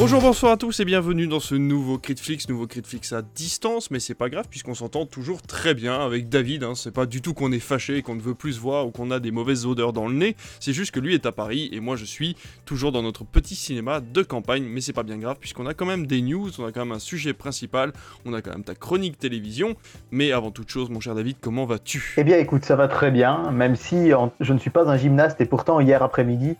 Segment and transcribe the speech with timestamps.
[0.00, 3.98] Bonjour, bonsoir à tous et bienvenue dans ce nouveau Critflix, nouveau Critflix à distance, mais
[3.98, 6.74] c'est pas grave puisqu'on s'entend toujours très bien avec David, hein.
[6.76, 9.10] c'est pas du tout qu'on est fâché, qu'on ne veut plus se voir ou qu'on
[9.10, 11.80] a des mauvaises odeurs dans le nez, c'est juste que lui est à Paris et
[11.80, 15.38] moi je suis toujours dans notre petit cinéma de campagne, mais c'est pas bien grave
[15.40, 17.92] puisqu'on a quand même des news, on a quand même un sujet principal,
[18.24, 19.74] on a quand même ta chronique télévision,
[20.12, 22.14] mais avant toute chose mon cher David, comment vas-tu?
[22.18, 25.40] Eh bien écoute, ça va très bien, même si je ne suis pas un gymnaste
[25.40, 26.54] et pourtant hier après-midi,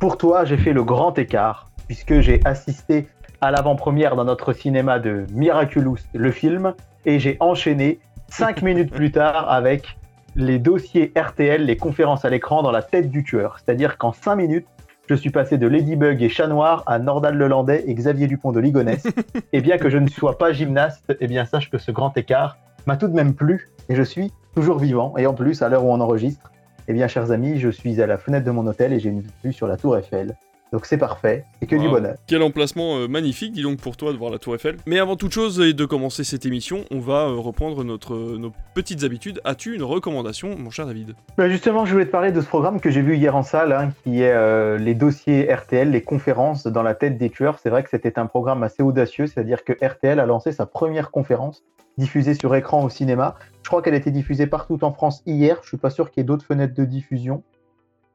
[0.00, 3.06] pour toi j'ai fait le grand écart puisque j'ai assisté
[3.40, 9.10] à l'avant-première dans notre cinéma de Miraculous, le film, et j'ai enchaîné cinq minutes plus
[9.10, 9.96] tard avec
[10.36, 13.58] les dossiers RTL, les conférences à l'écran dans la tête du tueur.
[13.58, 14.66] C'est-à-dire qu'en cinq minutes,
[15.08, 18.60] je suis passé de Ladybug et Chat Noir à Nordal Lelandais et Xavier Dupont de
[18.60, 19.02] Ligonnès.
[19.52, 22.56] et bien que je ne sois pas gymnaste, eh bien sache que ce grand écart
[22.86, 25.14] m'a tout de même plu et je suis toujours vivant.
[25.18, 26.52] Et en plus, à l'heure où on enregistre,
[26.88, 29.24] eh bien chers amis, je suis à la fenêtre de mon hôtel et j'ai une
[29.44, 30.36] vue sur la tour Eiffel.
[30.72, 32.16] Donc c'est parfait, c'est que du bonheur.
[32.26, 34.78] Quel emplacement euh, magnifique, dis donc pour toi de voir la Tour Eiffel.
[34.86, 38.38] Mais avant toute chose et de commencer cette émission, on va euh, reprendre notre, euh,
[38.38, 39.42] nos petites habitudes.
[39.44, 41.14] As-tu une recommandation, mon cher David?
[41.36, 43.72] Bah Justement, je voulais te parler de ce programme que j'ai vu hier en salle,
[43.72, 47.58] hein, qui est les dossiers RTL, les conférences dans la tête des tueurs.
[47.58, 51.10] C'est vrai que c'était un programme assez audacieux, c'est-à-dire que RTL a lancé sa première
[51.10, 51.62] conférence
[51.98, 53.34] diffusée sur écran au cinéma.
[53.62, 55.58] Je crois qu'elle a été diffusée partout en France hier.
[55.62, 57.42] Je suis pas sûr qu'il y ait d'autres fenêtres de diffusion.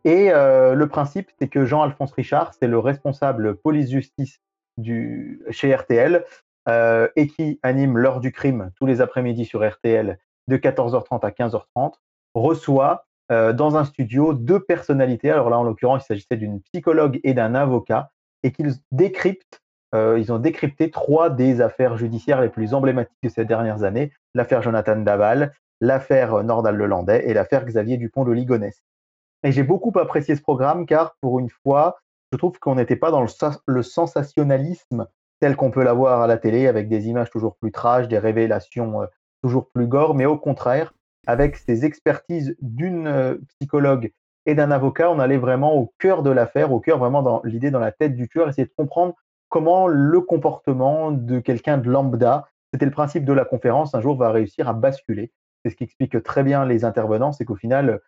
[0.07, 4.39] Et euh, le principe, c'est que Jean-Alphonse Richard, c'est le responsable police-justice
[5.49, 6.23] chez RTL
[6.69, 11.31] euh, et qui anime l'heure du crime tous les après-midi sur RTL de 14h30 à
[11.31, 11.95] 15h30,
[12.35, 15.29] reçoit euh, dans un studio deux personnalités.
[15.29, 18.11] Alors là, en l'occurrence, il s'agissait d'une psychologue et d'un avocat
[18.43, 19.61] et qu'ils décryptent.
[19.93, 24.61] ils ont décrypté trois des affaires judiciaires les plus emblématiques de ces dernières années l'affaire
[24.61, 28.81] Jonathan Daval, l'affaire Nordal Lelandais et l'affaire Xavier Dupont de Ligonnès.
[29.43, 31.97] Et j'ai beaucoup apprécié ce programme car, pour une fois,
[32.31, 33.21] je trouve qu'on n'était pas dans
[33.67, 35.07] le, sensationnalisme
[35.39, 39.03] tel qu'on peut l'avoir à la télé, avec des images toujours plus trash, des révélations
[39.03, 39.05] euh,
[39.43, 40.93] toujours plus gore, mais au contraire,
[41.27, 44.11] avec ces expertises d'une euh, psychologue
[44.45, 47.69] et d'un avocat, on allait vraiment au cœur de l'affaire, au cœur vraiment dans l'idée
[47.69, 49.13] dans la tête du tueur, essayer de comprendre
[49.49, 54.17] comment le comportement de quelqu'un de lambda, c'était le principe de la conférence, un jour
[54.17, 55.31] va réussir à basculer.
[55.63, 58.01] C'est ce qui explique très bien les intervenants, c'est qu'au final,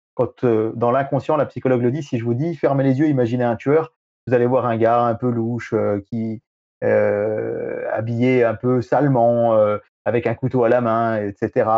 [0.44, 3.44] euh, dans l'inconscient, la psychologue le dit, si je vous dis fermez les yeux, imaginez
[3.44, 3.94] un tueur,
[4.28, 6.42] vous allez voir un gars un peu louche, euh, qui
[6.84, 9.58] euh, habillé un peu salement,
[10.06, 11.70] avec un couteau à la main, etc.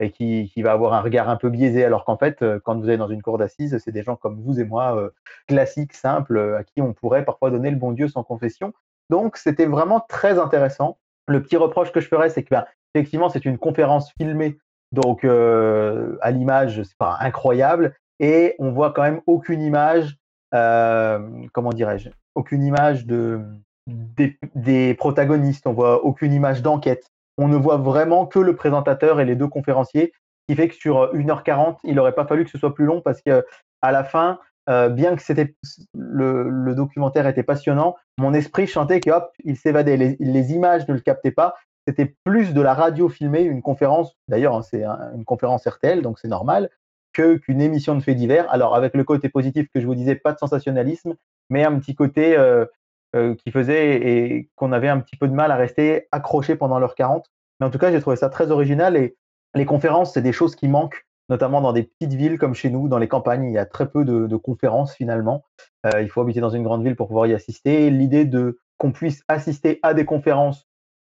[0.00, 2.90] et qui, qui, va avoir un regard un peu biaisé, alors qu'en fait, quand vous
[2.90, 5.10] êtes dans une cour d'assises, c'est des gens comme vous et moi,
[5.46, 8.72] classiques, simples, à qui on pourrait parfois donner le bon Dieu sans confession.
[9.10, 10.98] Donc, c'était vraiment très intéressant.
[11.28, 14.58] Le petit reproche que je ferais, c'est que, ben, effectivement, c'est une conférence filmée
[14.92, 17.94] donc, euh, à l'image, c'est pas incroyable.
[18.20, 20.16] Et on voit quand même aucune image,
[20.54, 21.18] euh,
[21.52, 23.40] comment dirais-je, aucune image de,
[23.86, 25.66] des, protagonistes.
[25.66, 27.10] On voit aucune image d'enquête.
[27.38, 30.74] On ne voit vraiment que le présentateur et les deux conférenciers, ce qui fait que
[30.74, 33.44] sur 1h40, il n'aurait pas fallu que ce soit plus long parce que
[33.82, 34.38] à la fin,
[34.68, 35.54] euh, bien que c'était
[35.94, 39.96] le, documentaire était passionnant, mon esprit chantait que hop, il s'évadait.
[40.18, 41.54] Les, images ne le captaient pas
[41.86, 46.18] c'était plus de la radio filmée, une conférence, d'ailleurs hein, c'est une conférence RTL, donc
[46.18, 46.70] c'est normal,
[47.12, 48.50] que qu'une émission de faits divers.
[48.52, 51.14] Alors avec le côté positif que je vous disais, pas de sensationnalisme,
[51.48, 52.66] mais un petit côté euh,
[53.14, 56.78] euh, qui faisait et qu'on avait un petit peu de mal à rester accroché pendant
[56.78, 57.24] l'heure 40.
[57.60, 59.16] Mais en tout cas, j'ai trouvé ça très original et
[59.54, 62.88] les conférences, c'est des choses qui manquent, notamment dans des petites villes comme chez nous,
[62.88, 63.44] dans les campagnes.
[63.44, 65.44] Il y a très peu de, conférences finalement.
[65.86, 67.88] Euh, il faut habiter dans une grande ville pour pouvoir y assister.
[67.90, 70.65] L'idée de qu'on puisse assister à des conférences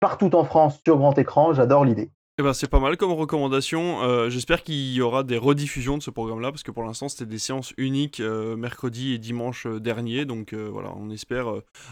[0.06, 1.53] partout en France sur grand écran.
[1.53, 2.12] J'adore l'idée.
[2.38, 4.02] Eh ben, c'est pas mal comme recommandation.
[4.02, 7.24] Euh, j'espère qu'il y aura des rediffusions de ce programme-là, parce que pour l'instant, c'était
[7.24, 10.26] des séances uniques euh, mercredi et dimanche euh, dernier.
[10.26, 11.46] Donc voilà, on espère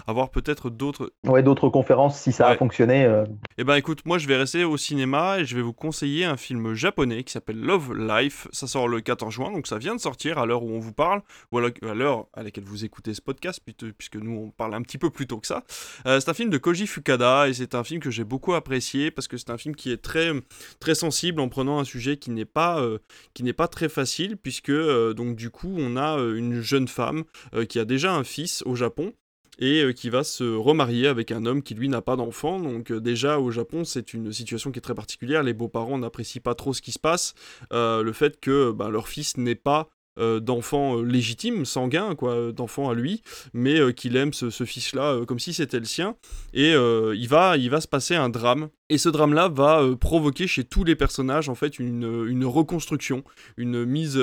[0.06, 1.15] avoir peut-être d'autres.
[1.27, 3.25] Ouais, d'autres conférences si ça a fonctionné.
[3.56, 6.37] Eh ben écoute, moi je vais rester au cinéma et je vais vous conseiller un
[6.37, 8.47] film japonais qui s'appelle Love Life.
[8.53, 10.92] Ça sort le 14 juin, donc ça vient de sortir à l'heure où on vous
[10.92, 11.22] parle,
[11.53, 14.98] ou à l'heure à laquelle vous écoutez ce podcast, puisque nous on parle un petit
[14.98, 15.63] peu plus tôt que ça.
[16.04, 19.27] c'est un film de Koji Fukada et c'est un film que j'ai beaucoup apprécié parce
[19.27, 20.34] que c'est un film qui est très
[20.81, 22.98] très sensible en prenant un sujet qui n'est pas, euh,
[23.34, 26.89] qui n'est pas très facile, puisque euh, donc du coup on a euh, une jeune
[26.89, 27.25] femme
[27.69, 29.13] qui a déjà un fils au Japon
[29.60, 32.59] et qui va se remarier avec un homme qui lui n'a pas d'enfant.
[32.59, 35.42] Donc déjà au Japon c'est une situation qui est très particulière.
[35.42, 37.34] Les beaux-parents n'apprécient pas trop ce qui se passe.
[37.71, 39.89] le fait que bah, leur fils n'est pas
[40.19, 43.22] euh, d'enfant euh, légitime, sanguin, quoi, euh, d'enfant à lui,
[43.53, 46.16] mais qu'il aime ce, fils-là comme si c'était le sien.
[46.53, 48.69] Et il, va, il va se passer un drame.
[48.91, 53.25] Et ce drame-là va provoquer chez tous les personnages, en fait, une, une reconstruction,
[53.57, 54.21] une mise,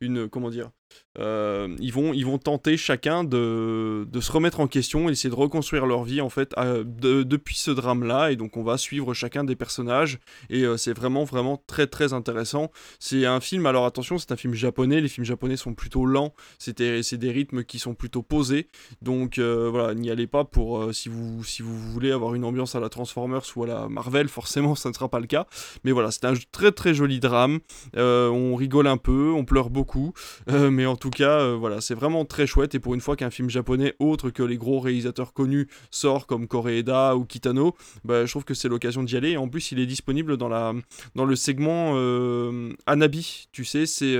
[0.00, 0.70] une, comment dire,
[1.18, 5.34] euh, ils, vont, ils vont tenter chacun de, se remettre en question et essayer de
[5.34, 8.32] reconstruire leur vie en fait depuis ce drame-là.
[8.32, 10.18] Et donc on va suivre chacun des personnages
[10.50, 12.70] et c'est vraiment vraiment très très intéressant.
[12.98, 15.00] C'est un film, alors attention, c'est un film japonais.
[15.00, 16.34] Les films japonais sont plutôt lents.
[16.58, 18.68] C'est des rythmes qui sont plutôt posés.
[19.02, 22.80] Donc voilà, n'y allez pas pour si, vous, si vous voulez avoir une ambiance à
[22.80, 25.46] la Transformers ou à la Marvel, forcément ça ne sera pas le cas.
[25.84, 27.60] Mais voilà, c'est un très très joli drame.
[27.94, 30.12] on rigole un peu, on pleure beaucoup.
[30.48, 32.74] mais en tout cas, euh, voilà, c'est vraiment très chouette.
[32.74, 36.46] Et pour une fois qu'un film japonais autre que les gros réalisateurs connus sort comme
[36.46, 37.74] Koreeda ou Kitano,
[38.04, 39.30] bah, je trouve que c'est l'occasion d'y aller.
[39.30, 40.72] Et en plus, il est disponible dans, la,
[41.14, 43.48] le segment euh, Anabi.
[43.52, 44.16] Tu sais, c'est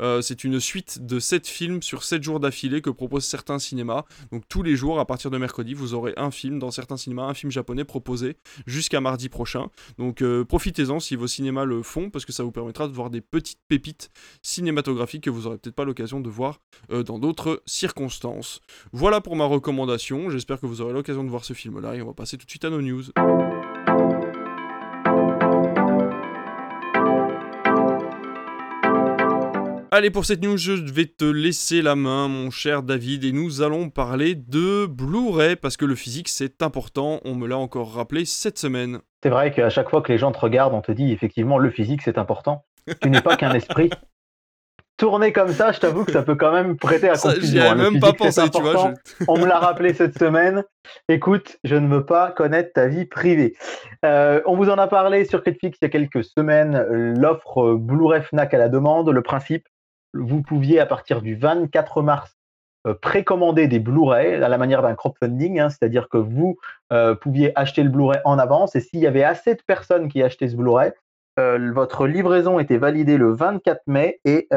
[0.00, 4.04] euh, c'est une suite de 7 films sur 7 jours d'affilée que proposent certains cinémas.
[4.32, 7.24] Donc tous les jours, à partir de mercredi, vous aurez un film dans certains cinémas,
[7.24, 8.36] un film japonais proposé
[8.66, 9.68] jusqu'à mardi prochain.
[9.98, 13.10] Donc euh, profitez-en si vos cinémas le font, parce que ça vous permettra de voir
[13.10, 14.10] des petites pépites
[14.42, 16.60] cinématographiques que vous n'aurez peut-être pas l'occasion de voir
[16.90, 18.60] euh, dans d'autres circonstances.
[18.92, 20.30] Voilà pour ma recommandation.
[20.30, 22.50] J'espère que vous aurez l'occasion de voir ce film-là et on va passer tout de
[22.50, 23.04] suite à nos news.
[29.90, 33.62] Allez, pour cette news, je vais te laisser la main, mon cher David, et nous
[33.62, 38.26] allons parler de Blu-ray, parce que le physique, c'est important, on me l'a encore rappelé
[38.26, 38.98] cette semaine.
[39.22, 41.70] C'est vrai qu'à chaque fois que les gens te regardent, on te dit effectivement, le
[41.70, 42.66] physique, c'est important.
[43.00, 43.88] Tu n'es pas qu'un esprit.
[44.98, 47.40] Tourner comme ça, je t'avoue que ça peut quand même prêter à confusion.
[47.40, 47.74] J'y hein.
[47.76, 48.92] même pas pensé, tu vois.
[49.26, 50.64] On me l'a rappelé cette semaine.
[51.08, 53.54] Écoute, je ne veux pas connaître ta vie privée.
[54.04, 56.84] Euh, on vous en a parlé sur Netflix il y a quelques semaines.
[57.16, 59.08] L'offre Blu-ray Fnac à la demande.
[59.08, 59.68] Le principe,
[60.18, 62.38] vous pouviez à partir du 24 mars
[62.86, 66.58] euh, précommander des Blu-ray à la manière d'un crowdfunding, hein, c'est-à-dire que vous
[66.92, 70.22] euh, pouviez acheter le Blu-ray en avance et s'il y avait assez de personnes qui
[70.22, 70.92] achetaient ce Blu-ray,
[71.40, 74.48] euh, votre livraison était validée le 24 mai et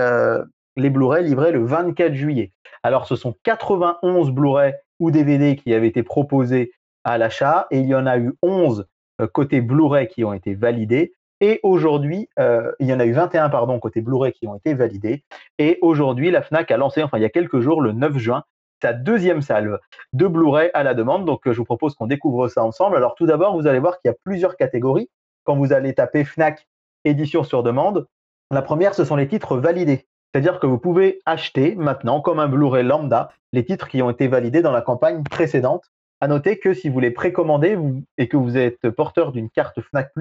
[0.77, 2.53] les Blu-ray livrés le 24 juillet.
[2.83, 6.71] Alors ce sont 91 Blu-ray ou DVD qui avaient été proposés
[7.03, 8.85] à l'achat et il y en a eu 11
[9.33, 13.49] côté Blu-ray qui ont été validés et aujourd'hui, euh, il y en a eu 21
[13.49, 15.23] pardon, côté Blu-ray qui ont été validés.
[15.57, 18.43] Et aujourd'hui, la FNAC a lancé, enfin il y a quelques jours, le 9 juin,
[18.81, 19.79] sa deuxième salle
[20.13, 21.25] de Blu-ray à la demande.
[21.25, 22.95] Donc je vous propose qu'on découvre ça ensemble.
[22.95, 25.09] Alors tout d'abord, vous allez voir qu'il y a plusieurs catégories.
[25.43, 26.67] Quand vous allez taper FNAC
[27.05, 28.07] édition sur demande,
[28.51, 30.05] la première, ce sont les titres validés.
[30.31, 34.27] C'est-à-dire que vous pouvez acheter maintenant, comme un Blu-ray lambda, les titres qui ont été
[34.27, 35.85] validés dans la campagne précédente.
[36.19, 37.79] À noter que si vous les précommandez
[38.19, 40.13] et que vous êtes porteur d'une carte FNAC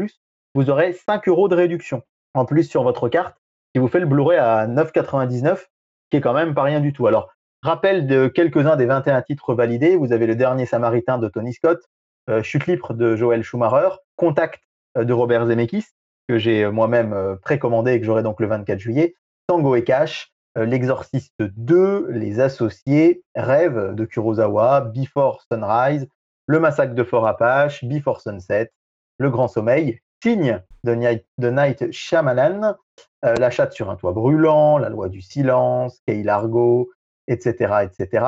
[0.54, 2.02] vous aurez 5 euros de réduction
[2.34, 3.36] en plus sur votre carte
[3.72, 5.66] qui vous fait le Blu-ray à 9,99,
[6.10, 7.06] qui est quand même pas rien du tout.
[7.06, 7.30] Alors,
[7.62, 9.96] rappel de quelques-uns des 21 titres validés.
[9.96, 11.80] Vous avez le dernier Samaritain de Tony Scott,
[12.28, 14.62] euh, Chute libre de Joel Schumacher, Contact
[14.96, 15.86] euh, de Robert Zemeckis,
[16.28, 19.14] que j'ai euh, moi-même précommandé et que j'aurai donc le 24 juillet,
[19.46, 26.08] Tango et Cash, L'Exorciste 2, Les Associés, Rêve de Kurosawa, Before Sunrise,
[26.46, 28.72] Le Massacre de Fort Apache, Before Sunset,
[29.18, 32.76] Le Grand Sommeil, Signe de Night, de Night Shyamalan,
[33.24, 36.90] euh, La chatte sur un toit brûlant, La loi du silence, Kay Largo,
[37.26, 38.26] etc., etc.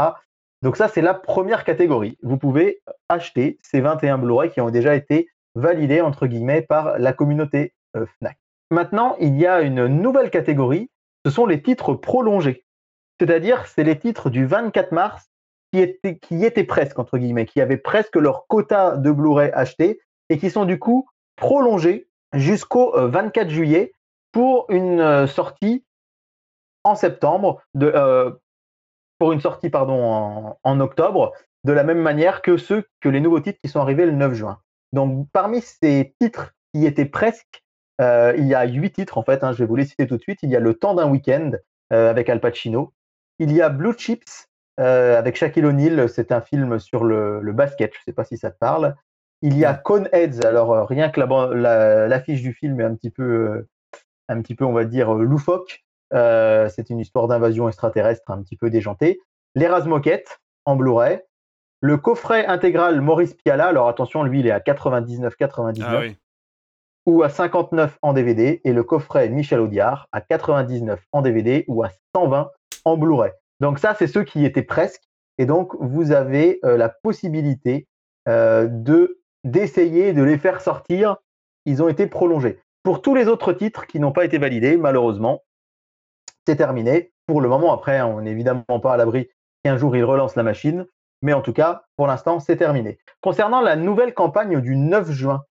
[0.62, 2.18] Donc ça, c'est la première catégorie.
[2.22, 7.12] Vous pouvez acheter ces 21 Blu-ray qui ont déjà été validés, entre guillemets, par la
[7.12, 8.38] communauté euh, FNAC.
[8.70, 10.90] Maintenant, il y a une nouvelle catégorie,
[11.26, 12.64] ce sont les titres prolongés.
[13.20, 15.28] C'est-à-dire, c'est les titres du 24 mars
[15.72, 16.96] qui étaient, presque,
[17.46, 21.06] qui avaient presque leur quota de Blu-ray acheté et qui sont du coup
[21.42, 23.92] prolongé jusqu'au 24 euh, juillet
[24.30, 25.84] pour une euh, sortie
[26.84, 28.30] en septembre, euh,
[29.18, 31.32] pour une sortie pardon, en, octobre,
[31.64, 34.34] de la même manière que ceux que les nouveaux titres qui sont arrivés le 9
[34.34, 34.60] juin.
[34.92, 37.62] Donc parmi ces titres qui étaient presque,
[38.00, 40.22] il y a huit titres en fait, hein, je vais vous les citer tout de
[40.22, 40.40] suite.
[40.42, 41.52] Il y a Le temps d'un week-end
[41.90, 42.92] avec Al Pacino.
[43.38, 47.98] Il y a Blue Chips avec Shaquille O'Neal, c'est un film sur le basket, je
[47.98, 48.96] ne sais pas si ça te parle.
[49.44, 53.22] Il y a Coneheads, alors euh, rien que l'affiche du film est un petit peu,
[53.24, 53.68] euh,
[54.28, 55.84] un petit peu, on va dire, euh, loufoque.
[56.12, 59.20] c'est une histoire d'invasion extraterrestre un petit peu déjantée.
[59.56, 61.20] Les Razmoquettes en Blu-ray.
[61.80, 66.02] Le coffret intégral Maurice Piala, alors attention, lui, il est à 99,99 ah
[67.06, 68.60] ou à 59 en DVD.
[68.62, 72.48] Et le coffret Michel Audiard à 99 en DVD ou à 120
[72.84, 73.32] en Blu-ray.
[73.58, 75.02] Donc ça, c'est ceux qui étaient presque.
[75.38, 77.88] Et donc, vous avez la possibilité
[78.28, 81.16] de d'essayer de les faire sortir,
[81.64, 82.60] ils ont été prolongés.
[82.82, 85.42] Pour tous les autres titres qui n'ont pas été validés, malheureusement,
[86.46, 87.12] c'est terminé.
[87.26, 89.28] Pour le moment, après, on n'est évidemment pas à l'abri
[89.62, 90.86] qu'un jour ils relancent la machine,
[91.22, 92.98] mais en tout cas, pour l'instant, c'est terminé.
[93.20, 95.44] Concernant la nouvelle campagne du 9 juin,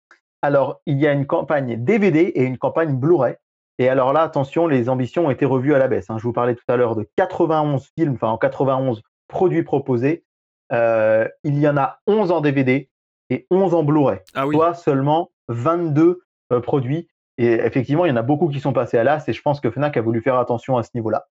[0.43, 3.37] alors il y a une campagne DVD et une campagne Blu-ray.
[3.79, 6.11] Et alors là, attention, les ambitions ont été revues à la baisse.
[6.11, 6.19] hein.
[6.19, 10.25] Je vous parlais tout à l'heure de 91 films, enfin en 91 produits proposés.
[10.73, 12.91] Euh, il y en a 11 en DVD
[13.31, 14.55] et 11 en Blu-ray, Ah oui.
[14.55, 16.21] soit seulement 22
[16.53, 17.09] euh, produits.
[17.39, 19.61] Et effectivement, il y en a beaucoup qui sont passés à l'as et je pense
[19.61, 21.27] que Fnac a voulu faire attention à ce niveau-là.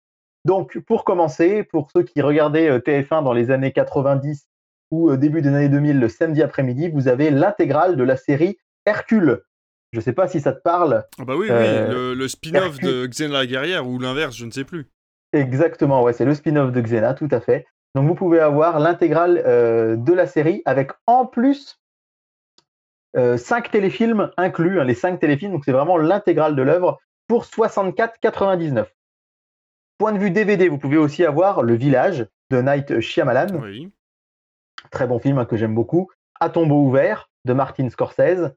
[0.45, 4.47] Donc, pour commencer, pour ceux qui regardaient euh, TF1 dans les années 90
[4.93, 8.57] ou euh, début des années 2000 le samedi après-midi, vous avez l'intégrale de la série
[8.85, 9.43] Hercule.
[9.93, 11.05] Je ne sais pas si ça te parle.
[11.19, 14.45] Ah bah oui, Euh, oui, le, le spin-off de Xena la guerrière ou l'inverse, je
[14.45, 14.87] ne sais plus.
[15.33, 17.67] Exactement, ouais, c'est le spin-off de Xena, tout à fait.
[17.95, 21.81] Donc vous pouvez avoir l'intégrale euh, de la série avec en plus
[23.17, 26.99] euh, cinq téléfilms inclus, hein, les cinq téléfilms, donc c'est vraiment l'intégrale de l'œuvre
[27.29, 28.87] pour 64,99.
[29.99, 33.91] Point de vue DVD, vous pouvez aussi avoir Le Village de Night Shyamalan, Oui.
[34.91, 36.11] très bon film hein, que j'aime beaucoup.
[36.39, 38.53] À tombeau ouvert de Martin Scorsese.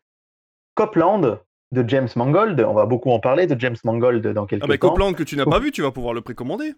[0.75, 1.39] Copland
[1.71, 4.77] de James Mangold, on va beaucoup en parler de James Mangold dans quelques Ah bah
[4.77, 4.89] temps.
[4.89, 6.73] Copland que tu n'as pas vu, tu vas pouvoir le précommander.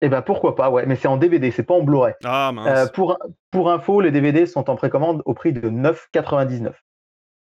[0.00, 2.14] Eh ben pourquoi pas, ouais, mais c'est en DVD, c'est pas en Blu-ray.
[2.24, 2.68] Ah mince.
[2.68, 3.18] Euh, pour,
[3.50, 6.72] pour info, les DVD sont en précommande au prix de 9,99.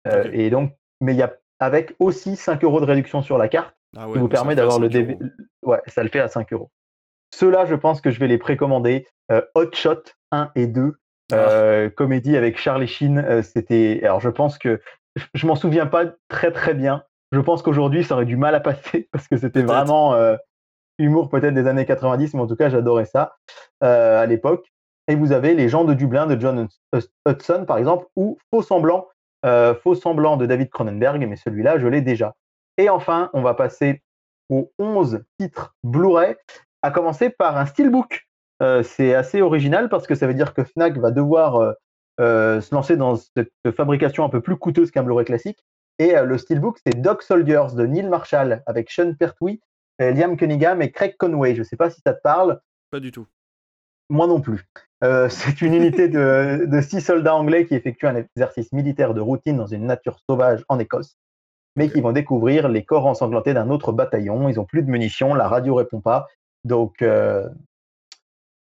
[0.08, 0.30] Euh.
[0.34, 0.72] Et donc,
[1.02, 4.14] mais il y a avec aussi 5 euros de réduction sur la carte, ah ouais,
[4.14, 5.26] qui vous permet d'avoir le 5 DVD.
[5.64, 6.72] Ouais, ça le fait à 5 euros.
[7.36, 9.06] Ceux-là, je pense que je vais les précommander.
[9.32, 10.94] Euh, Hot Shot 1 et 2,
[11.34, 11.90] Ah.
[11.96, 13.44] comédie avec Charlie Sheen.
[13.44, 14.00] C'était.
[14.04, 14.80] Alors, je pense que
[15.34, 17.04] je- m'en souviens pas très très bien.
[17.34, 20.16] Je pense qu'aujourd'hui, ça aurait du mal à passer parce que c'était vraiment
[20.98, 23.36] humour peut-être des années 90, mais en tout cas, j'adorais ça
[23.84, 24.72] euh, à l'époque.
[25.08, 26.68] Et vous avez Les gens de Dublin de John
[27.28, 29.08] Hudson, par exemple, ou Faux semblant,
[29.46, 32.36] euh, Faux de David Cronenberg, mais celui-là, je l'ai déjà.
[32.78, 34.02] Et enfin, on va passer
[34.50, 36.36] aux 11 titres Blu-ray,
[36.82, 38.28] à commencer par un steelbook.
[38.62, 41.74] Euh, c'est assez original parce que ça veut dire que Fnac va devoir euh,
[42.20, 45.60] euh, se lancer dans cette fabrication un peu plus coûteuse qu'un Blu-ray classique.
[46.00, 49.62] Et euh, le steelbook, c'est Dog Soldiers de Neil Marshall avec Sean Pertwee, euh,
[50.00, 51.54] Liam Cunningham et Craig Conway.
[51.56, 52.60] Je ne sais pas si ça te parle.
[52.92, 53.28] Pas du tout.
[54.10, 54.66] Moi non plus.
[55.04, 59.22] Euh, c'est une unité de, de six soldats anglais qui effectuent un exercice militaire de
[59.22, 61.18] routine dans une nature sauvage en Écosse,
[61.76, 64.50] mais qui vont découvrir les corps ensanglantés d'un autre bataillon.
[64.50, 66.28] Ils ont plus de munitions, la radio répond pas.
[66.64, 67.48] Donc, euh,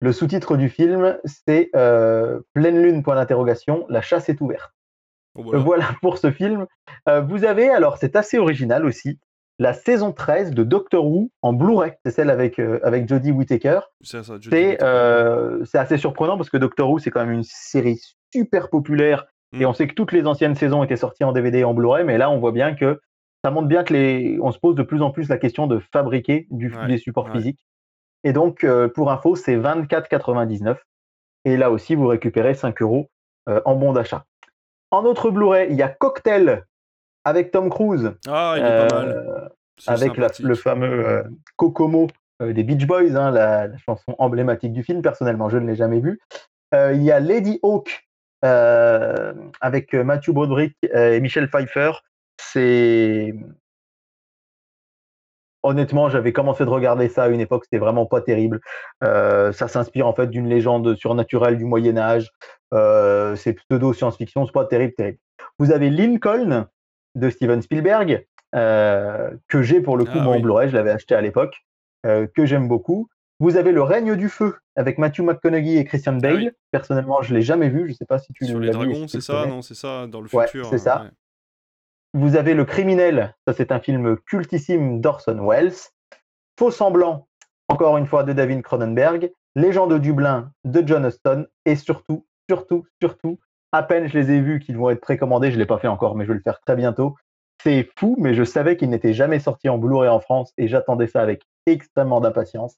[0.03, 4.73] le sous-titre du film, c'est euh, Pleine lune, point d'interrogation, la chasse est ouverte.
[5.39, 5.63] Euh, voilà.
[5.63, 6.67] Voilà pour ce film.
[7.09, 9.21] Euh, vous avez, alors c'est assez original aussi,
[9.59, 11.93] la saison 13 de Doctor Who en Blu-ray.
[12.05, 13.81] C'est celle avec, euh, avec Jodie Whittaker.
[14.01, 17.21] C'est ça, je dis- C'est euh, c'est assez surprenant parce que Doctor Who, c'est quand
[17.25, 18.01] même une série
[18.35, 19.69] super populaire et Mm.
[19.69, 22.17] on sait que toutes les anciennes saisons étaient sorties en DVD et en Blu-ray, mais
[22.19, 23.01] là, on voit bien que
[23.45, 25.79] ça montre bien que les, on se pose de plus en plus la question de
[25.93, 27.33] fabriquer du, Ouais, des supports ouais.
[27.33, 27.67] physiques.
[28.25, 30.79] Et donc, euh, pour info, c'est 24,99.
[31.45, 33.11] Et là aussi, vous récupérez 5 euros
[33.65, 34.25] en bon d'achat.
[34.93, 36.65] En autre Blu-ray, il y a Cocktail
[37.25, 39.53] avec Tom Cruise Ah, il est euh, pas mal.
[39.79, 41.23] C'est avec la- le fameux euh,
[41.57, 42.09] Kokomo
[42.41, 45.03] euh, des Beach Boys, hein, la, la chanson emblématique du film.
[45.03, 46.21] Personnellement, je ne l'ai jamais vu.
[46.75, 48.07] Euh, il y a Lady Hawk
[48.45, 51.93] euh, avec euh, Matthew Broderick euh, et Michel Pfeiffer.
[52.41, 53.35] C'est
[55.63, 58.61] honnêtement, j'avais commencé de regarder ça à une époque, c'était vraiment pas terrible.
[59.05, 62.31] Euh, ça s'inspire en fait d'une légende surnaturelle du Moyen Âge.
[62.75, 65.19] Euh, c'est pseudo science-fiction, c'est pas terrible, terrible.
[65.59, 66.67] Vous avez Lincoln
[67.15, 70.41] de Steven Spielberg euh, que j'ai pour le coup Ah oui.
[70.43, 71.57] Blu-ray, je l'avais acheté à l'époque,
[72.07, 73.09] euh, que j'aime beaucoup.
[73.41, 76.37] Vous avez Le règne du feu avec Matthew McConaughey et Christian Bale.
[76.37, 76.51] oui.
[76.71, 77.89] Personnellement, je l'ai jamais vu.
[77.89, 79.63] Je sais pas si tu Sur l'as les vu et si dragons, c'est ça, non,
[79.63, 80.67] c'est ça, dans le Ouais, futur.
[80.67, 81.03] c'est hein, ça.
[81.03, 81.11] ouais.
[82.15, 85.73] Vous avez Le Criminel, ça c'est un film cultissime d'Orson Welles.
[86.59, 87.27] Faux semblant,
[87.69, 89.33] encore une fois de David Cronenberg.
[89.55, 91.47] Les gens de Dublin de John Huston.
[91.67, 93.39] Et surtout, surtout, surtout,
[93.73, 95.89] à peine je les ai vus qu'ils vont être précommandés, je ne l'ai pas fait
[95.89, 97.17] encore, mais je vais le faire très bientôt.
[97.63, 101.07] C'est fou, mais je savais qu'il n'était jamais sorti en Blu-ray en France et j'attendais
[101.07, 102.77] ça avec extrêmement d'impatience.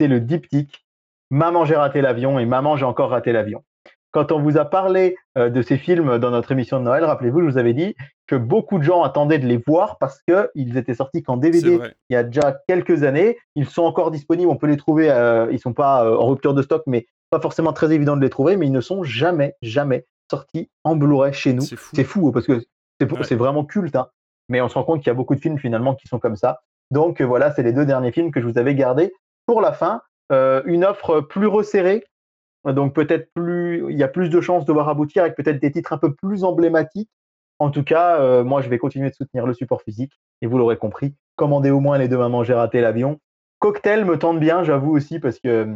[0.00, 0.84] C'est le diptyque
[1.30, 3.64] Maman j'ai raté l'avion et Maman j'ai encore raté l'avion.
[4.12, 7.40] Quand on vous a parlé euh, de ces films dans notre émission de Noël, rappelez-vous,
[7.40, 7.96] je vous avais dit
[8.28, 12.12] que beaucoup de gens attendaient de les voir parce qu'ils étaient sortis qu'en DVD il
[12.12, 13.36] y a déjà quelques années.
[13.56, 15.10] Ils sont encore disponibles, on peut les trouver.
[15.10, 18.22] euh, ils sont pas euh, en rupture de stock, mais pas forcément très évident de
[18.22, 18.56] les trouver.
[18.56, 20.04] Mais ils ne sont jamais, jamais
[20.84, 21.62] en Blu-ray chez nous.
[21.62, 21.96] C'est fou.
[22.04, 22.60] Fou parce que
[23.00, 23.34] c'est Ouais.
[23.36, 23.96] vraiment culte.
[23.96, 24.08] hein.
[24.48, 26.36] Mais on se rend compte qu'il y a beaucoup de films finalement qui sont comme
[26.36, 26.60] ça.
[26.90, 29.12] Donc euh, voilà, c'est les deux derniers films que je vous avais gardés
[29.46, 30.02] pour la fin.
[30.32, 32.04] Euh, une offre plus resserrée.
[32.66, 35.70] Donc peut-être plus, il y a plus de chances de voir aboutir avec peut-être des
[35.70, 37.10] titres un peu plus emblématiques.
[37.58, 40.56] En tout cas, euh, moi je vais continuer de soutenir le support physique et vous
[40.58, 43.20] l'aurez compris, commandez au moins les deux mamans, j'ai raté l'avion.
[43.60, 45.74] Cocktail me tente bien, j'avoue aussi, parce que euh,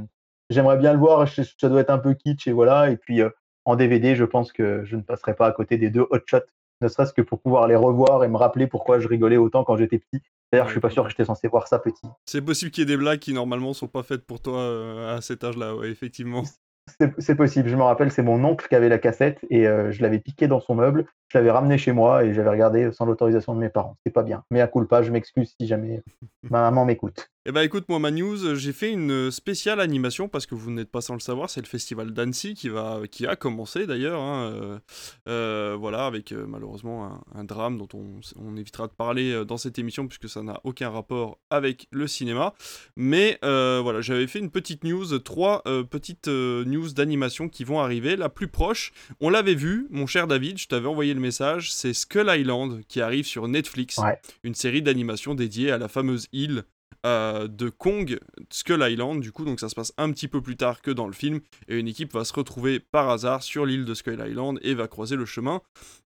[0.51, 2.91] j'aimerais bien le voir, ça doit être un peu kitsch et voilà.
[2.91, 3.21] Et puis
[3.65, 6.41] en DVD, je pense que je ne passerai pas à côté des deux Hot Shot
[6.81, 9.77] ne serait-ce que pour pouvoir les revoir et me rappeler pourquoi je rigolais autant quand
[9.77, 10.23] j'étais petit.
[10.53, 12.07] D'ailleurs, je suis pas sûr que j'étais censé voir ça petit.
[12.25, 15.17] C'est possible qu'il y ait des blagues qui normalement sont pas faites pour toi euh,
[15.17, 16.45] à cet âge-là, ouais, effectivement.
[17.19, 17.69] C'est possible.
[17.69, 20.49] Je me rappelle, c'est mon oncle qui avait la cassette et euh, je l'avais piqué
[20.49, 21.05] dans son meuble.
[21.29, 23.97] Je l'avais ramené chez moi et j'avais regardé sans l'autorisation de mes parents.
[24.05, 24.45] C'est pas bien.
[24.51, 26.03] Mais à culpa, je m'excuse si jamais
[26.43, 27.29] ma maman m'écoute.
[27.47, 30.91] Eh ben écoute, moi, ma news, j'ai fait une spéciale animation parce que vous n'êtes
[30.91, 34.21] pas sans le savoir, c'est le festival d'Annecy qui, va, qui a commencé d'ailleurs.
[34.21, 34.79] Hein, euh,
[35.31, 40.07] euh, voilà, avec malheureusement un, drame dont on, on, évitera de parler dans cette émission
[40.07, 42.53] puisque ça n'a aucun rapport avec le cinéma.
[42.97, 48.17] Mais voilà, j'avais fait une petite news, trois petites news d'animation qui vont arriver.
[48.17, 51.93] La plus proche, on l'avait vu, mon cher David, je t'avais envoyé le message, c'est
[51.93, 54.01] Skull Island qui arrive sur Netflix,
[54.45, 56.65] une série d'animation dédiée à la fameuse île
[57.07, 58.19] euh, de Kong,
[58.51, 61.07] Skull Island, du coup, donc ça se passe un petit peu plus tard que dans
[61.07, 64.59] le film, et une équipe va se retrouver par hasard sur l'île de Skull Island
[64.63, 65.61] et va croiser le chemin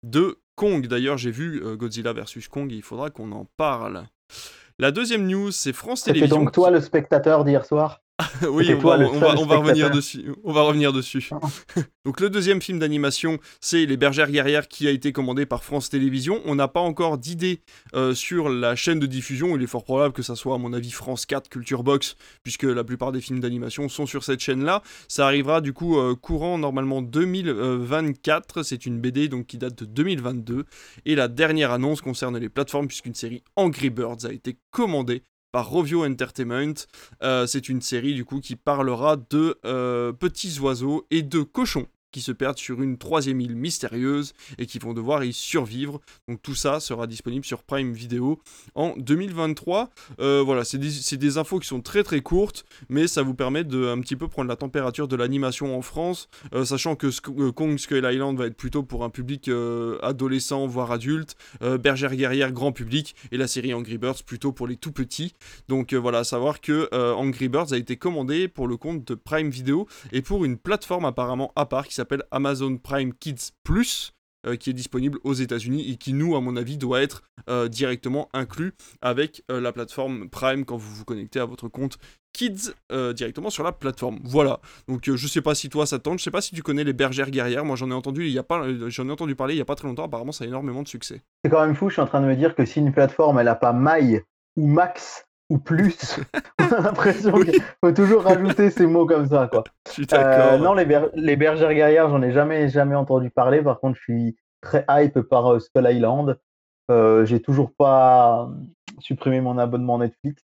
[0.02, 0.86] de Kong.
[0.86, 4.06] D'ailleurs, j'ai vu euh, Godzilla vs Kong et il faudra qu'on en parle.
[4.78, 6.38] La deuxième news, c'est France Télévisions.
[6.38, 8.00] donc toi le spectateur d'hier soir?
[8.50, 8.96] oui, on va,
[9.56, 10.32] revenir dessus.
[10.44, 11.30] On va revenir dessus.
[12.04, 15.90] Donc le deuxième film d'animation, c'est Les Bergères guerrières qui a été commandé par France
[15.90, 16.40] Télévisions.
[16.44, 17.60] On n'a pas encore d'idée
[17.94, 19.56] euh, sur la chaîne de diffusion.
[19.56, 22.64] Il est fort probable que ça soit, à mon avis, France 4 Culture Box, puisque
[22.64, 24.82] la plupart des films d'animation sont sur cette chaîne-là.
[25.08, 28.62] Ça arrivera du coup euh, courant normalement 2024.
[28.62, 30.64] C'est une BD donc qui date de 2022.
[31.06, 35.22] Et la dernière annonce concerne les plateformes, puisqu'une série Angry Birds a été commandée
[35.52, 36.74] par Rovio Entertainment.
[37.22, 41.86] Euh, c'est une série du coup qui parlera de euh, petits oiseaux et de cochons
[42.12, 46.00] qui se perdent sur une troisième île mystérieuse et qui vont devoir y survivre.
[46.28, 48.40] Donc tout ça sera disponible sur Prime Video
[48.74, 49.90] en 2023.
[50.20, 53.86] Euh, voilà, c'est des, infos qui sont très très courtes, mais ça vous permet de
[53.86, 57.78] un petit peu prendre la température de l'animation en France, euh, sachant que euh, Kong
[57.78, 59.50] Skull Island va être plutôt pour un public
[60.02, 64.76] adolescent, voire adulte, Bergère guerrière grand public, et la série Angry Birds plutôt pour les
[64.76, 65.34] tout petits.
[65.68, 69.50] Donc voilà, à savoir que Angry Birds a été commandé pour le compte de Prime
[69.50, 74.12] Video et pour une plateforme apparemment à part qui s'appelle Amazon Prime Kids Plus.
[74.46, 77.68] Euh, qui est disponible aux États-Unis et qui, nous, à mon avis, doit être euh,
[77.68, 81.98] directement inclus avec euh, la plateforme Prime quand vous vous connectez à votre compte
[82.32, 82.72] Kids
[83.14, 84.18] directement sur la plateforme.
[84.24, 84.60] Voilà.
[84.88, 86.92] Donc, je sais pas si toi ça tente, je sais pas si tu connais les
[86.92, 87.64] bergères guerrières.
[87.64, 89.64] Moi, j'en ai entendu, il y a pas, j'en ai entendu parler il y a
[89.64, 90.04] pas très longtemps.
[90.04, 91.20] Apparemment, ça a énormément de succès.
[91.44, 91.88] C'est quand même fou.
[91.88, 94.22] Je suis en train de me dire que si une plateforme elle a pas maille
[94.56, 96.18] ou max ou plus.
[96.60, 99.64] On a l'impression qu'il faut toujours rajouter ces mots comme ça, quoi.
[99.88, 100.54] Je suis d'accord.
[100.54, 103.60] Euh, non, les, les, bergères guerrières, j'en ai jamais, jamais entendu parler.
[103.60, 106.38] Par contre, je suis très hype par euh, Skull Island.
[106.90, 108.48] Euh, j'ai toujours pas
[109.00, 110.42] supprimé mon abonnement Netflix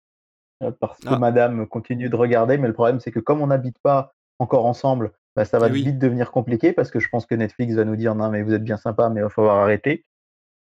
[0.81, 1.19] parce que ah.
[1.19, 2.59] madame continue de regarder.
[2.59, 5.73] Mais le problème, c'est que comme on n'habite pas encore ensemble, bah, ça va eh
[5.73, 8.55] vite devenir compliqué parce que je pense que Netflix va nous dire non, mais vous
[8.55, 10.05] êtes bien sympa, mais il va falloir arrêter.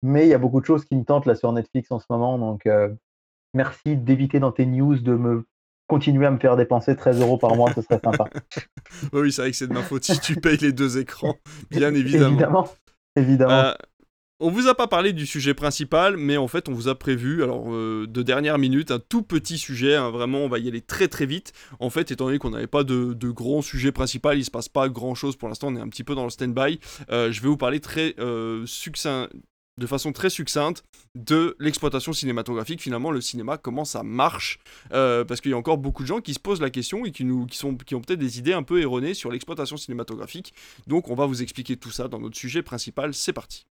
[0.02, 2.06] Mais il y a beaucoup de choses qui me tentent là sur Netflix en ce
[2.10, 2.66] moment, donc
[3.54, 5.46] merci d'éviter dans tes news de me
[5.92, 8.30] continuer à me faire dépenser 13 euros par mois, ce serait sympa.
[9.14, 11.36] oui, c'est vrai que c'est de ma faute si tu payes les deux écrans,
[11.70, 12.30] bien évidemment.
[12.30, 12.70] évidemment.
[13.18, 13.52] évidemment.
[13.52, 13.74] Euh,
[14.40, 17.44] on vous a pas parlé du sujet principal, mais en fait, on vous a prévu,
[17.44, 19.96] alors euh, de dernière minute, un tout petit sujet.
[19.96, 21.52] Hein, vraiment, on va y aller très très vite.
[21.82, 24.70] En fait, étant donné qu'on n'avait pas de, de, grand sujet principal, il se passe
[24.70, 25.68] pas grand chose pour l'instant.
[25.68, 26.80] On est un petit peu dans le stand-by.
[27.12, 28.16] Euh, je vais vous parler très
[28.66, 29.28] succinct,
[29.82, 30.84] de façon très succincte
[31.16, 34.60] de l'exploitation cinématographique, finalement le cinéma, comment ça marche,
[34.94, 37.12] euh, parce qu'il y a encore beaucoup de gens qui se posent la question et
[37.12, 40.54] qui, nous, qui, sont, qui ont peut-être des idées un peu erronées sur l'exploitation cinématographique.
[40.88, 43.66] Donc on va vous expliquer tout ça dans notre sujet principal, c'est parti.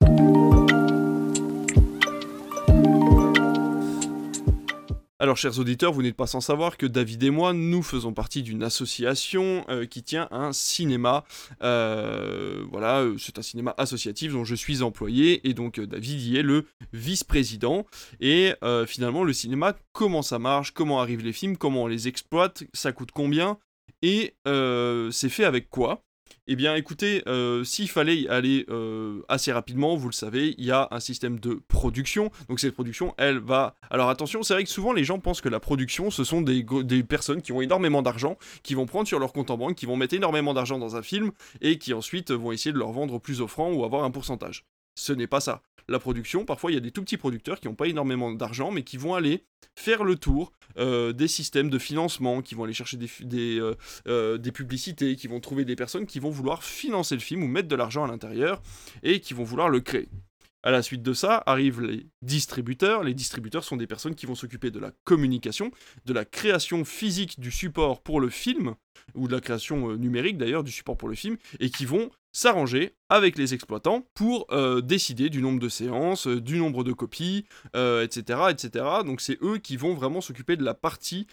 [5.21, 8.41] Alors, chers auditeurs, vous n'êtes pas sans savoir que David et moi, nous faisons partie
[8.41, 11.25] d'une association euh, qui tient un cinéma.
[11.61, 16.37] Euh, voilà, euh, c'est un cinéma associatif dont je suis employé et donc David y
[16.37, 17.85] est le vice-président.
[18.21, 18.53] Et
[18.87, 22.93] finalement, le cinéma, comment ça marche, comment arrivent les films, comment on les exploite, ça
[22.93, 23.57] coûte combien?
[24.01, 26.05] Et c'est fait avec quoi?
[26.51, 30.71] Eh bien, écoutez, euh, s'il fallait aller euh, assez rapidement, vous le savez, il y
[30.71, 32.31] a un système de production.
[32.47, 33.75] Donc, cette production, elle va.
[33.91, 36.65] Alors, attention, c'est vrai que souvent les gens pensent que la production, ce sont des,
[36.83, 39.85] des personnes qui ont énormément d'argent, qui vont prendre sur leur compte en banque, qui
[39.85, 41.29] vont mettre énormément d'argent dans un film
[41.61, 44.65] et qui ensuite vont essayer de leur vendre plus offrant ou avoir un pourcentage.
[44.99, 46.45] Ce n'est pas ça la production.
[46.45, 48.97] Parfois, il y a des tout petits producteurs qui n'ont pas énormément d'argent, mais qui
[48.97, 49.43] vont aller
[49.75, 52.97] faire le tour euh, des systèmes de financement, qui vont aller chercher
[53.33, 53.75] euh,
[54.07, 57.47] euh, des, publicités, qui vont trouver des personnes qui vont vouloir financer le film ou
[57.47, 58.61] mettre de l'argent à l'intérieur
[59.03, 60.09] et qui vont vouloir le créer.
[60.61, 63.03] À la suite de ça arrivent les distributeurs.
[63.03, 65.71] Les distributeurs sont des personnes qui vont s'occuper de la communication,
[66.05, 68.75] de la création physique du support pour le film,
[69.15, 72.93] ou de la création numérique d'ailleurs du support pour le film, et qui vont s'arranger
[73.07, 77.45] avec les exploitants pour euh, décider du nombre de séances, euh, du nombre de copies,
[77.73, 78.85] etc., etc.
[79.05, 81.27] Donc c'est eux qui vont vraiment s'occuper de la partie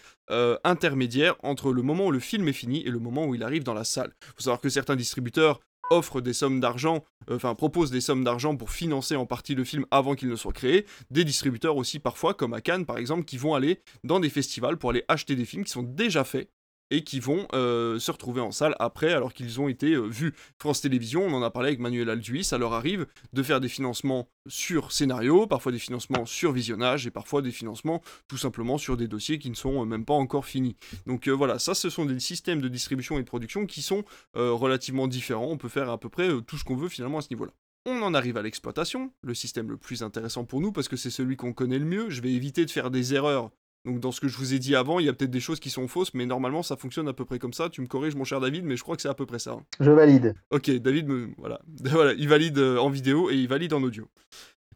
[0.63, 3.63] intermédiaire entre le moment où le film est fini et le moment où il arrive
[3.63, 4.13] dans la salle.
[4.21, 5.59] Il faut savoir que certains distributeurs
[5.89, 9.85] offrent des sommes d'argent, enfin proposent des sommes d'argent pour financer en partie le film
[9.91, 10.85] avant qu'il ne soit créé.
[11.11, 14.77] Des distributeurs aussi parfois, comme à Cannes par exemple, qui vont aller dans des festivals
[14.77, 16.49] pour aller acheter des films qui sont déjà faits
[16.91, 20.33] et qui vont euh, se retrouver en salle après alors qu'ils ont été euh, vus.
[20.59, 23.69] France Télévisions, on en a parlé avec Manuel Alduy, ça leur arrive de faire des
[23.69, 28.95] financements sur scénario, parfois des financements sur visionnage et parfois des financements tout simplement sur
[28.97, 30.77] des dossiers qui ne sont euh, même pas encore finis.
[31.05, 35.07] Donc voilà, ça ce sont des systèmes de distribution et de production qui sont relativement
[35.07, 37.51] différents, on peut faire à peu près tout ce qu'on veut finalement à ce niveau-là.
[37.85, 41.09] On en arrive à l'exploitation, le système le plus intéressant pour nous parce que c'est
[41.09, 42.09] celui qu'on connaît le mieux.
[42.09, 43.49] Je vais éviter de faire des erreurs
[43.87, 45.61] donc dans ce que je vous ai dit avant, il y a peut-être des choses
[45.61, 47.69] qui sont fausses, mais normalement ça fonctionne à peu près comme ça.
[47.69, 49.53] Tu me corriges mon cher David, mais je crois que c'est à peu près ça.
[49.53, 49.65] Hein.
[49.79, 50.35] Je valide.
[50.51, 51.29] Ok, David me...
[51.37, 51.61] Voilà.
[51.85, 54.09] voilà, il valide euh, en vidéo et il valide en audio.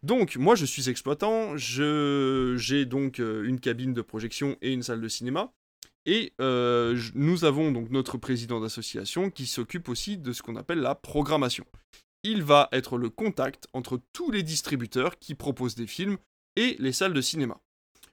[0.01, 2.55] Donc moi je suis exploitant, je...
[2.57, 5.51] j'ai donc euh, une cabine de projection et une salle de cinéma.
[6.05, 10.79] Et euh, nous avons donc notre président d'association qui s'occupe aussi de ce qu'on appelle
[10.79, 11.65] la programmation.
[12.23, 16.17] Il va être le contact entre tous les distributeurs qui proposent des films
[16.55, 17.59] et les salles de cinéma.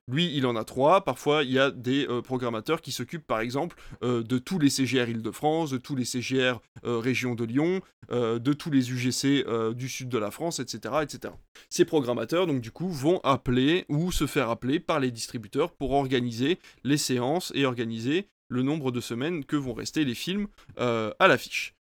[0.09, 1.05] Lui, il en a trois.
[1.05, 4.71] Parfois, il y a des euh, programmateurs qui s'occupent, par exemple, euh, de tous les
[4.71, 9.45] CGR Île-de-France, de tous les CGR euh, Région de Lyon, de tous les UGC
[9.75, 11.35] du sud de la France, etc., etc.
[11.69, 15.93] Ces programmateurs, donc, du coup, vont appeler ou se faire appeler par les distributeurs pour
[15.93, 20.47] organiser les séances et organiser le nombre de semaines que vont rester les films
[20.79, 21.75] à l'affiche.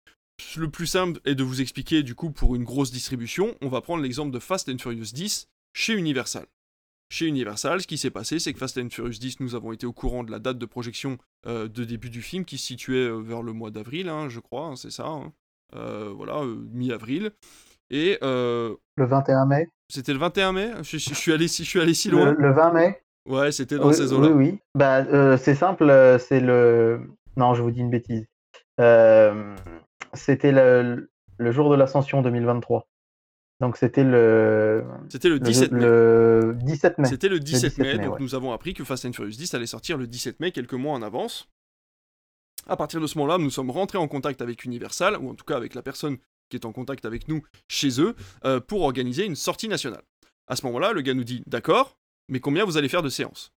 [0.57, 3.83] Le plus simple est de vous expliquer, du coup, pour une grosse distribution, on va
[3.83, 6.47] prendre l'exemple de Fast and Furious 10 chez Universal
[7.11, 9.87] chez Universal, ce qui s'est passé, c'est que Fast and Furious 10, nous avons été
[9.87, 13.07] au courant de la date de projection euh, de début du film, qui se situait
[13.07, 15.07] euh, vers le mois d'avril, hein, je crois, hein, c'est ça.
[15.07, 15.33] Hein.
[15.77, 17.31] Euh, voilà, mi-avril.
[17.91, 18.19] Et.
[18.23, 19.69] le 21 mai?
[19.89, 20.71] C'était le 21 mai?
[20.83, 22.35] Je, suis allé, je suis allé si loin.
[22.37, 23.03] Le, 20 mai?
[23.29, 24.29] Ouais, c'était dans ces eaux-là.
[24.29, 24.59] Oui, oui.
[24.75, 27.01] Bah, c'est simple, c'est le.
[27.37, 28.27] Non, je vous dis une bêtise.
[30.15, 32.87] c'était le, le jour de l'ascension 2023.
[33.61, 34.85] Donc c'était le.
[35.09, 35.81] C'était le 17 mai.
[35.81, 37.09] Le 17 mai.
[37.09, 39.97] C'était le 17, mai, donc nous avons appris que Fast and Furious 10 allait sortir
[39.97, 41.49] le 17 mai, quelques mois en avance.
[42.67, 45.45] À partir de ce moment-là, nous sommes rentrés en contact avec Universal, ou en tout
[45.45, 48.15] cas avec la personne qui est en contact avec nous chez eux,
[48.45, 50.03] euh, pour organiser une sortie nationale.
[50.47, 51.97] À ce moment-là, le gars nous dit D'accord,
[52.29, 53.54] mais combien vous allez faire de séances?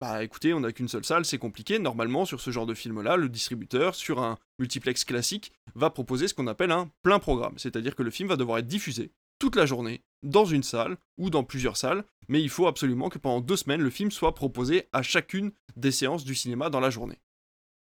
[0.00, 1.78] Bah écoutez, on n'a qu'une seule salle, c'est compliqué.
[1.78, 6.34] Normalement, sur ce genre de film-là, le distributeur, sur un multiplex classique, va proposer ce
[6.34, 7.58] qu'on appelle un plein programme.
[7.58, 11.30] C'est-à-dire que le film va devoir être diffusé toute la journée, dans une salle ou
[11.30, 14.88] dans plusieurs salles, mais il faut absolument que pendant deux semaines, le film soit proposé
[14.92, 17.18] à chacune des séances du cinéma dans la journée.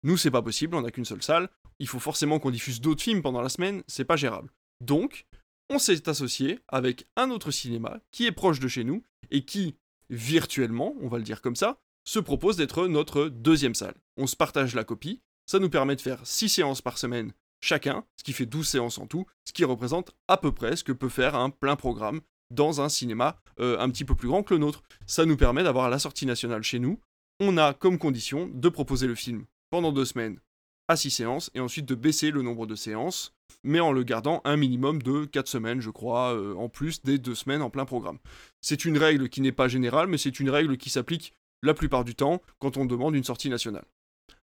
[0.02, 3.02] Nous, c'est pas possible, on n'a qu'une seule salle, il faut forcément qu'on diffuse d'autres
[3.02, 4.50] films pendant la semaine, c'est pas gérable.
[4.80, 5.26] Donc,
[5.68, 9.76] on s'est associé avec un autre cinéma qui est proche de chez nous et qui,
[10.08, 13.94] virtuellement, on va le dire comme ça, se propose d'être notre deuxième salle.
[14.16, 18.04] On se partage la copie, ça nous permet de faire 6 séances par semaine chacun,
[18.16, 20.92] ce qui fait 12 séances en tout, ce qui représente à peu près ce que
[20.92, 24.54] peut faire un plein programme dans un cinéma euh, un petit peu plus grand que
[24.54, 24.82] le nôtre.
[25.06, 27.00] Ça nous permet d'avoir la sortie nationale chez nous.
[27.38, 30.40] On a comme condition de proposer le film pendant deux semaines
[30.88, 34.40] à 6 séances et ensuite de baisser le nombre de séances, mais en le gardant
[34.44, 37.84] un minimum de 4 semaines, je crois, euh, en plus des deux semaines en plein
[37.84, 38.18] programme.
[38.60, 42.05] C'est une règle qui n'est pas générale, mais c'est une règle qui s'applique la plupart
[42.05, 43.85] du temps quand on demande une sortie nationale.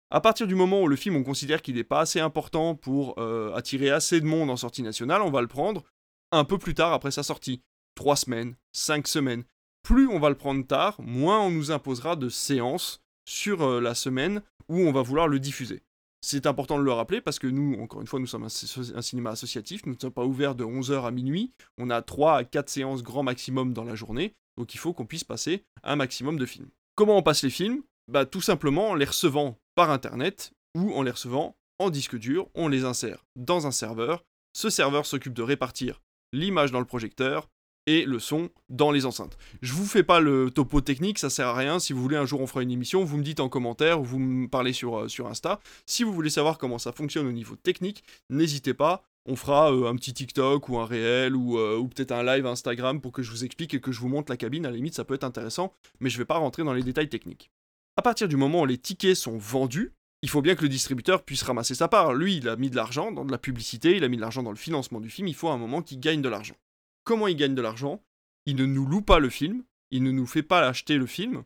[0.10, 3.16] À partir du moment où le film on considère qu'il n'est pas assez important pour
[3.18, 5.84] euh, attirer assez de monde en sortie nationale, on va le prendre
[6.32, 7.62] un peu plus tard après sa sortie.
[7.96, 9.44] Trois semaines, cinq semaines.
[9.84, 13.96] Plus on va le prendre tard, moins on nous imposera de séances sur euh, la
[13.96, 15.82] semaine où on va vouloir le diffuser.
[16.22, 19.30] C'est important de le rappeler parce que nous, encore une fois, nous sommes un, cinéma
[19.30, 22.70] associatif, nous ne sommes pas ouverts de 11h à minuit, on a 3 à 4
[22.70, 26.46] séances grand maximum dans la journée, donc il faut qu'on puisse passer un maximum de
[26.46, 26.70] films.
[26.98, 27.84] Comment on passe les films?
[28.08, 32.50] Bah tout simplement en les recevant par Internet ou en les recevant en disque dur,
[32.56, 34.26] on les insère dans un serveur.
[34.54, 36.02] Ce serveur s'occupe de répartir
[36.34, 37.50] l'image dans le projecteur
[37.86, 39.38] et le son dans les enceintes.
[39.62, 41.78] Je vous fais pas le topo technique, ça sert à rien.
[41.78, 44.04] Si vous voulez, un jour on fera une émission, vous me dites en commentaire ou
[44.04, 45.60] vous me parlez sur, euh, sur Insta.
[45.86, 49.04] Si vous voulez savoir comment ça fonctionne au niveau technique, n'hésitez pas.
[49.30, 52.46] On fera euh, un petit TikTok ou un réel ou, euh, ou peut-être un live
[52.46, 54.66] Instagram pour que je vous explique et que je vous montre la cabine.
[54.66, 57.10] À la limite, ça peut être intéressant, mais je vais pas rentrer dans les détails
[57.10, 57.52] techniques.
[57.98, 61.24] À partir du moment où les tickets sont vendus, il faut bien que le distributeur
[61.24, 62.14] puisse ramasser sa part.
[62.14, 64.44] Lui, il a mis de l'argent dans de la publicité, il a mis de l'argent
[64.44, 66.56] dans le financement du film, il faut à un moment qu'il gagne de l'argent.
[67.04, 68.02] Comment il gagne de l'argent?
[68.46, 71.44] Il ne nous loue pas le film, il ne nous fait pas acheter le film,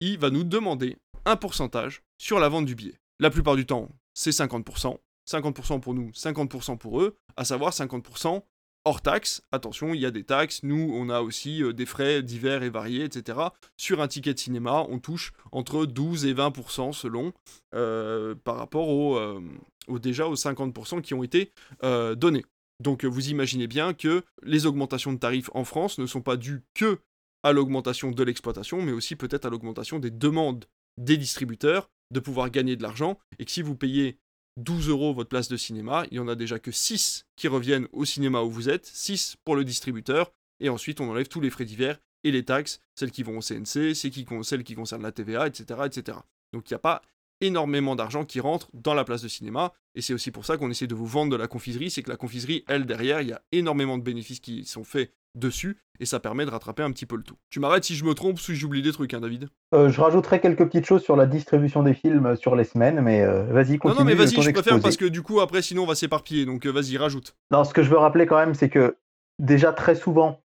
[0.00, 3.00] il va nous demander un pourcentage sur la vente du billet.
[3.20, 8.42] La plupart du temps, c'est 50%, 50% pour nous, 50% pour eux, à savoir 50%
[8.84, 9.42] hors taxe.
[9.52, 10.62] Attention, il y a des taxes.
[10.62, 13.38] Nous, on a aussi euh, des frais divers et variés, etc.
[13.76, 17.32] Sur un ticket de cinéma, on touche entre 12 et 20% selon
[17.74, 22.44] euh, par rapport au, déjà aux 50% qui ont été donnés.
[22.80, 26.62] Donc vous imaginez bien que les augmentations de tarifs en France ne sont pas dues
[26.74, 26.98] que
[27.42, 30.66] à l'augmentation de l'exploitation, mais aussi peut-être à l'augmentation des demandes
[30.98, 34.18] des distributeurs de pouvoir gagner de l'argent, et que si vous payez
[34.56, 37.88] 12 euros votre place de cinéma, il n'y en a déjà que 6 qui reviennent
[37.92, 41.50] au cinéma où vous êtes, 6 pour le distributeur, et ensuite on enlève tous les
[41.50, 45.46] frais divers et les taxes, celles qui vont au CNC, celles qui concernent la TVA,
[45.46, 45.80] etc.
[45.86, 46.18] etc.
[46.52, 47.02] Donc il n'y a pas
[47.42, 50.70] énormément d'argent qui rentre dans la place de cinéma, et c'est aussi pour ça qu'on
[50.70, 53.32] essaie de vous vendre de la confiserie, c'est que la confiserie, elle, derrière, il y
[53.32, 57.06] a énormément de bénéfices qui sont faits dessus et ça permet de rattraper un petit
[57.06, 57.36] peu le tout.
[57.48, 59.48] Tu m'arrêtes si je me trompe, si j'oublie des trucs, hein, David?
[59.74, 63.00] Euh, Je rajouterai quelques petites choses sur la distribution des films euh, sur les semaines,
[63.00, 63.98] mais euh, vas-y, continue.
[63.98, 66.44] Non, non, mais vas-y, je préfère parce que du coup, après, sinon, on va s'éparpiller,
[66.44, 67.34] donc vas-y, rajoute.
[67.50, 68.96] Non, ce que je veux rappeler quand même, c'est que
[69.38, 70.42] déjà très souvent,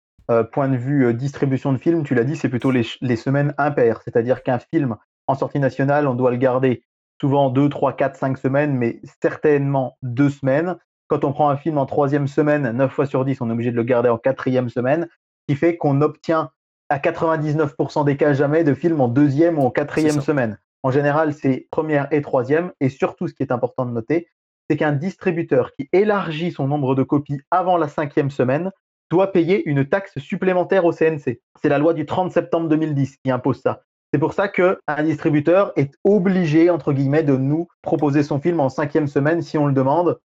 [0.51, 4.01] point de vue distribution de films, tu l'as dit, c'est plutôt les, les semaines impaires,
[4.03, 4.97] c'est-à-dire qu'un film
[5.27, 6.83] en sortie nationale, on doit le garder
[7.19, 10.77] souvent 2, 3, 4, 5 semaines, mais certainement 2 semaines.
[11.07, 13.71] Quand on prend un film en troisième semaine, 9 fois sur 10, on est obligé
[13.71, 15.07] de le garder en quatrième semaine
[15.47, 16.49] qui fait qu'on obtient
[16.89, 20.59] à 99% des cas jamais de films en deuxième ou en quatrième semaine.
[20.83, 22.71] En général, c'est première et troisième.
[22.79, 24.27] Et surtout, ce qui est important de noter,
[24.69, 28.71] c'est qu'un distributeur qui élargit son nombre de copies avant la cinquième semaine
[29.11, 31.39] doit payer une taxe supplémentaire au CNC.
[31.61, 33.81] C'est la loi du 30 septembre 2010 qui impose ça.
[34.15, 38.69] C'est pour ça qu'un distributeur est obligé, entre guillemets, de nous proposer son film en
[38.69, 40.21] cinquième semaine si on le demande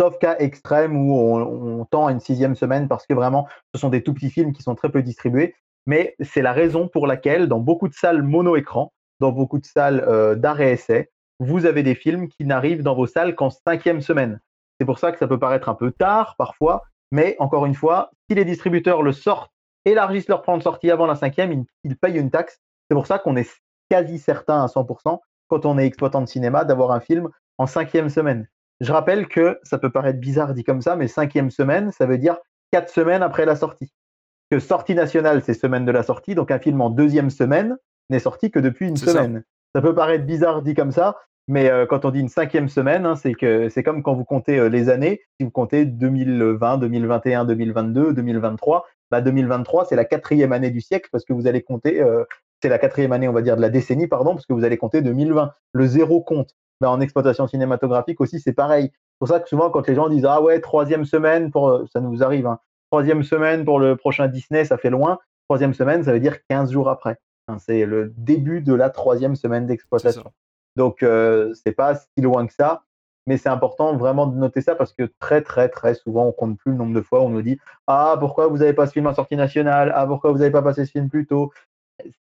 [0.00, 3.90] sauf cas extrême où on, tend à une sixième semaine parce que vraiment, ce sont
[3.90, 5.54] des tout petits films qui sont très peu distribués.
[5.84, 8.90] Mais c'est la raison pour laquelle, dans beaucoup de salles mono-écran,
[9.20, 13.06] dans beaucoup de salles euh, d'arrêt essai, vous avez des films qui n'arrivent dans vos
[13.06, 14.40] salles qu'en cinquième semaine.
[14.80, 18.12] C'est pour ça que ça peut paraître un peu tard parfois, mais encore une fois,
[18.30, 19.52] si les distributeurs le sortent,
[19.84, 22.62] élargissent leur plan de sortie avant la cinquième, ils, ils payent une taxe.
[22.88, 23.50] C'est pour ça qu'on est
[23.90, 28.08] quasi certain à 100%, quand on est exploitant de cinéma, d'avoir un film en cinquième
[28.08, 28.48] semaine.
[28.80, 32.18] Je rappelle que ça peut paraître bizarre dit comme ça, mais cinquième semaine, ça veut
[32.18, 32.38] dire
[32.72, 33.92] quatre semaines après la sortie.
[34.50, 37.76] Que sortie nationale, c'est semaine de la sortie, donc un film en deuxième semaine
[38.10, 39.44] n'est sorti que depuis une semaine.
[39.74, 39.80] Ça.
[39.80, 41.16] peut paraître bizarre dit comme ça,
[41.48, 44.24] mais euh, quand on dit une cinquième semaine, hein, c'est que c'est comme quand vous
[44.24, 45.22] comptez euh, les années.
[45.38, 51.08] Si vous comptez 2020, 2021, 2022, 2023, bah 2023 c'est la quatrième année du siècle
[51.12, 52.24] parce que vous allez compter, euh,
[52.64, 54.78] c'est la quatrième année on va dire de la décennie pardon parce que vous allez
[54.78, 55.52] compter 2020.
[55.74, 56.56] Le zéro compte.
[56.80, 58.90] Ben, en exploitation cinématographique aussi, c'est pareil.
[58.90, 61.84] C'est pour ça que souvent, quand les gens disent Ah ouais, troisième semaine, pour, euh,
[61.92, 62.58] ça nous arrive, hein.
[62.90, 65.18] troisième semaine pour le prochain Disney, ça fait loin.
[65.46, 67.18] Troisième semaine, ça veut dire 15 jours après.
[67.48, 70.32] Hein, c'est le début de la troisième semaine d'exploitation.
[70.76, 72.82] Donc, euh, c'est pas si loin que ça,
[73.26, 76.56] mais c'est important vraiment de noter ça parce que très, très, très souvent, on compte
[76.56, 78.92] plus le nombre de fois où on nous dit Ah, pourquoi vous n'avez pas ce
[78.92, 79.92] film en sortie nationale?
[79.94, 81.52] Ah, pourquoi vous n'avez pas passé ce film plus tôt?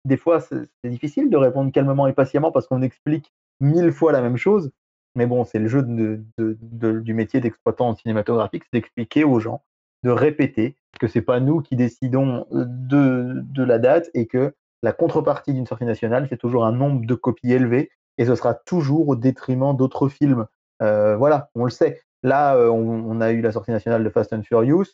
[0.05, 4.21] Des fois, c'est difficile de répondre calmement et patiemment parce qu'on explique mille fois la
[4.21, 4.71] même chose.
[5.15, 9.63] Mais bon, c'est le jeu du métier d'exploitant cinématographique, c'est d'expliquer aux gens,
[10.03, 14.53] de répéter que c'est pas nous qui décidons de, la date et que
[14.83, 18.53] la contrepartie d'une sortie nationale, c'est toujours un nombre de copies élevé et ce sera
[18.53, 20.45] toujours au détriment d'autres films.
[20.81, 22.01] Euh, voilà, on le sait.
[22.23, 24.85] Là, euh, on, a eu la sortie nationale de Fast and Furious,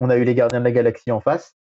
[0.00, 1.56] on a eu Les Gardiens de la Galaxie en face,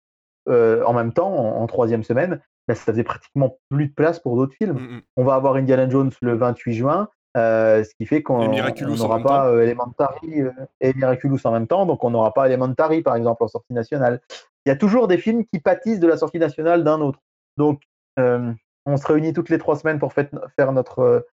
[0.47, 2.41] euh, en même temps, en, troisième semaine.
[2.69, 4.77] Bah, ça faisait pratiquement plus de place pour d'autres films.
[4.77, 5.01] Mm, mm.
[5.17, 9.49] On va avoir Indiana Jones le 28 juin, euh, ce qui fait qu'on n'aura pas
[9.49, 13.43] euh, Elementary euh, et Miraculous en même temps, donc on n'aura pas Elementary par exemple
[13.43, 14.21] en sortie nationale.
[14.67, 17.19] Il y a toujours des films qui pâtissent de la sortie nationale d'un autre.
[17.57, 17.81] Donc
[18.17, 21.25] on se réunit toutes les trois semaines pour faire notre,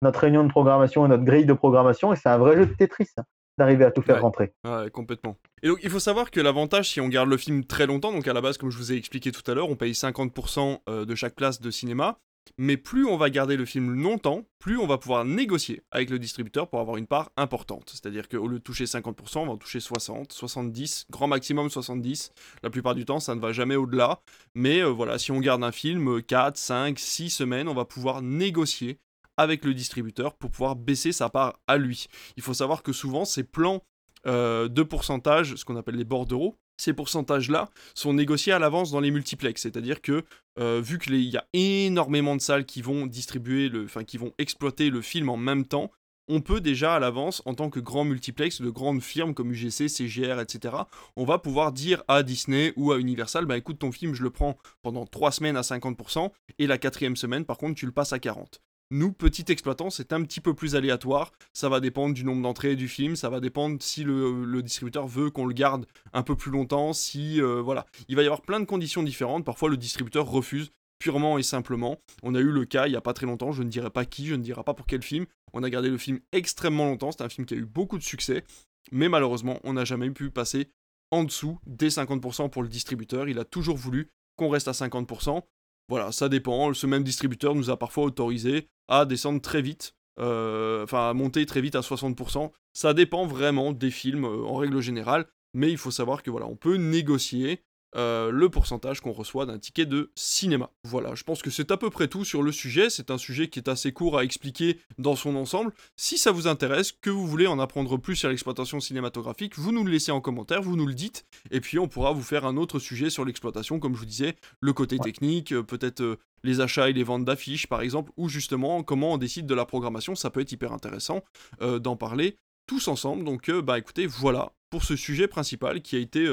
[0.00, 2.74] notre réunion de programmation et notre grille de programmation, et c'est un vrai jeu de
[2.74, 3.08] Tetris.
[3.58, 4.52] D'arriver à tout faire rentrer.
[4.64, 5.36] Ouais, complètement.
[5.62, 8.26] Et donc, il faut savoir que l'avantage, si on garde le film très longtemps, donc
[8.26, 11.04] à la base, comme je vous ai expliqué tout à l'heure, on paye 50% euh,
[11.04, 12.18] de chaque place de cinéma.
[12.58, 16.18] Mais plus on va garder le film longtemps, plus on va pouvoir négocier avec le
[16.18, 17.90] distributeur pour avoir une part importante.
[17.90, 22.32] C'est-à-dire qu'au lieu de toucher 50%, on va en toucher 60, 70, grand maximum 70.
[22.62, 24.20] La plupart du temps, ça ne va jamais au-delà.
[24.54, 28.22] Mais euh, voilà, si on garde un film 4, 5, 6 semaines, on va pouvoir
[28.22, 28.98] négocier
[29.36, 32.06] avec le distributeur pour pouvoir baisser sa part à lui.
[32.36, 33.82] Il faut savoir que souvent ces plans
[34.26, 39.00] euh, de pourcentage, ce qu'on appelle les bordereaux, ces pourcentages-là sont négociés à l'avance dans
[39.00, 40.24] les multiplex, c'est-à-dire que
[40.58, 44.32] euh, vu qu'il y a énormément de salles qui vont distribuer, le, enfin qui vont
[44.38, 45.90] exploiter le film en même temps,
[46.26, 49.88] on peut déjà à l'avance, en tant que grand multiplex de grandes firmes comme UGC,
[49.88, 50.74] CGR, etc.,
[51.16, 54.30] on va pouvoir dire à Disney ou à Universal, bah écoute ton film je le
[54.30, 58.12] prends pendant 3 semaines à 50%, et la quatrième semaine par contre tu le passes
[58.12, 58.46] à 40%.
[58.94, 61.32] Nous, petit exploitant, c'est un petit peu plus aléatoire.
[61.52, 65.30] Ça va dépendre du nombre d'entrées du film, ça va dépendre si le, distributeur veut
[65.30, 67.86] qu'on le garde un peu plus longtemps, si euh, voilà.
[68.06, 69.44] Il va y avoir plein de conditions différentes.
[69.44, 71.98] Parfois, le distributeur refuse purement et simplement.
[72.22, 74.04] On a eu le cas il n'y a pas très longtemps, je ne dirai pas
[74.04, 75.26] qui, je ne dirai pas pour quel film.
[75.52, 78.04] On a gardé le film extrêmement longtemps, c'est un film qui a eu beaucoup de
[78.04, 78.44] succès,
[78.92, 80.68] mais malheureusement, on n'a jamais pu passer
[81.10, 83.28] en dessous des 50% pour le distributeur.
[83.28, 85.42] Il a toujours voulu qu'on reste à 50%.
[85.88, 86.72] Voilà, ça dépend.
[86.72, 91.44] Ce même distributeur nous a parfois autorisé à descendre très vite, euh, enfin à monter
[91.46, 92.50] très vite à 60%.
[92.72, 96.46] Ça dépend vraiment des films euh, en règle générale, mais il faut savoir que voilà,
[96.46, 97.62] on peut négocier
[97.96, 100.70] euh, le pourcentage qu'on reçoit d'un ticket de cinéma.
[100.84, 102.90] Voilà, je pense que c'est à peu près tout sur le sujet.
[102.90, 105.72] C'est un sujet qui est assez court à expliquer dans son ensemble.
[105.96, 109.84] Si ça vous intéresse, que vous voulez en apprendre plus sur l'exploitation cinématographique, vous nous
[109.84, 112.56] le laissez en commentaire, vous nous le dites, et puis on pourra vous faire un
[112.56, 116.60] autre sujet sur l'exploitation, comme je vous disais, le côté technique, euh, peut-être euh, les
[116.60, 120.14] achats et les ventes d'affiches par exemple, ou justement comment on décide de la programmation.
[120.16, 121.22] Ça peut être hyper intéressant
[121.60, 123.24] d'en parler tous ensemble.
[123.24, 126.28] Donc bah écoutez, voilà pour ce sujet principal qui a été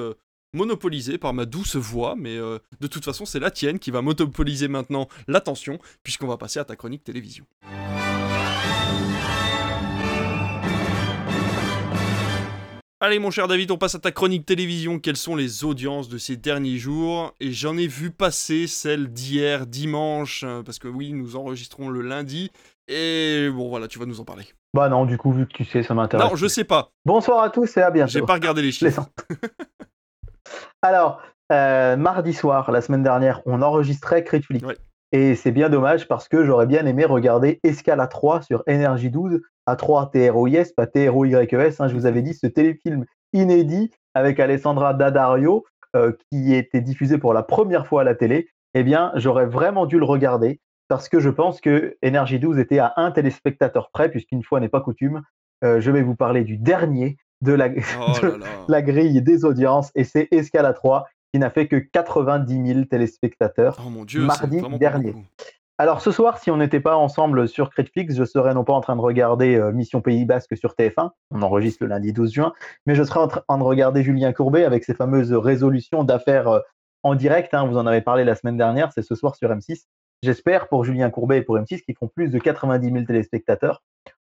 [0.53, 4.01] monopolisé par ma douce voix, mais euh, de toute façon, c'est la tienne qui va
[4.01, 7.45] monopoliser maintenant l'attention, puisqu'on va passer à ta chronique télévision.
[13.03, 14.99] Allez mon cher David, on passe à ta chronique télévision.
[14.99, 17.33] Quelles sont les audiences de ces derniers jours?
[17.39, 22.01] Et j'en ai vu passer celle d'hier, dimanche, euh, parce que oui, nous enregistrons le
[22.01, 22.51] lundi.
[22.87, 24.45] Et bon voilà, tu vas nous en parler.
[24.75, 26.29] Bah non, du coup, vu que tu sais, ça m'intéresse.
[26.29, 26.91] Non, je sais pas.
[27.03, 28.11] Bonsoir à tous et à bientôt.
[28.11, 29.07] J'ai pas regardé les chiffres.
[30.84, 34.41] Alors, euh, mardi soir, la semaine dernière, on enregistrait Crit
[35.12, 39.12] Et c'est bien dommage parce que j'aurais bien aimé regarder Escale à 3 sur Énergie
[39.12, 41.76] 12, à 3 TROIS, pas TROYES.
[41.80, 45.65] Hein, je vous avais dit ce téléfilm inédit avec Alessandra Daddario
[45.96, 48.50] euh, qui était diffusé pour la première fois à la télé.
[48.74, 52.80] Eh bien, j'aurais vraiment dû le regarder parce que je pense que Énergie 12 était
[52.80, 55.22] à un téléspectateur près, puisqu'une fois n'est pas coutume.
[55.63, 58.27] Euh, je vais vous parler du dernier de la, oh
[58.67, 63.77] la grille des audiences et c'est Escala 3 qui n'a fait que 90 000 téléspectateurs
[63.86, 65.15] oh mon Dieu, mardi dernier.
[65.77, 68.82] Alors ce soir, si on n'était pas ensemble sur Critflix, je serais non pas en
[68.82, 72.54] train de regarder euh, Mission Pays Basque sur TF1, on enregistre le lundi 12 juin,
[72.86, 76.60] mais je serais en train de regarder Julien Courbet avec ses fameuses résolutions d'affaires euh,
[77.01, 77.56] en direct.
[77.56, 79.86] Hein, vous en avez parlé la semaine dernière, c'est ce soir sur M6.
[80.21, 83.82] J'espère pour Julien Courbet et pour M6 qu'ils font plus de 90 000 téléspectateurs.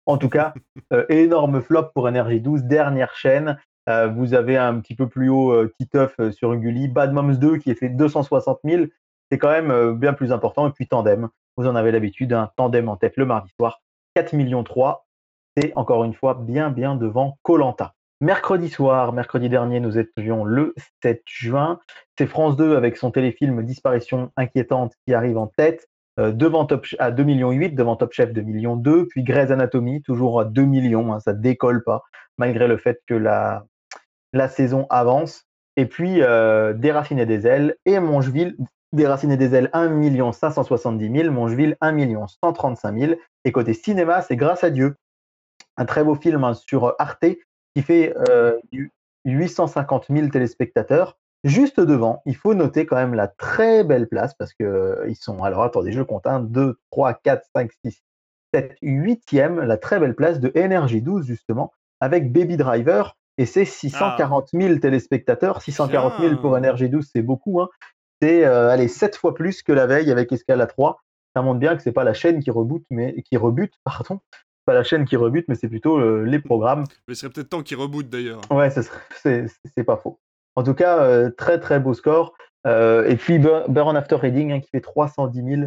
[0.07, 0.53] En tout cas,
[0.93, 3.59] euh, énorme flop pour Energy 12, dernière chaîne.
[3.89, 7.57] Euh, vous avez un petit peu plus haut euh, Titeuf sur Unguli, Bad Moms 2
[7.57, 8.85] qui est fait 260 000.
[9.29, 10.69] C'est quand même bien plus important.
[10.69, 13.81] Et puis Tandem, vous en avez l'habitude, un Tandem en tête le mardi soir,
[14.15, 15.05] 4 millions 3.
[15.57, 17.93] C'est encore une fois bien bien devant Colanta.
[18.21, 21.79] Mercredi soir, mercredi dernier, nous étions le 7 juin.
[22.17, 25.89] C'est France 2 avec son téléfilm Disparition inquiétante qui arrive en tête.
[26.19, 29.51] Euh, devant Top à 2 millions 8, devant Top Chef 2 millions 2, puis Grey's
[29.51, 32.03] Anatomy toujours à 2 millions, hein, ça décolle pas
[32.37, 33.65] malgré le fait que la,
[34.33, 35.43] la saison avance.
[35.75, 38.55] Et puis euh, Déraciner des ailes et Mongeville,
[38.93, 43.13] Déraciner des ailes 1 million 570 000, Mongeville 1 million 135 000.
[43.45, 44.95] Et côté cinéma, c'est Grâce à Dieu,
[45.77, 47.25] un très beau film hein, sur Arte
[47.75, 48.57] qui fait euh,
[49.25, 51.17] 850 000 téléspectateurs.
[51.47, 55.15] Juste devant, il faut noter quand même la très belle place parce que euh, ils
[55.15, 55.43] sont.
[55.43, 58.03] Alors attendez, je compte 1, 2, 3, 4, 5, 6,
[58.53, 63.15] 7, 8e, la très belle place de Energy 12 justement, avec Baby Driver.
[63.37, 65.61] Et c'est 640 000 téléspectateurs.
[65.61, 67.61] 640 000 pour Energy 12, c'est beaucoup.
[67.61, 67.69] Hein.
[68.21, 70.99] C'est euh, allez, 7 fois plus que la veille avec Escala 3.
[71.33, 74.19] Ça montre bien que c'est pas la chaîne qui rebute, mais qui rebute, pardon,
[74.65, 76.83] pas la chaîne qui rebute, mais c'est plutôt euh, les programmes.
[77.07, 78.41] Mais ce serait peut-être temps qu'il rebute d'ailleurs.
[78.51, 80.19] Ouais, c'est pas faux.
[80.57, 82.33] En tout cas, euh, très très beau score.
[82.65, 85.61] Euh, et puis Burn After Reading hein, qui fait 310 000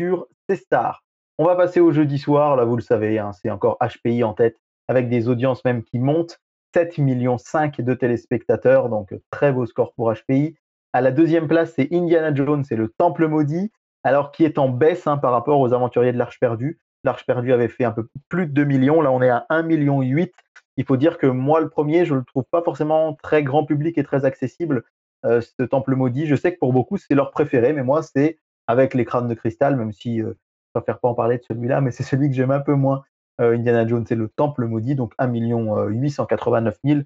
[0.00, 1.04] sur ses stars.
[1.38, 4.34] On va passer au jeudi soir, là vous le savez, hein, c'est encore HPI en
[4.34, 4.56] tête,
[4.88, 6.40] avec des audiences même qui montent.
[6.74, 10.56] 7 millions 5 de téléspectateurs, donc très beau score pour HPI.
[10.92, 13.70] À la deuxième place, c'est Indiana Jones, c'est le Temple maudit,
[14.02, 16.80] alors qui est en baisse hein, par rapport aux aventuriers de l'Arche perdue.
[17.04, 19.62] L'Arche perdue avait fait un peu plus de 2 millions, là on est à 1
[19.62, 20.34] million 8
[20.76, 23.64] il faut dire que moi, le premier, je ne le trouve pas forcément très grand
[23.64, 24.84] public et très accessible,
[25.24, 26.26] euh, ce temple maudit.
[26.26, 29.34] Je sais que pour beaucoup, c'est leur préféré, mais moi, c'est avec les crânes de
[29.34, 32.34] cristal, même si euh, je préfère pas en parler de celui-là, mais c'est celui que
[32.34, 33.04] j'aime un peu moins.
[33.40, 35.32] Euh, Indiana Jones, c'est le temple maudit, donc 1
[35.88, 37.00] 889 000.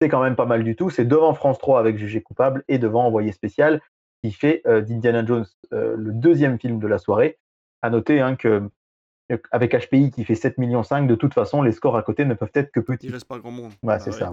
[0.00, 0.90] C'est quand même pas mal du tout.
[0.90, 3.80] C'est devant France 3 avec Jugé coupable et devant Envoyé spécial,
[4.22, 7.38] qui fait d'Indiana Jones le deuxième film de la soirée.
[7.82, 8.68] À noter hein, que
[9.50, 12.34] avec HPI qui fait 7 millions 5, de toute façon, les scores à côté ne
[12.34, 13.06] peuvent être que petits.
[13.06, 13.72] Il reste pas grand monde.
[13.82, 14.32] Ouais, c'est ah ça,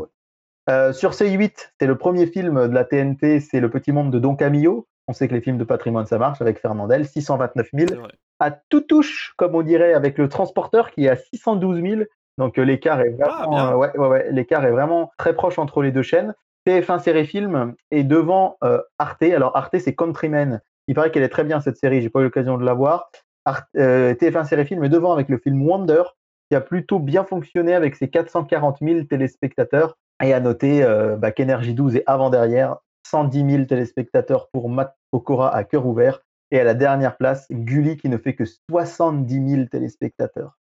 [0.70, 4.20] euh, sur C8, c'est le premier film de la TNT, c'est Le Petit Monde de
[4.20, 4.88] Don Camillo.
[5.08, 8.02] On sait que les films de patrimoine, ça marche avec Fernandel, 629 000.
[8.40, 12.02] À tout touche, comme on dirait, avec le transporteur qui est à 612 000.
[12.38, 15.58] Donc euh, l'écart est Ah, vraiment, euh, ouais, ouais, ouais, l'écart est vraiment très proche
[15.58, 16.36] entre les deux chaînes.
[16.68, 19.24] TF1 série film est devant euh, Arte.
[19.24, 20.62] Alors Arte, c'est Countrymen.
[20.88, 22.02] Il paraît qu'elle est très bien cette série.
[22.02, 23.12] J'ai pas eu l'occasion de la voir.
[23.50, 26.04] Arte- euh, TF1 série film est devant avec le film Wonder,
[26.50, 29.98] qui a plutôt bien fonctionné avec ses 440 000 téléspectateurs.
[30.24, 32.78] Et à noter euh, bah, qu'Energy 12 est avant derrière,
[33.08, 36.20] 110 000 téléspectateurs pour Matt Pokora à cœur ouvert.
[36.52, 40.58] Et à la dernière place, Gulli qui ne fait que 70 000 téléspectateurs.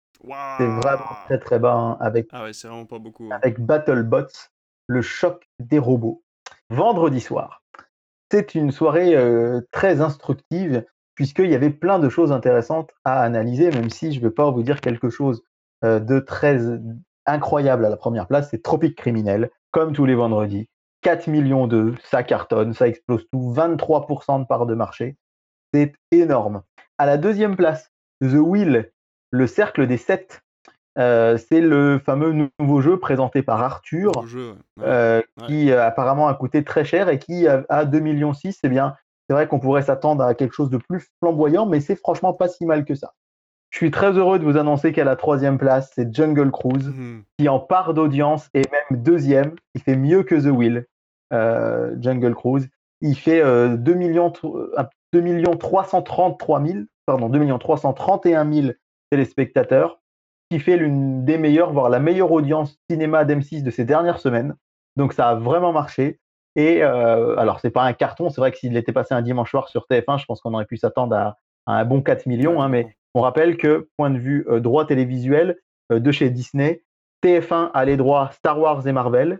[0.57, 3.25] C'est vraiment très très bas hein, avec, Ah ouais, c'est vraiment pas beaucoup.
[3.31, 3.37] hein.
[3.41, 4.49] avec BattleBots,
[4.87, 6.23] le choc des robots.
[6.71, 7.63] Vendredi soir,
[8.31, 10.83] c'est une soirée euh, très instructive
[11.15, 14.51] puisqu'il y avait plein de choses intéressantes à analyser, même si je ne vais pas
[14.51, 15.43] vous dire quelque chose
[15.83, 16.59] euh, de très
[17.25, 20.69] incroyable à la première place, c'est Tropique Criminel, comme tous les vendredis.
[21.01, 25.17] 4 millions d'œufs, ça cartonne, ça explose tout, 23% de part de marché,
[25.73, 26.63] c'est énorme.
[26.97, 27.91] À la deuxième place,
[28.21, 28.91] The Wheel,
[29.31, 30.41] le cercle des sept.
[30.97, 34.85] Euh, c'est le fameux nouveau jeu présenté par Arthur, jeu, ouais.
[34.85, 35.47] Euh, Ouais.
[35.47, 38.59] qui euh, apparemment a coûté très cher et qui a, a 2 millions 6.
[38.63, 38.95] Eh bien,
[39.27, 42.47] c'est vrai qu'on pourrait s'attendre à quelque chose de plus flamboyant, mais c'est franchement pas
[42.47, 43.13] si mal que ça.
[43.71, 47.23] Je suis très heureux de vous annoncer qu'à la troisième place, c'est Jungle Cruise, Mhm.
[47.37, 49.55] qui en part d'audience est même deuxième.
[49.73, 50.85] Il fait mieux que The Wheel,
[51.33, 52.69] euh, Jungle Cruise.
[53.01, 58.49] Il fait euh, 2 millions, tr- euh, 2 millions 333 000, pardon, 2 millions 331
[58.51, 58.67] 000
[59.09, 59.99] téléspectateurs,
[60.49, 64.55] qui fait l'une des meilleures, voire la meilleure audience cinéma d'M6 de ces dernières semaines.
[64.95, 66.19] Donc ça a vraiment marché.
[66.55, 69.51] Et euh, alors, c'est pas un carton, c'est vrai que s'il était passé un dimanche
[69.51, 71.37] soir sur TF1, je pense qu'on aurait pu s'attendre à,
[71.67, 75.57] un bon 4 millions, hein, mais on rappelle que, point de vue euh, droit télévisuel
[75.91, 76.83] euh, de chez Disney,
[77.23, 79.39] TF1 a les droits Star Wars et Marvel,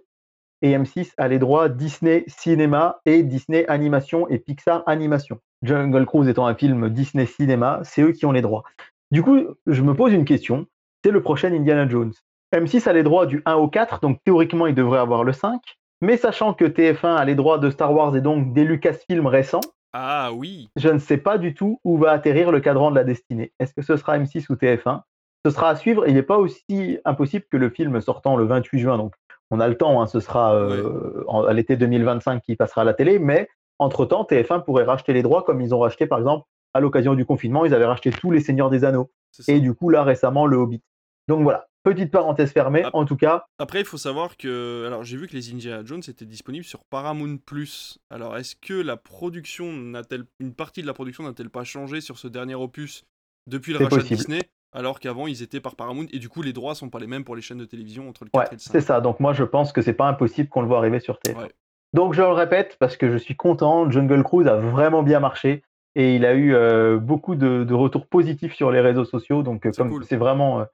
[0.61, 5.39] et M6 a les droits Disney Cinéma et Disney Animation et Pixar Animation.
[5.61, 8.63] Jungle Cruise étant un film Disney Cinéma, c'est eux qui ont les droits.
[9.11, 10.66] Du coup, je me pose une question,
[11.03, 12.13] c'est le prochain Indiana Jones.
[12.53, 15.61] M6 a les droits du 1 au 4, donc théoriquement il devrait avoir le 5,
[16.01, 19.61] mais sachant que TF1 a les droits de Star Wars et donc des Lucasfilms récents,
[19.93, 20.69] Ah oui.
[20.75, 23.51] je ne sais pas du tout où va atterrir le cadran de la destinée.
[23.59, 25.01] Est-ce que ce sera M6 ou TF1
[25.45, 26.07] Ce sera à suivre.
[26.07, 29.13] Il n'est pas aussi impossible que le film sortant le 28 juin, donc
[29.51, 32.83] on a le temps, hein, ce sera euh, en- à l'été 2025 qui passera à
[32.83, 33.47] la télé, mais
[33.79, 37.25] entre-temps, TF1 pourrait racheter les droits comme ils ont racheté, par exemple, à l'occasion du
[37.25, 39.11] confinement, ils avaient racheté tous les Seigneurs des Anneaux,
[39.47, 40.81] et du coup, là, récemment, le Hobbit.
[41.27, 44.83] Donc voilà, petite parenthèse fermée, en tout cas, Après, il faut savoir que.
[44.86, 47.97] Alors, j'ai vu que les Indiana Jones étaient disponibles sur Paramount Plus.
[48.09, 50.25] Alors, est-ce que la production n'a-t-elle.
[50.41, 53.05] Une partie de la production n'a-t-elle pas changé sur ce dernier opus
[53.47, 54.41] depuis le rachat de Disney
[54.73, 57.23] Alors qu'avant, ils étaient par Paramount et du coup, les droits sont pas les mêmes
[57.23, 58.71] pour les chaînes de télévision entre le Ouais, 4 et le 5.
[58.73, 58.99] c'est ça.
[58.99, 61.38] Donc moi, je pense que c'est pas impossible qu'on le voit arriver sur TF1.
[61.38, 61.51] Ouais.
[61.93, 63.89] Donc je le répète parce que je suis content.
[63.89, 65.63] Jungle Cruise a vraiment bien marché
[65.95, 69.43] et il a eu euh, beaucoup de, de retours positifs sur les réseaux sociaux.
[69.43, 70.03] Donc euh, C'est comme cool.
[70.03, 70.65] c'est vraiment euh,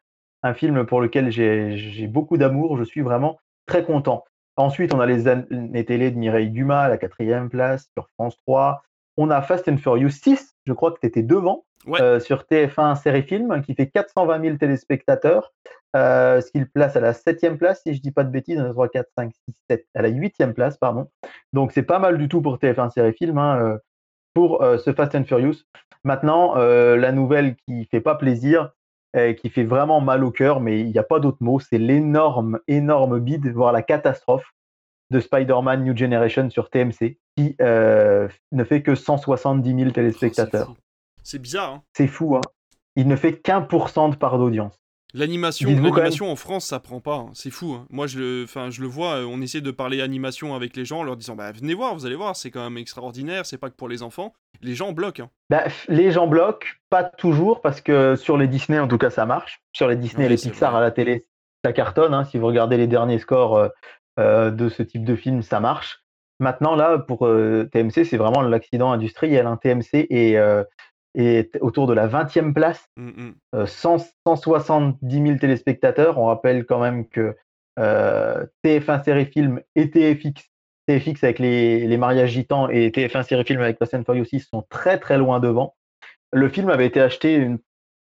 [0.43, 4.23] un film pour lequel j'ai beaucoup d'amour, je suis vraiment très content.
[4.57, 8.35] Ensuite, on a les années télé de Mireille Dumas à la quatrième place sur France
[8.45, 8.83] 3.
[9.17, 11.99] On a Fast and Furious 6, je crois que tu étais devant, Ouais.
[12.01, 15.51] euh, sur TF1 série film, qui fait 420 000 téléspectateurs,
[15.95, 18.59] euh, ce qui le place à la septième place, si je dis pas de bêtises,
[18.59, 21.09] on a 3, 4, 5, 6, 7, à la huitième place, pardon.
[21.53, 23.77] Donc c'est pas mal du tout pour TF1 série film, hein, euh,
[24.33, 25.63] pour euh, ce Fast and Furious.
[26.03, 28.71] Maintenant, la nouvelle qui fait pas plaisir,
[29.15, 31.77] euh, qui fait vraiment mal au cœur, mais il n'y a pas d'autre mot, c'est
[31.77, 34.53] l'énorme, énorme bide, voire la catastrophe
[35.09, 39.93] de Spider-Man New Generation sur TMC, qui euh, ne fait que 170 000 Oh, c'est
[39.93, 40.75] téléspectateurs.
[41.23, 41.83] c'est bizarre, hein.
[41.93, 42.41] c'est fou, hein.
[42.95, 44.77] Il ne fait qu'un pour cent de part d'audience.
[45.13, 47.15] L'animation, l'animation en France, ça prend pas.
[47.15, 47.29] hein.
[47.33, 47.73] C'est fou.
[47.73, 47.85] hein.
[47.89, 49.15] Moi, je le, enfin, je le vois.
[49.15, 51.93] euh, On essaie de parler animation avec les gens, en leur disant, bah, venez voir,
[51.95, 53.45] vous allez voir, c'est quand même extraordinaire.
[53.45, 54.33] C'est pas que pour les enfants.
[54.61, 55.23] Les gens bloquent.
[55.23, 55.29] hein.
[55.49, 59.25] Bah, les gens bloquent, pas toujours, parce que sur les Disney, en tout cas, ça
[59.25, 59.61] marche.
[59.73, 60.79] Sur les Disney et Ouais, les Pixar vrai.
[60.79, 61.25] à la télé,
[61.65, 62.23] ça cartonne.
[62.25, 63.67] Si vous regardez les derniers scores euh,
[64.19, 65.99] euh, de ce type de film, ça marche.
[66.39, 69.47] Maintenant, là, pour euh, TMC, c'est vraiment l'accident industriel.
[69.61, 70.07] TMC
[70.37, 70.63] euh,
[71.15, 73.33] est autour de la 20e place, Mm, mm.
[73.55, 73.97] euh, 100
[74.27, 76.17] 170 000 téléspectateurs.
[76.17, 77.35] On rappelle quand même que
[77.79, 80.43] euh, TF1 Série Film et TFX,
[80.87, 84.47] TFX avec les, les mariages gitans et TF1 Série Film avec Fast and Furious 6
[84.51, 85.75] sont très très loin devant.
[86.33, 87.59] Le film avait été acheté une-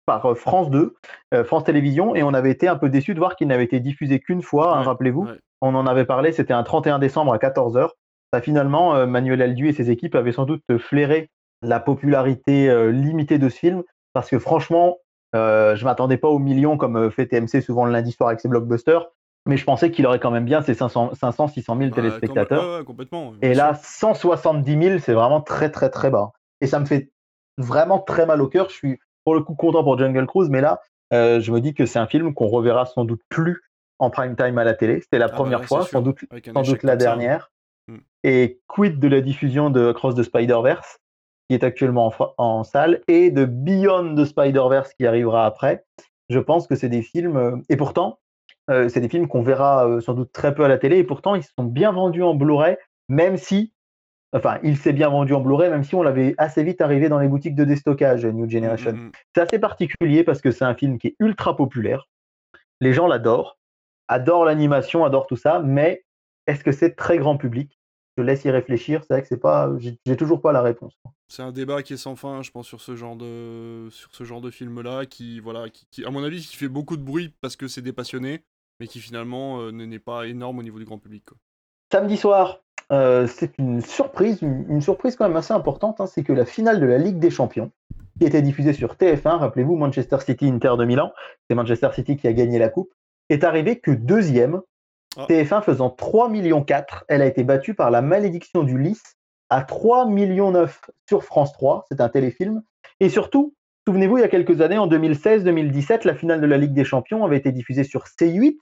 [0.07, 0.95] par euh, France 2,
[1.35, 3.79] euh, France Télévisions, et on avait été un peu déçu de voir qu'il n'avait été
[3.79, 5.25] diffusé qu'une fois, hein, Ouais, rappelez-vous.
[5.27, 5.39] ouais.
[5.61, 7.91] On en avait parlé, c'était un 31 décembre à 14h.
[8.33, 11.29] Bah, finalement, euh, Manuel Aldu et ses équipes avaient sans doute flairé
[11.63, 13.83] la popularité euh, limitée de ce film,
[14.13, 14.99] parce que franchement,
[15.35, 18.41] euh, je m'attendais pas aux millions comme euh, fait TMC souvent le lundi soir avec
[18.41, 19.07] ses blockbusters.
[19.47, 22.85] mais je pensais qu'il aurait quand même bien ses 500, 500 600 000 téléspectateurs.
[22.85, 23.35] complètement.
[23.43, 26.33] Et là, 170 000, c'est vraiment très, très, très bas.
[26.61, 27.11] Et ça me fait
[27.59, 28.69] vraiment très mal au cœur.
[28.71, 30.81] Je suis pour le coup content pour Jungle Cruise, mais là,
[31.13, 33.63] euh, je me dis que c'est un film qu'on reverra sans doute plus
[33.99, 35.01] en prime time à la télé.
[35.01, 36.21] C'était la ah bah première fois, sans doute,
[36.53, 37.51] sans doute la dernière.
[37.89, 37.99] Hmm.
[38.25, 40.99] Et quid de la diffusion de Cross the Spider-Verse,
[41.49, 45.85] qui est actuellement en, salle, et de Beyond the Spider-Verse qui arrivera après.
[46.29, 48.19] Je pense que c'est des films, euh, et pourtant,
[48.71, 51.35] euh, c'est des films qu'on verra sans doute très peu à la télé, et pourtant
[51.35, 52.77] ils sont bien vendus en Blu-ray,
[53.09, 53.73] même si
[54.35, 57.19] Enfin, il s'est bien vendu en Blu-ray, même si on l'avait assez vite arrivé dans
[57.19, 58.93] les boutiques de déstockage, New Generation.
[58.93, 59.13] Mm, mm, mm.
[59.35, 62.09] C'est assez particulier parce que c'est un film qui est ultra populaire.
[62.81, 63.59] Les gens l'adorent,
[64.07, 66.05] adorent l'animation, adorent tout ça, mais
[66.47, 67.79] est-ce que c'est très grand public?
[68.19, 69.03] Je laisse y réfléchir.
[69.03, 70.99] C'est vrai que c'est pas, j'ai toujours pas la réponse.
[71.29, 74.25] C'est un débat qui est sans fin, je pense, sur ce genre de, sur ce
[74.25, 77.55] genre de film-là, qui, voilà, qui, à mon avis, qui fait beaucoup de bruit parce
[77.55, 78.43] que c'est des passionnés,
[78.81, 81.25] mais qui finalement euh, n'est pas énorme au niveau du grand public.
[81.93, 82.63] Samedi soir,
[82.93, 86.81] euh, c'est une surprise, une, surprise quand même assez importante, hein, c'est que la finale
[86.81, 87.71] de la Ligue des Champions,
[88.19, 91.13] qui était diffusée sur TF1, rappelez-vous, Manchester City Inter de Milan,
[91.49, 92.93] c'est Manchester City qui a gagné la coupe,
[93.29, 94.63] est arrivée que deuxième,
[95.19, 95.27] ah.
[95.29, 99.18] TF1 faisant 3 millions 4, elle a été battue par La Malédiction du Lys
[99.51, 102.63] à 3 millions 9 sur France 3, c'est un téléfilm,
[103.01, 103.55] et surtout,
[103.87, 107.25] souvenez-vous, il y a quelques années, en 2016-2017, la finale de la Ligue des Champions
[107.25, 108.59] avait été diffusée sur C8,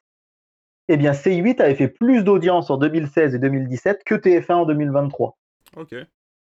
[0.88, 5.36] eh bien C8 avait fait plus d'audience en 2016 et 2017 que TF1 en 2023.
[5.76, 5.94] Ok.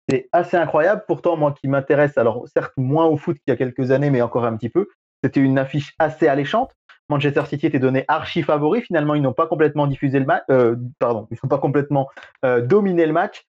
[0.09, 1.03] C'est assez incroyable.
[1.07, 4.21] Pourtant, moi qui m'intéresse, alors certes moins au foot qu'il y a quelques années, mais
[4.21, 4.87] encore un petit peu,
[5.23, 6.71] c'était une affiche assez alléchante.
[7.09, 8.81] Manchester City était donné archi favori.
[8.81, 10.43] Finalement, ils n'ont pas complètement diffusé le match.
[10.49, 12.09] Euh, pardon, ils n'ont pas complètement
[12.43, 13.45] euh, dominé le match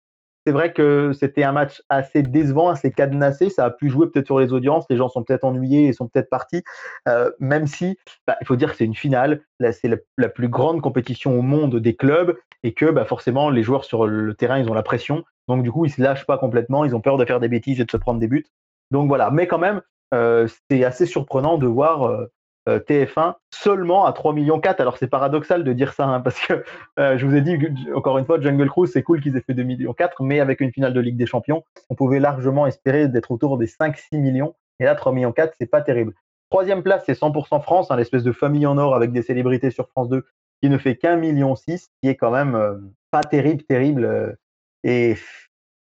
[0.46, 3.50] c'est vrai que c'était un match assez décevant, assez cadenassé.
[3.50, 4.86] Ça a pu jouer peut-être sur les audiences.
[4.90, 6.64] Les gens sont peut-être ennuyés et sont peut-être partis.
[7.08, 9.42] Euh, même si, bah, il faut dire que c'est une finale.
[9.60, 13.86] c'est la, plus grande compétition au monde des clubs et que bah, forcément, les joueurs
[13.86, 15.24] sur le terrain, ils ont la pression.
[15.48, 16.86] Donc, du coup, ils se lâchent pas complètement.
[16.86, 18.46] Ils ont peur de faire des bêtises et de se prendre des buts.
[18.90, 19.30] Donc, voilà.
[19.30, 19.82] Mais quand même,
[20.14, 22.26] euh, c'est assez surprenant de voir euh,
[22.68, 24.80] TF1 seulement à 3 millions 4.
[24.82, 26.64] Alors c'est paradoxal de dire ça hein, parce que
[27.00, 27.58] euh, je vous ai dit
[27.96, 30.62] encore une fois Jungle Cruise c'est cool qu'ils aient fait 2 millions 4 mais avec
[30.62, 34.18] une finale de Ligue des Champions, on pouvait largement espérer d'être autour des 5 6
[34.18, 36.14] millions et là 3 millions 4, c'est pas terrible.
[36.50, 39.88] Troisième place, c'est 100% France, hein, l'espèce de famille en or avec des célébrités sur
[39.90, 40.26] France 2
[40.62, 42.76] qui ne fait qu'un million 6, qui est quand même euh,
[43.10, 44.38] pas terrible, terrible.
[44.84, 45.16] et,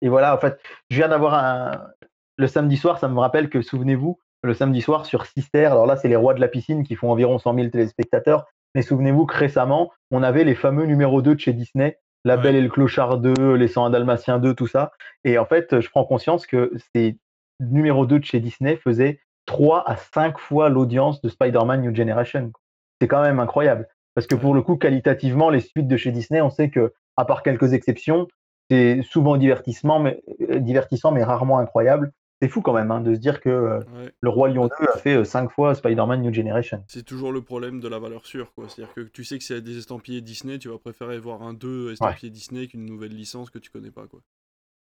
[0.02, 0.58] et voilà, en fait,
[0.90, 1.88] je viens d'avoir un.
[2.36, 5.66] Le samedi soir, ça me rappelle que, souvenez-vous, le samedi soir sur Sister.
[5.66, 8.46] Alors là, c'est les rois de la piscine qui font environ 100 000 téléspectateurs.
[8.74, 12.56] Mais souvenez-vous que récemment, on avait les fameux numéros 2 de chez Disney, La Belle
[12.56, 14.92] et le Clochard 2, Les 101 Dalmatiens 2, tout ça.
[15.24, 17.18] Et en fait, je prends conscience que ces
[17.58, 22.52] numéros 2 de chez Disney faisaient 3 à 5 fois l'audience de Spider-Man New Generation.
[23.00, 23.88] C'est quand même incroyable.
[24.14, 27.24] Parce que pour le coup, qualitativement, les suites de chez Disney, on sait que, à
[27.24, 28.28] part quelques exceptions,
[28.70, 33.14] c'est souvent divertissement, mais, euh, divertissant, mais rarement incroyable c'est fou quand même hein, de
[33.14, 33.80] se dire que euh,
[34.20, 36.82] le Roi Lion 2 a fait 5 euh, fois Spider-Man New Generation.
[36.88, 38.50] C'est toujours le problème de la valeur sûre.
[38.56, 41.92] C'est-à-dire que tu sais que c'est des estampillés Disney, tu vas préférer voir un 2
[41.92, 44.04] estampillé Disney qu'une nouvelle licence que tu connais pas.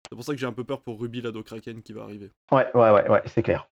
[0.10, 2.32] C'est pour ça que j'ai un peu peur pour Ruby Lado Kraken qui va arriver.
[2.52, 3.70] Ouais, ouais, ouais, ouais c'est clair.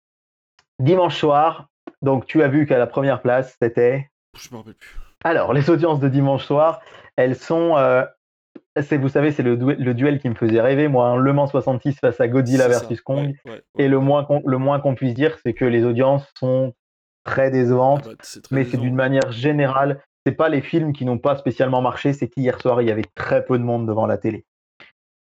[0.79, 1.69] Dimanche soir,
[2.01, 4.11] donc tu as vu qu'à la première place, c'était.
[4.39, 4.97] Je me rappelle plus.
[5.25, 6.81] Alors, les audiences de dimanche soir,
[7.17, 8.05] elles sont euh,
[8.77, 9.57] vous savez, c'est le,
[9.95, 13.35] duel qui me faisait rêver, moi, un Le Mans 66 face à Godzilla versus Kong.
[13.79, 16.73] et le moins qu'on puisse dire, c'est que les audiences sont
[17.25, 21.19] très décevantes, ah bah, mais c'est d'une manière générale, c'est pas les films qui n'ont
[21.19, 24.19] pas spécialement marché, c'est qu'hier soir, il y avait très peu de monde devant la
[24.19, 24.45] télé.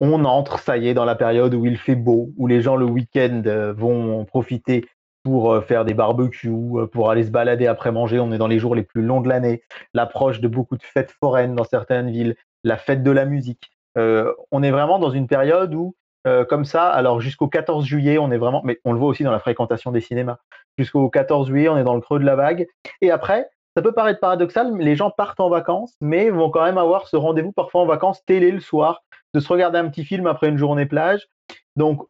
[0.00, 2.76] On entre, ça y est, dans la période où il fait beau, où les gens
[2.76, 4.86] le week-end euh, vont profiter
[5.22, 8.18] pour euh, faire des barbecues, euh, pour aller se balader après manger.
[8.18, 9.62] On est dans les jours les plus longs de l'année.
[9.92, 12.34] L'approche de beaucoup de fêtes foraines dans certaines villes
[12.64, 13.70] la fête de la musique.
[13.98, 15.94] Euh, on est vraiment dans une période où,
[16.26, 19.24] euh, comme ça, alors jusqu'au 14 juillet, on est vraiment, mais on le voit aussi
[19.24, 20.38] dans la fréquentation des cinémas.
[20.78, 22.66] Jusqu'au 14 juillet, on est dans le creux de la vague.
[23.00, 26.78] Et après, ça peut paraître paradoxal, les gens partent en vacances, mais vont quand même
[26.78, 29.02] avoir ce rendez-vous parfois en vacances télé le soir,
[29.32, 31.28] de se regarder un petit film après une journée plage.
[31.76, 32.02] Donc,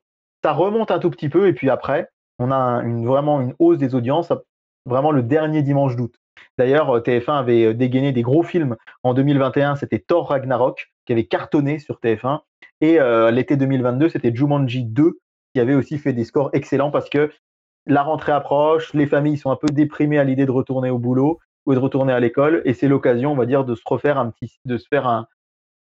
[0.42, 3.94] ça remonte un tout petit peu, et puis après, on a vraiment une hausse des
[3.94, 4.32] audiences,
[4.86, 6.14] vraiment le dernier dimanche d'août.
[6.60, 8.76] D'ailleurs, euh, TF1 avait euh, dégainé des gros films.
[9.02, 12.40] En 2021, c'était Thor Ragnarok, qui avait cartonné sur TF1.
[12.82, 15.18] Et euh, l'été 2022, c'était Jumanji 2,
[15.54, 17.32] qui avait aussi fait des scores excellents parce que
[17.86, 21.38] la rentrée approche, les familles sont un peu déprimées à l'idée de retourner au boulot
[21.64, 22.60] ou de retourner à l'école.
[22.66, 24.52] Et c'est l'occasion, on va dire, de se refaire un petit,
[24.90, 25.28] faire un,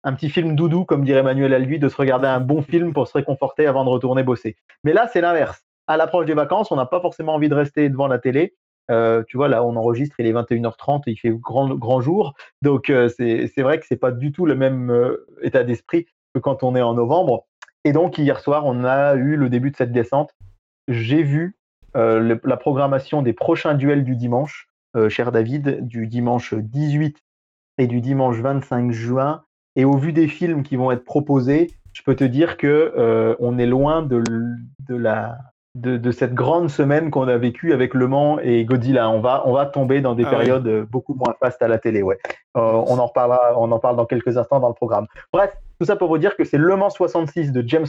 [0.03, 3.07] un petit film doudou, comme dirait Manuel Albi, de se regarder un bon film pour
[3.07, 4.57] se réconforter avant de retourner bosser.
[4.83, 5.63] Mais là, c'est l'inverse.
[5.87, 8.55] À l'approche des vacances, on n'a pas forcément envie de rester devant la télé
[8.89, 12.35] tu vois, là, on enregistre, il est 21h30, il fait grand, grand jour.
[12.63, 16.75] Donc, c'est vrai que c'est pas du tout le même état d'esprit que quand on
[16.77, 17.47] est en novembre.
[17.85, 20.31] Et donc, hier soir, on a eu le début de cette descente.
[20.89, 21.57] J'ai vu
[21.95, 24.69] la programmation des prochains duels du dimanche,
[25.09, 27.19] cher David, du dimanche 18
[27.79, 29.45] et du dimanche 25 juin.
[29.77, 33.35] Et au vu des films qui vont être proposés, je peux te dire que euh,
[33.39, 34.23] on est loin de,
[34.89, 35.39] de la
[35.75, 39.11] de, cette grande semaine qu'on a vécue avec Le Mans et Godzilla.
[39.11, 42.03] On va, on va tomber dans des ah périodes beaucoup moins fastes à la télé.
[42.03, 42.19] Ouais.
[42.57, 45.07] Euh, on, en reparlera, on en parle dans quelques instants dans le programme.
[45.33, 47.87] Bref, tout ça pour vous dire que c'est Le Mans 66 de James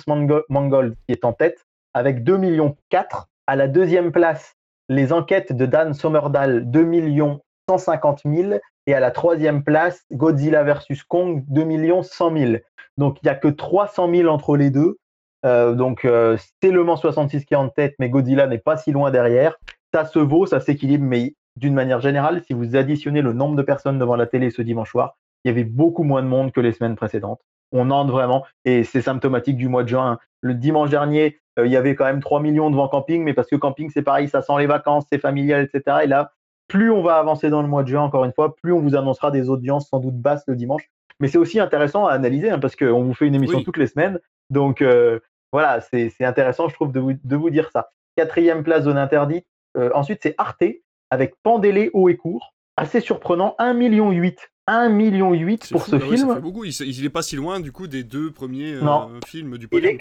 [0.49, 3.27] Mangold qui est en tête avec 2 millions 4.
[3.47, 4.55] À la deuxième place,
[4.89, 8.53] les enquêtes de Dan Sommerdahl, 2 millions 150 000.
[8.87, 12.53] Et à la troisième place, Godzilla versus Kong, 2 millions 100 000.
[12.97, 14.97] Donc il n'y a que 300 000 entre les deux.
[15.45, 18.77] Euh, donc euh, c'est Le Mans 66 qui est en tête, mais Godzilla n'est pas
[18.77, 19.55] si loin derrière.
[19.93, 23.61] Ça se vaut, ça s'équilibre, mais d'une manière générale, si vous additionnez le nombre de
[23.61, 26.59] personnes devant la télé ce dimanche soir, il y avait beaucoup moins de monde que
[26.59, 27.39] les semaines précédentes.
[27.71, 30.19] On entre vraiment, et c'est symptomatique du mois de juin.
[30.41, 33.47] Le dimanche dernier, euh, il y avait quand même 3 millions devant camping, mais parce
[33.47, 35.99] que camping, c'est pareil, ça sent les vacances, c'est familial, etc.
[36.03, 36.31] Et là,
[36.67, 38.95] plus on va avancer dans le mois de juin, encore une fois, plus on vous
[38.95, 40.89] annoncera des audiences sans doute basses le dimanche.
[41.19, 43.87] Mais c'est aussi intéressant à analyser hein, parce qu'on vous fait une émission toutes les
[43.87, 44.19] semaines.
[44.49, 45.19] Donc euh,
[45.55, 47.87] voilà, c'est intéressant, je trouve, de vous, de vous, dire ça.
[48.17, 49.45] Quatrième place, zone interdite.
[49.77, 50.65] Euh, ensuite, c'est Arte
[51.11, 52.53] avec Pandélé haut et court.
[52.75, 54.11] Assez surprenant, 1,8 million.
[54.11, 56.17] 1,8 million pour ce film.
[56.17, 56.65] ça fait beaucoup.
[56.65, 59.93] Il, n'est pas si loin du coup des deux premiers euh, films du podium.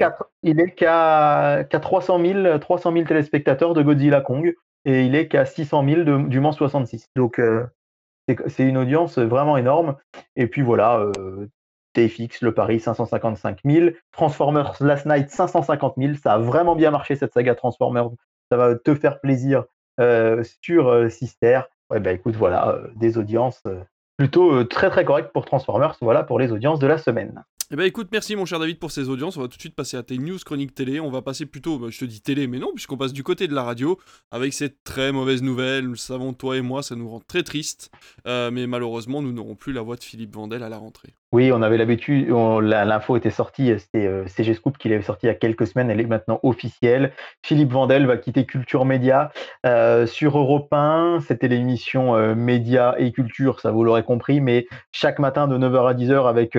[0.42, 5.44] Il est qu'à 300 000, 300 000 téléspectateurs de Godzilla Kong et il est qu'à
[5.44, 7.10] 600 000 du Mans 66.
[7.14, 7.64] Donc euh,
[8.48, 9.94] c'est une audience vraiment énorme.
[10.34, 11.46] Et puis voilà, euh,
[11.94, 16.14] TFX, le Paris 555 000, Transformers Last Night 550 000.
[16.22, 18.10] Ça a vraiment bien marché cette saga Transformers.
[18.50, 19.64] Ça va te faire plaisir
[20.00, 21.62] euh, sur Sister.
[21.90, 23.62] Ouais, bah écoute, voilà, des audiences
[24.16, 25.96] plutôt très très correctes pour Transformers.
[26.00, 27.42] Voilà pour les audiences de la semaine.
[27.70, 29.38] Eh ben écoute, merci mon cher David pour ces audiences.
[29.38, 31.00] On va tout de suite passer à tes news chroniques télé.
[31.00, 33.48] On va passer plutôt, bah, je te dis télé, mais non, puisqu'on passe du côté
[33.48, 33.98] de la radio
[34.30, 35.84] avec cette très mauvaise nouvelle.
[35.84, 37.90] Nous le savons, toi et moi, ça nous rend très triste.
[38.26, 41.14] Euh, mais malheureusement, nous n'aurons plus la voix de Philippe Vandel à la rentrée.
[41.34, 45.30] Oui, on avait l'habitude, l'info était sortie, c'était euh, CG Scoop qui l'avait sorti il
[45.30, 47.12] y a quelques semaines, elle est maintenant officielle.
[47.42, 49.32] Philippe Vandel va quitter Culture Média
[49.66, 51.18] euh, sur Europe 1.
[51.26, 55.88] C'était l'émission euh, Média et Culture, ça vous l'aurez compris, mais chaque matin de 9h
[55.90, 56.54] à 10h avec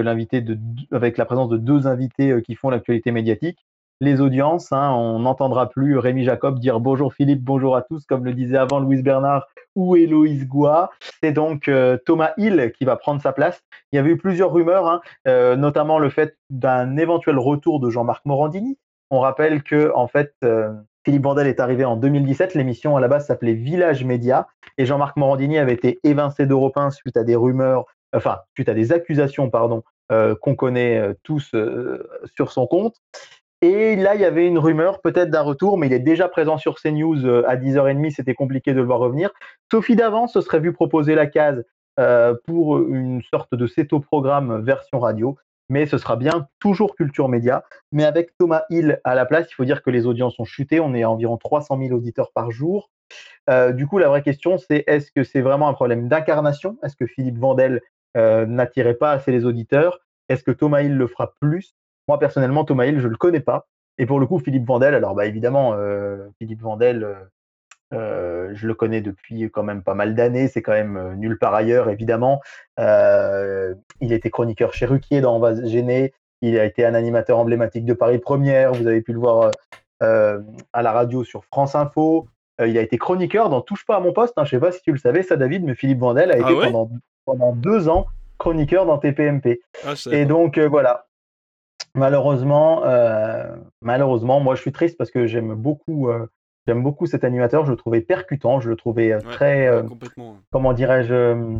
[0.91, 3.65] avec la présence de deux invités qui font l'actualité médiatique
[4.01, 4.71] les audiences.
[4.71, 8.57] Hein, on n'entendra plus Rémi Jacob dire bonjour Philippe, bonjour à tous, comme le disait
[8.57, 10.91] avant Louise Bernard ou Héloïse Goua.
[11.21, 13.61] C'est donc euh, Thomas Hill qui va prendre sa place.
[13.91, 17.89] Il y avait eu plusieurs rumeurs, hein, euh, notamment le fait d'un éventuel retour de
[17.89, 18.77] Jean-Marc Morandini.
[19.11, 20.73] On rappelle que en fait, euh,
[21.03, 22.55] Philippe Bandel est arrivé en 2017.
[22.55, 26.89] L'émission à la base s'appelait Village Média et Jean-Marc Morandini avait été évincé d'Europe 1
[26.91, 31.55] suite à des rumeurs, enfin suite à des accusations, pardon, qu'on connaît tous
[32.35, 32.95] sur son compte.
[33.67, 36.59] Et là, il y avait une rumeur peut-être d'un retour, mais il est déjà présent
[36.59, 39.31] sur CNews euh, à 10h30, c'était compliqué de le voir revenir.
[39.71, 41.65] Sophie Davant se serait vue proposer la case
[41.99, 45.35] euh, pour une sorte de CETO-programme version radio,
[45.67, 47.63] mais ce sera bien toujours Culture Média.
[47.91, 50.79] Mais avec Thomas Hill à la place, il faut dire que les audiences ont chuté,
[50.79, 52.91] on est à environ 300 000 auditeurs par jour.
[53.49, 56.77] Euh, du coup, la vraie question, c'est est-ce que c'est vraiment un problème d'incarnation?
[56.83, 57.81] Est-ce que Philippe Vandel
[58.15, 60.01] n'attirait pas assez les auditeurs?
[60.29, 61.73] Est-ce que Thomas Hill le fera plus?
[62.07, 63.67] Moi, personnellement, Thomas Hill, je ne le connais pas.
[63.97, 67.15] Et pour le coup, Philippe Vandel, alors bah, évidemment, euh, Philippe Vandel, euh,
[67.93, 70.47] euh, je le connais depuis quand même pas mal d'années.
[70.47, 72.41] C'est quand même nul par ailleurs, évidemment.
[72.77, 76.13] il était chroniqueur chez Ruquier dans On va gêner.
[76.41, 78.73] Il a été un animateur emblématique de Paris Première.
[78.73, 79.51] Vous avez pu le voir
[80.01, 82.27] à la radio sur France Info.
[82.59, 84.33] il a été chroniqueur dans Touche pas à mon poste.
[84.37, 84.43] Hein.
[84.43, 86.51] Je ne sais pas si tu le savais, ça, David, mais Philippe Vandel a ah
[86.51, 86.89] été pendant,
[87.23, 89.61] pendant deux ans chroniqueur dans TPMP.
[89.85, 91.05] Ah, et donc voilà,
[91.95, 96.27] malheureusement, euh, malheureusement, moi je suis triste parce que j'aime beaucoup, euh,
[96.67, 97.65] j'aime beaucoup cet animateur.
[97.65, 99.69] Je le trouvais percutant, je le trouvais euh, très,
[100.51, 101.59] comment dirais-je,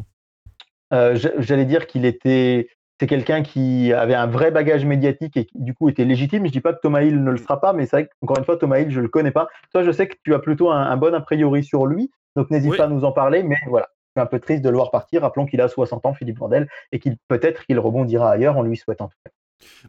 [0.91, 2.67] j'allais dire qu'il était,
[2.99, 6.45] c'est quelqu'un qui avait un vrai bagage médiatique et qui du coup était légitime.
[6.45, 8.45] Je dis pas que Thomas Hill ne le sera pas, mais c'est vrai qu'encore une
[8.45, 9.47] fois, Thomas Hill, je le connais pas.
[9.73, 12.77] Toi, je sais que tu as plutôt un, bon a priori sur lui, donc n'hésite
[12.77, 13.43] pas à nous en parler.
[13.43, 15.23] Mais voilà, c'est un peu triste de le voir partir.
[15.23, 18.57] Rappelons qu'il a 60 ans, Philippe Vandel, et qu'il peut-être qu'il rebondira ailleurs.
[18.57, 19.31] On lui souhaite en tout cas.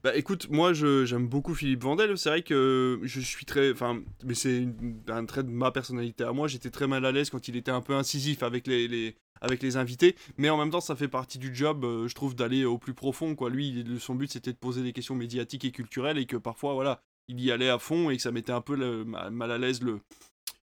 [0.03, 2.17] Bah écoute, moi j'aime beaucoup Philippe Vandel.
[2.19, 3.73] C'est vrai que je suis très.
[3.73, 4.67] Enfin, mais c'est
[5.09, 6.49] un trait de ma personnalité à moi.
[6.49, 9.77] J'étais très mal à l'aise quand il était un peu incisif avec les, avec les
[9.77, 10.17] invités.
[10.37, 12.95] Mais en même temps, ça fait partie du job, euh, je trouve, d'aller au plus
[12.95, 13.37] profond.
[13.49, 17.03] Lui, son but c'était de poser des questions médiatiques et culturelles et que parfois, voilà,
[17.29, 20.01] il y allait à fond et que ça mettait un peu mal à l'aise le,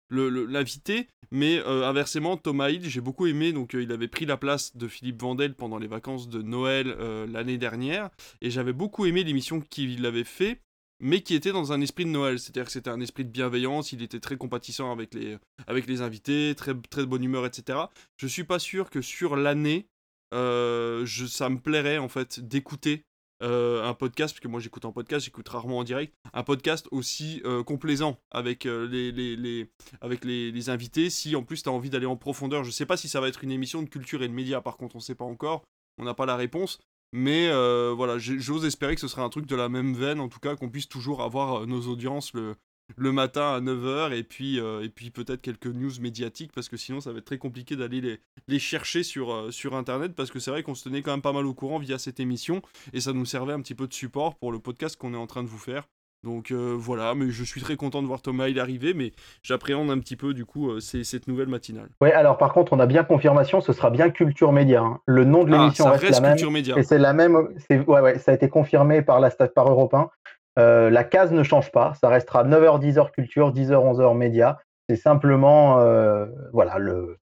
[0.09, 4.87] l'invité, mais inversement, Thomas Hill, j'ai beaucoup aimé, donc il avait pris la place de
[4.87, 6.95] Philippe Vandel pendant les vacances de Noël
[7.31, 8.09] l'année dernière,
[8.41, 10.61] et j'avais beaucoup aimé l'émission qu'il avait fait,
[11.01, 13.91] mais qui était dans un esprit de Noël, c'est-à-dire que c'était un esprit de bienveillance,
[13.91, 15.37] il était très compatissant avec les,
[15.67, 17.79] avec les invités, très, très de bonne humeur, etc.
[18.17, 19.87] Je suis pas sûr que sur l'année,
[20.31, 23.03] ça me plairait en fait d'écouter
[23.43, 26.87] euh, un podcast, parce que moi j'écoute un podcast, j'écoute rarement en direct, un podcast
[26.91, 29.69] aussi euh, complaisant avec, euh, les,
[29.99, 32.63] avec les, invités, si en plus tu as envie d'aller en profondeur.
[32.63, 34.77] Je sais pas si ça va être une émission de culture et de médias, par
[34.77, 35.63] contre on sait pas encore,
[35.97, 36.79] on n'a pas la réponse,
[37.11, 37.49] mais
[37.93, 40.55] voilà, j'ose espérer que ce sera un truc de la même veine, en tout cas
[40.55, 42.55] qu'on puisse toujours avoir nos audiences le,
[42.97, 46.77] le matin à 9h et puis, euh, et puis peut-être quelques news médiatiques parce que
[46.77, 50.31] sinon ça va être très compliqué d'aller les, les chercher sur, euh, sur internet parce
[50.31, 52.61] que c'est vrai qu'on se tenait quand même pas mal au courant via cette émission
[52.93, 55.27] et ça nous servait un petit peu de support pour le podcast qu'on est en
[55.27, 55.87] train de vous faire.
[56.23, 59.11] Donc euh, voilà, mais je suis très content de voir Thomas il arriver, mais
[59.43, 61.89] j'appréhende un petit peu du coup cette nouvelle matinale.
[62.01, 64.81] Ouais, alors par contre, on a bien confirmation, ce sera bien Culture Média.
[64.81, 64.99] Hein.
[65.05, 66.51] Le nom de ah, l'émission reste, la même.
[66.51, 66.75] Média.
[66.77, 67.35] Et c'est la même.
[67.69, 70.09] Ouais, ouais, ça a été confirmé par la par Europe 1.
[70.57, 74.59] Euh, la case ne change pas, ça restera 9h, 10h culture, 10h, 11h média.
[74.89, 77.17] C'est simplement euh, voilà le,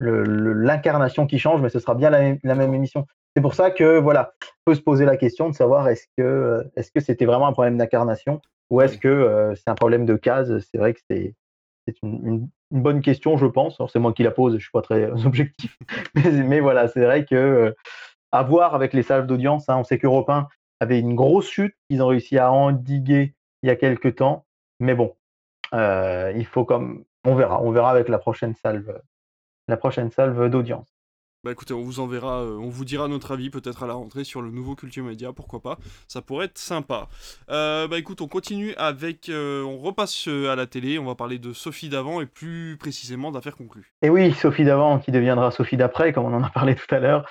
[0.00, 3.06] l'incarnation qui change, mais ce sera bien la, même émission.
[3.34, 6.64] C'est pour ça que voilà, on peut se poser la question de savoir est-ce que
[6.76, 10.14] est-ce que c'était vraiment un problème d'incarnation ou est-ce que euh, c'est un problème de
[10.14, 10.58] case?
[10.70, 11.34] C'est vrai que c'est
[12.02, 13.80] une, bonne question, je pense.
[13.90, 15.76] C'est moi qui la pose, je suis pas très objectif,
[16.14, 17.74] mais, voilà, c'est vrai que
[18.30, 19.68] à voir avec les salles d'audience.
[19.68, 20.48] Hein, on sait qu'Europe 1
[20.80, 24.46] avait une grosse chute qu'ils ont réussi à endiguer il y a quelques temps.
[24.80, 25.14] Mais bon,
[25.74, 29.00] euh, il faut comme on verra, on verra avec la prochaine salve,
[29.66, 30.86] la prochaine salve d'audience.
[31.44, 34.24] Bah écoutez, on vous enverra, euh, on vous dira notre avis peut-être à la rentrée
[34.24, 37.06] sur le nouveau Culture Média, pourquoi pas, ça pourrait être sympa.
[37.48, 41.52] Euh, bah écoute, on continue avec, on repasse à la télé, on va parler de
[41.52, 43.92] Sophie d'avant et plus précisément d'affaires conclues.
[44.02, 46.98] Et oui, Sophie d'avant qui deviendra Sophie d'après, comme on en a parlé tout à
[46.98, 47.28] l'heure.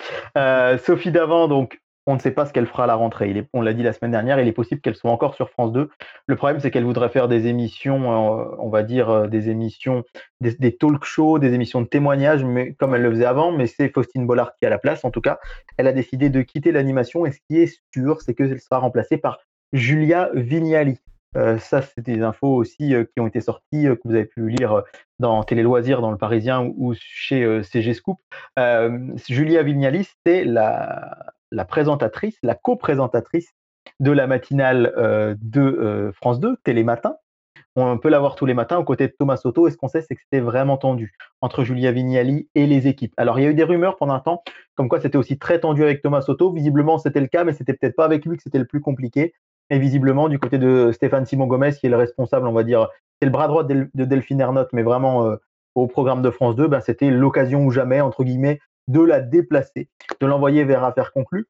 [0.80, 3.48] Sophie d'avant, donc on ne sait pas ce qu'elle fera à la rentrée.
[3.54, 5.90] on l'a dit la semaine dernière, il est possible qu'elle soit encore sur France 2.
[6.26, 10.06] Le problème, c'est qu'elle voudrait faire des émissions, euh, on va dire euh, des émissions,
[10.40, 13.52] des, talk shows, des émissions de témoignages, mais comme elle le faisait avant.
[13.52, 15.04] Mais c'est Faustine Bollard qui a la place.
[15.04, 15.38] En tout cas,
[15.76, 17.26] elle a décidé de quitter l'animation.
[17.26, 19.40] Et ce qui est sûr, c'est qu'elle sera remplacée par
[19.74, 21.00] Julia Vignali.
[21.36, 24.82] Euh, ça, c'est des infos aussi qui ont été sorties, que vous avez pu lire
[25.20, 28.18] dans Télé Loisirs, dans Le Parisien ou chez CG Scoop.
[29.28, 33.54] Julia Vignali, c'est la, la présentatrice, la co-présentatrice
[34.00, 37.16] de la matinale euh, de euh, France 2, Télématin.
[37.76, 39.68] On peut la voir tous les matins aux côtés de Thomas Soto.
[39.68, 43.14] Et ce qu'on sait, c'est que c'était vraiment tendu entre Julia Vignali et les équipes.
[43.18, 44.44] Alors, il y a eu des rumeurs pendant un temps,
[44.76, 46.52] comme quoi c'était aussi très tendu avec Thomas Soto.
[46.52, 49.34] Visiblement, c'était le cas, mais c'était peut-être pas avec lui que c'était le plus compliqué.
[49.70, 52.88] Et visiblement, du côté de Stéphane Simon Gomez, qui est le responsable, on va dire,
[53.20, 55.36] c'est le bras droit de Delphine Ernotte, mais vraiment euh,
[55.76, 59.90] au programme de France 2, ben, c'était l'occasion ou jamais, entre guillemets, de la déplacer,
[60.20, 61.48] de l'envoyer vers affaire conclue.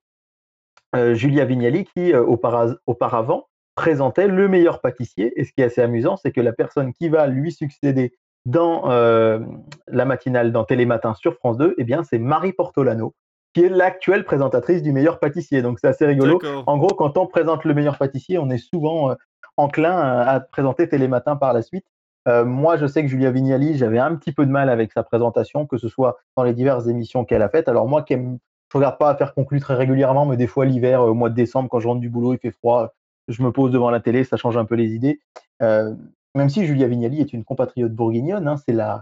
[0.95, 5.33] Euh, Julia Vignali qui euh, auparavant présentait le meilleur pâtissier.
[5.39, 8.89] Et ce qui est assez amusant, c'est que la personne qui va lui succéder dans
[8.89, 9.39] euh,
[9.87, 13.13] la matinale dans Télématin sur France 2, eh bien, c'est Marie Portolano,
[13.53, 15.61] qui est l'actuelle présentatrice du meilleur pâtissier.
[15.61, 16.39] Donc c'est assez rigolo.
[16.65, 19.15] En gros, quand on présente le meilleur pâtissier, on est souvent
[19.57, 21.85] enclin à présenter Télématin par la suite.
[22.27, 25.03] Euh, moi, je sais que Julia Vignali, j'avais un petit peu de mal avec sa
[25.03, 27.69] présentation, que ce soit dans les diverses émissions qu'elle a faites.
[27.69, 28.37] Alors moi, qui ne
[28.73, 31.69] regarde pas à faire conclure très régulièrement, mais des fois l'hiver, au mois de décembre,
[31.69, 32.93] quand je rentre du boulot, il fait froid,
[33.27, 35.21] je me pose devant la télé, ça change un peu les idées.
[35.61, 35.93] Euh,
[36.35, 39.01] même si Julia Vignali est une compatriote bourguignonne, hein, c'est la,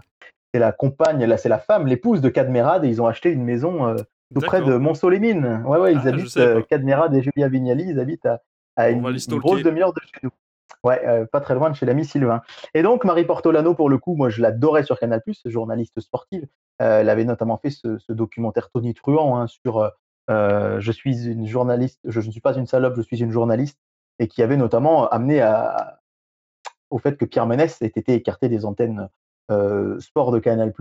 [0.54, 3.88] c'est la compagne, c'est la femme, l'épouse de Cadmerade, et ils ont acheté une maison
[3.88, 3.96] euh,
[4.34, 5.62] tout près de Mont-Solémine.
[5.66, 8.28] Ouais, ouais, ils ah, habitent, Cadmerade et Julia Vignali, ils habitent
[8.76, 10.30] à, une, une grosse demi-heure de chez nous.
[10.86, 12.42] Ouais, euh, pas très loin de chez l'ami Sylvain.
[12.72, 16.46] Et donc, Marie Portolano, pour le coup, moi, je l'adorais sur Canal+, journaliste sportive.
[16.80, 19.90] Euh, elle avait notamment fait ce, documentaire Tony Truant hein, sur
[20.30, 23.80] euh, Je suis une journaliste, je, ne suis pas une salope, je suis une journaliste,
[24.20, 25.42] et qui avait notamment amené
[26.90, 29.08] au fait que Pierre Ménès ait été écarté des antennes
[29.98, 30.72] sport de Canal+.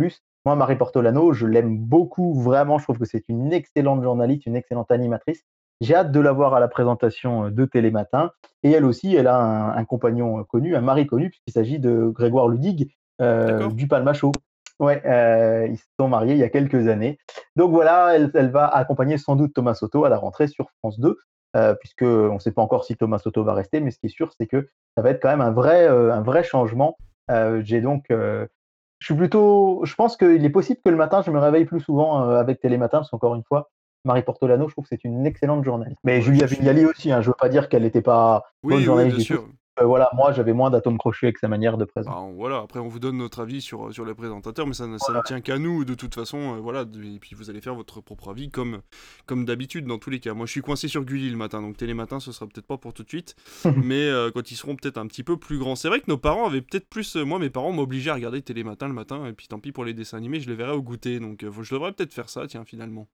[0.45, 2.77] Moi, Marie Portolano, je l'aime beaucoup, vraiment.
[2.77, 5.43] Je trouve que c'est une excellente journaliste, une excellente animatrice.
[5.81, 8.31] J'ai hâte de la voir à la présentation euh, de Télématin.
[8.63, 12.07] Et elle aussi, elle a un, compagnon euh, connu, un mari connu, puisqu'il s'agit de
[12.07, 14.31] Grégoire Ludig euh, du Palmacho.
[14.79, 15.01] Ouais,
[15.71, 17.17] ils se sont mariés il y a quelques années.
[17.55, 21.17] Donc voilà, elle, va accompagner sans doute Thomas Soto à la rentrée sur France 2,
[21.79, 24.09] puisque on ne sait pas encore si Thomas Soto va rester, mais ce qui est
[24.09, 24.67] sûr, c'est que
[24.97, 26.97] ça va être quand même un vrai, un vrai changement.
[27.61, 28.47] J'ai donc, je
[28.99, 32.27] suis plutôt, je pense qu'il est possible que le matin, je me réveille plus souvent
[32.27, 33.69] avec Télématin, parce qu'encore une fois,
[34.05, 35.99] Marie Portolano, je trouve que c'est une excellente journaliste.
[36.03, 39.33] Mais Julia Vignali aussi, hein, je ne veux pas dire qu'elle n'était pas bonne journaliste.
[39.81, 42.15] Euh, voilà, moi j'avais moins d'atomes crochus avec sa manière de présenter.
[42.15, 44.97] Bah, voilà, après on vous donne notre avis sur, sur les présentateurs, mais ça, ne-
[45.25, 46.55] tient qu'à nous de toute façon.
[46.55, 48.81] euh, voilà, et puis vous allez faire votre propre avis comme,
[49.25, 50.33] comme d'habitude dans tous les cas.
[50.33, 52.93] Moi je suis coincé sur Gulli le matin, donc Télématin ce sera peut-être pas pour
[52.93, 53.35] tout de suite,
[53.75, 55.75] mais euh, quand ils seront peut-être un petit peu plus grands.
[55.75, 57.15] C'est vrai que nos parents avaient peut-être plus.
[57.17, 59.83] euh, moi mes parents m'obligeaient à regarder Télématin le matin, et puis tant pis pour
[59.85, 62.47] les dessins animés, je les verrai au goûter, donc euh, je devrais peut-être faire ça,
[62.47, 63.07] tiens, finalement.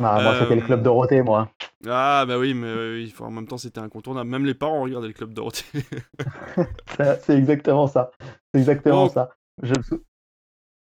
[0.00, 1.48] Ah, moi c'était le Euh, club Dorothée, moi.
[1.86, 4.28] Ah bah oui, mais euh, en même temps c'était incontournable.
[4.30, 5.64] Même les parents regardaient le club Dorothée.
[7.20, 8.10] C'est exactement ça.
[8.52, 9.30] C'est exactement ça.
[9.62, 9.74] Je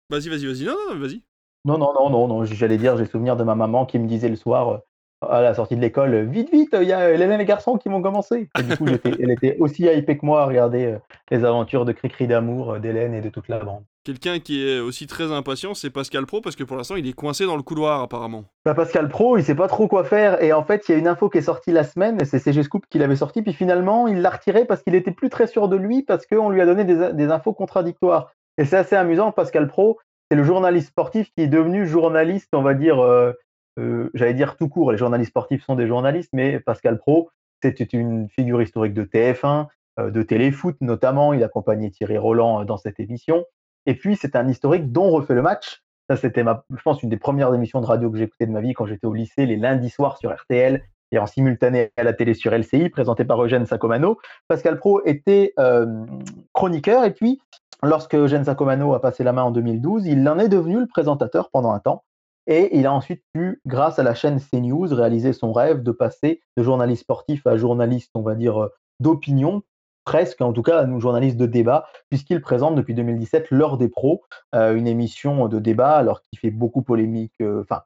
[0.09, 1.23] vas-y, vas-y, vas-y, non, non, vas-y.
[1.63, 4.29] Non, non, non, non, non, j'allais dire, j'ai souvenir de ma maman qui me disait
[4.29, 4.77] le soir, euh,
[5.21, 7.77] à la sortie de l'école, euh, vite, vite, il y a Hélène et les garçons
[7.77, 8.49] qui vont commencer.
[8.59, 10.97] Et du coup, elle était aussi hypée que moi à regarder euh,
[11.29, 13.83] les aventures de Cricri d'amour euh, d'Hélène et de toute la bande.
[14.03, 17.13] Quelqu'un qui est aussi très impatient, c'est Pascal Pro, parce que pour l'instant, il est
[17.13, 18.45] coincé dans le couloir, apparemment.
[18.65, 20.41] Bah, Pascal Pro, il sait pas trop quoi faire.
[20.41, 22.63] Et en fait, il y a une info qui est sortie la semaine, c'est CG
[22.63, 25.67] Scoop qui l'avait sortie, puis finalement, il l'a retiré parce qu'il était plus très sûr
[25.67, 28.31] de lui, parce qu'on lui a donné des, infos contradictoires.
[28.57, 29.99] Et c'est assez amusant, Pascal Pro,
[30.31, 33.33] c'est le journaliste sportif qui est devenu journaliste, on va dire, euh,
[33.77, 37.29] euh, j'allais dire tout court, les journalistes sportifs sont des journalistes, mais Pascal Pro,
[37.61, 39.67] c'était une figure historique de TF1,
[39.99, 43.45] euh, de Téléfoot notamment, il accompagnait Thierry Roland dans cette émission.
[43.85, 45.83] Et puis, c'est un historique dont refait le match.
[46.09, 48.73] Ça, c'était, je pense, une des premières émissions de radio que j'écoutais de ma vie
[48.73, 52.33] quand j'étais au lycée, les lundis soirs sur RTL et en simultané à la télé
[52.33, 54.17] sur LCI, présenté par Eugène Sacomano.
[54.47, 56.05] Pascal Pro était euh,
[56.53, 57.41] chroniqueur et puis,
[57.83, 61.49] lorsque Eugène Sacomano a passé la main en 2012, il en est devenu le présentateur
[61.49, 62.03] pendant un temps.
[62.47, 66.41] Et il a ensuite pu, grâce à la chaîne CNews, réaliser son rêve de passer
[66.57, 68.69] de journaliste sportif à journaliste, on va dire, euh,
[68.99, 69.61] d'opinion,
[70.03, 74.23] presque, en tout cas, un journaliste de débat, puisqu'il présente depuis 2017 l'heure des pros,
[74.55, 77.83] euh, une émission de débat, alors qui fait beaucoup polémique, euh, enfin,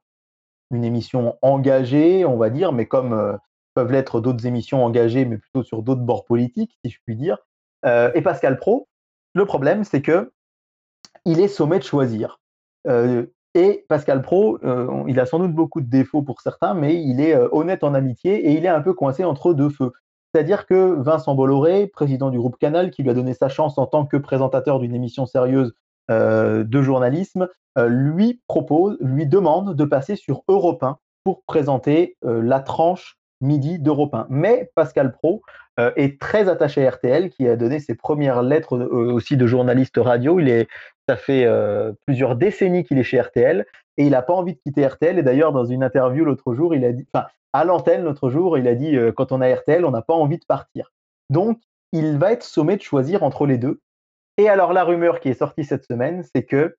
[0.72, 3.34] une émission engagée, on va dire, mais comme euh,
[3.74, 7.38] peuvent l'être d'autres émissions engagées, mais plutôt sur d'autres bords politiques, si je puis dire.
[8.16, 8.88] Et Pascal Pro,
[9.36, 10.32] le problème, c'est que
[11.24, 12.40] il est sommé de choisir.
[13.54, 14.58] Et Pascal Pro,
[15.08, 18.48] il a sans doute beaucoup de défauts pour certains, mais il est honnête en amitié
[18.48, 19.92] et il est un peu coincé entre deux feux.
[20.36, 23.86] C'est-à-dire que Vincent Bolloré, président du groupe Canal, qui lui a donné sa chance en
[23.86, 25.74] tant que présentateur d'une émission sérieuse
[26.12, 32.18] euh, de journalisme, euh, lui propose, lui demande de passer sur Europe 1 pour présenter
[32.26, 34.28] euh, la tranche midi d'Europe 1.
[34.30, 35.42] Mais Pascal Pro
[35.78, 40.40] est très attaché à RTL, qui a donné ses premières lettres aussi de journaliste radio.
[40.40, 40.68] Il est,
[41.08, 41.46] ça fait
[42.06, 43.66] plusieurs décennies qu'il est chez RTL
[43.98, 45.18] et il n'a pas envie de quitter RTL.
[45.18, 48.58] Et d'ailleurs, dans une interview l'autre jour, il a dit, enfin, à l'antenne l'autre jour,
[48.58, 50.92] il a dit euh, quand on a RTL, on n'a pas envie de partir.
[51.30, 51.60] Donc,
[51.92, 53.82] il va être sommé de choisir entre les deux.
[54.38, 56.76] Et alors, la rumeur qui est sortie cette semaine, c'est que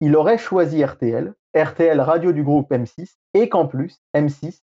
[0.00, 4.60] il aurait choisi RTL, RTL radio du groupe M6, et qu'en plus, M6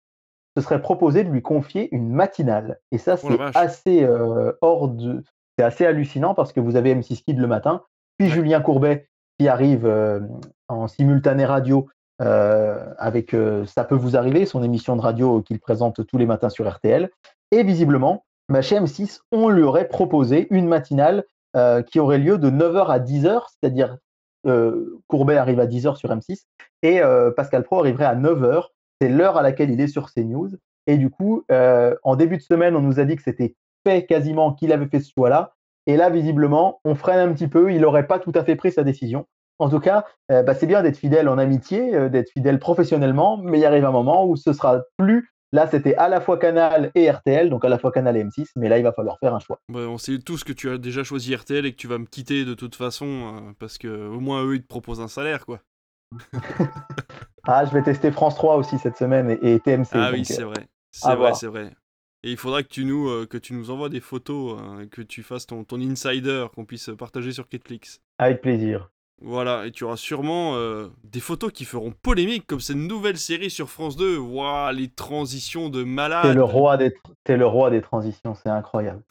[0.58, 2.80] se serait proposé de lui confier une matinale.
[2.92, 5.24] Et ça, Oh c'est assez euh, hors de.
[5.58, 7.84] C'est assez hallucinant parce que vous avez M6 Kid le matin,
[8.18, 8.30] puis.
[8.30, 9.10] Julien Courbet
[9.40, 10.20] qui arrive euh,
[10.68, 11.88] en simultané radio
[12.22, 16.26] euh, avec euh, Ça peut vous arriver, son émission de radio qu'il présente tous les
[16.26, 17.10] matins sur RTL.
[17.52, 18.26] Et visiblement,
[18.62, 21.24] chez M6, on lui aurait proposé une matinale
[21.88, 23.98] qui aurait lieu de 9h à 10h, c'est-à-dire
[25.08, 26.44] Courbet arrive à 10h sur M6
[26.84, 27.02] et
[27.36, 28.66] Pascal Pro arriverait à 9h.
[29.02, 30.52] C'est l'heure à laquelle il est sur CNews.
[30.86, 34.54] Et du coup, en début de semaine, on nous a dit que c'était fait quasiment
[34.54, 35.56] qu'il avait fait ce choix-là.
[35.90, 37.74] Et là, visiblement, on freine un petit peu.
[37.74, 39.26] Il n'aurait pas tout à fait pris sa décision.
[39.58, 43.38] En tout cas, euh, bah, c'est bien d'être fidèle en amitié, euh, d'être fidèle professionnellement,
[43.38, 45.34] mais il arrive un moment où ce sera plus.
[45.52, 48.52] Là, c'était à la fois Canal et RTL, donc à la fois Canal et M6,
[48.56, 49.60] mais là, il va falloir faire un choix.
[49.68, 52.06] Bah, on sait tous que tu as déjà choisi RTL et que tu vas me
[52.06, 55.44] quitter de toute façon, euh, parce que au moins eux, ils te proposent un salaire,
[55.48, 55.60] quoi.
[57.48, 59.88] Ah, je vais tester France 3 aussi cette semaine et, et TMC.
[59.94, 60.68] ah oui, c'est vrai.
[60.92, 61.72] C'est vrai, c'est vrai.
[62.24, 65.02] Et il faudra que tu nous, euh, que tu nous envoies des photos, euh, que
[65.02, 68.02] tu fasses ton, ton insider, qu'on puisse partager sur Netflix.
[68.18, 68.90] avec plaisir.
[69.22, 73.50] Voilà, et tu auras sûrement euh, des photos qui feront polémique, comme cette nouvelle série
[73.50, 74.18] sur France 2.
[74.18, 76.24] Waouh, les transitions de malade.
[76.24, 76.94] T'es le roi des,
[77.26, 79.04] t'es le roi des transitions, c'est incroyable.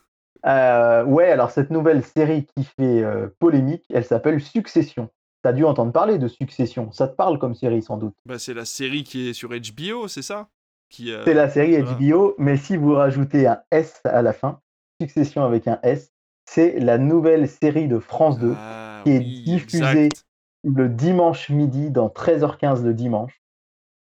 [0.44, 3.04] Ouais, alors cette nouvelle série qui fait
[3.38, 5.11] polémique, elle s'appelle Succession.
[5.42, 6.90] T'as dû entendre parler de Succession.
[6.90, 8.14] Ça te parle comme série sans doute.
[8.24, 10.48] Bah, c'est la série qui est sur HBO, c'est ça?
[10.89, 11.82] Qui, euh, C'est la série.
[11.82, 14.61] HBO, mais si vous rajoutez un S à la fin,
[15.01, 16.12] Succession avec un S,
[16.47, 20.24] c'est la nouvelle série de France 2 Ah, qui est oui, diffusée exact.
[20.64, 23.41] le dimanche midi dans 13h15 le dimanche.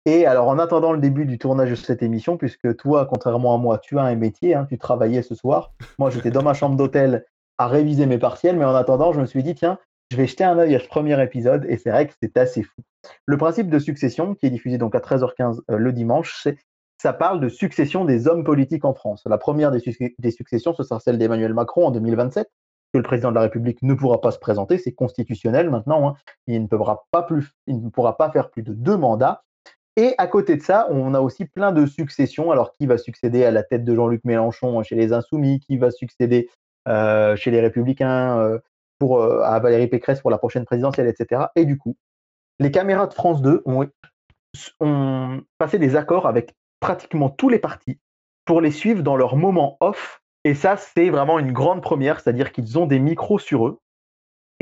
[0.05, 3.59] Et alors, en attendant le début du tournage de cette émission, puisque toi, contrairement à
[3.59, 5.73] moi, tu as un métier, hein, tu travaillais ce soir.
[5.99, 7.25] Moi, j'étais dans ma chambre d'hôtel
[7.59, 9.79] à réviser mes partiels, mais en attendant, je me suis dit, tiens,
[10.11, 12.65] je vais jeter un œil à ce premier épisode, et c'est vrai que c'est assez
[12.65, 12.83] fou.
[13.27, 16.59] Le principe de Succession, qui est diffusé donc à 13h15 euh, le dimanche, c'est
[17.03, 19.25] ça parle de succession des hommes politiques en France.
[19.27, 19.81] La première des,
[20.31, 22.49] successions, ce sera celle d'Emmanuel Macron en 2027,
[22.93, 26.15] que le président de la République ne pourra pas se présenter, c'est constitutionnel maintenant, hein.
[26.47, 29.43] il, ne pourra pas plus, il ne pourra pas faire plus de deux mandats.
[29.97, 32.53] Et à côté de ça, on a aussi plein de successions.
[32.53, 35.59] Alors, qui va succéder à la tête de Jean-Luc Mélenchon chez les Insoumis?
[35.59, 36.51] Qui va succéder
[36.87, 38.59] euh, chez les Républicains euh,
[39.01, 41.47] pour, euh, à Valérie Pécresse pour la prochaine présidentielle, etc.
[41.57, 41.97] Et du coup,
[42.61, 43.89] les caméras de France 2 ont,
[44.79, 47.99] ont passé des accords avec pratiquement tous les partis
[48.45, 50.21] pour les suivre dans leur moment off.
[50.45, 53.79] Et ça, c'est vraiment une grande première, c'est-à-dire qu'ils ont des micros sur eux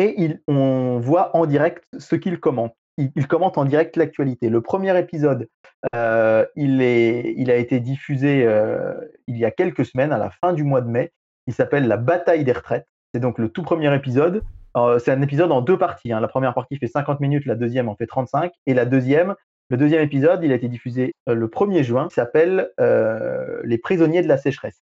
[0.00, 2.76] et ils, on voit en direct ce qu'ils commentent.
[2.98, 4.50] Ils, commentent en direct l'actualité.
[4.50, 5.48] Le premier épisode,
[5.94, 8.92] euh, il, est, il, a été diffusé euh,
[9.26, 11.12] il y a quelques semaines, à la fin du mois de mai.
[11.46, 12.86] Il s'appelle La bataille des retraites.
[13.14, 14.42] C'est donc le tout premier épisode.
[14.76, 16.12] Euh, c'est un épisode en deux parties.
[16.12, 16.20] Hein.
[16.20, 18.52] La première partie fait 50 minutes, la deuxième en fait 35.
[18.66, 19.34] Et la deuxième,
[19.70, 24.20] le deuxième épisode, il a été diffusé euh, le 1er juin, s'appelle euh, Les prisonniers
[24.20, 24.82] de la sécheresse.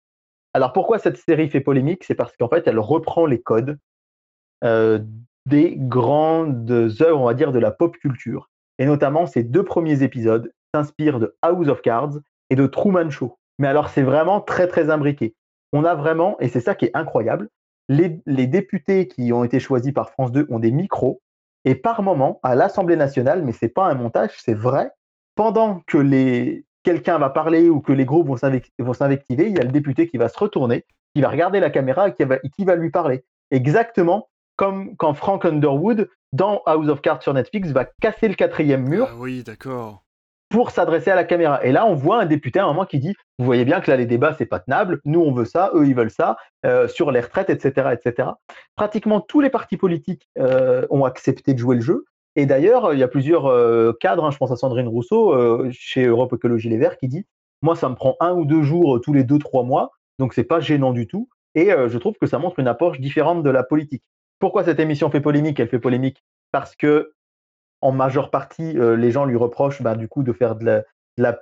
[0.54, 2.04] Alors pourquoi cette série fait polémique?
[2.04, 3.78] C'est parce qu'en fait, elle reprend les codes
[4.64, 5.00] euh,
[5.44, 8.48] des grandes œuvres, on va dire, de la pop culture.
[8.78, 12.20] Et notamment, ces deux premiers épisodes s'inspirent de House of Cards
[12.50, 13.38] et de Truman Show.
[13.58, 15.34] Mais alors, c'est vraiment très, très imbriqué.
[15.72, 17.48] On a vraiment, et c'est ça qui est incroyable,
[17.88, 21.20] les députés qui ont été choisis par France 2 ont des micros
[21.66, 24.92] et par moment, à l'Assemblée nationale, mais c'est pas un montage, c'est vrai,
[25.34, 28.36] pendant que les quelqu'un va parler ou que les groupes vont
[28.94, 32.08] s'invectiver, il y a le député qui va se retourner, qui va regarder la caméra
[32.08, 33.24] et qui va, qui va lui parler.
[33.50, 38.88] Exactement comme quand Frank Underwood, dans House of Cards sur Netflix, va casser le quatrième
[38.88, 39.08] mur.
[39.10, 40.05] Ah oui, d'accord
[40.56, 41.62] pour s'adresser à la caméra.
[41.66, 43.90] Et là, on voit un député à un moment qui dit Vous voyez bien que
[43.90, 45.02] là, les débats, c'est pas tenable.
[45.04, 48.30] Nous, on veut ça, eux, ils veulent ça, euh, sur les retraites, etc., etc.
[48.74, 52.06] Pratiquement tous les partis politiques euh, ont accepté de jouer le jeu.
[52.36, 56.06] Et d'ailleurs, il y a plusieurs euh, cadres, hein, je pense à Sandrine Rousseau, chez
[56.06, 57.26] Europe Écologie Les Verts, qui dit
[57.60, 60.42] Moi, ça me prend un ou deux jours tous les deux, trois mois, donc c'est
[60.42, 61.28] pas gênant du tout.
[61.54, 64.04] Et je trouve que ça montre une approche différente de la politique.
[64.38, 65.60] Pourquoi cette émission fait polémique?
[65.60, 67.12] Elle fait polémique parce que
[67.80, 70.82] en majeure partie, euh, les gens lui reprochent bah, du coup de faire de
[71.16, 71.38] la,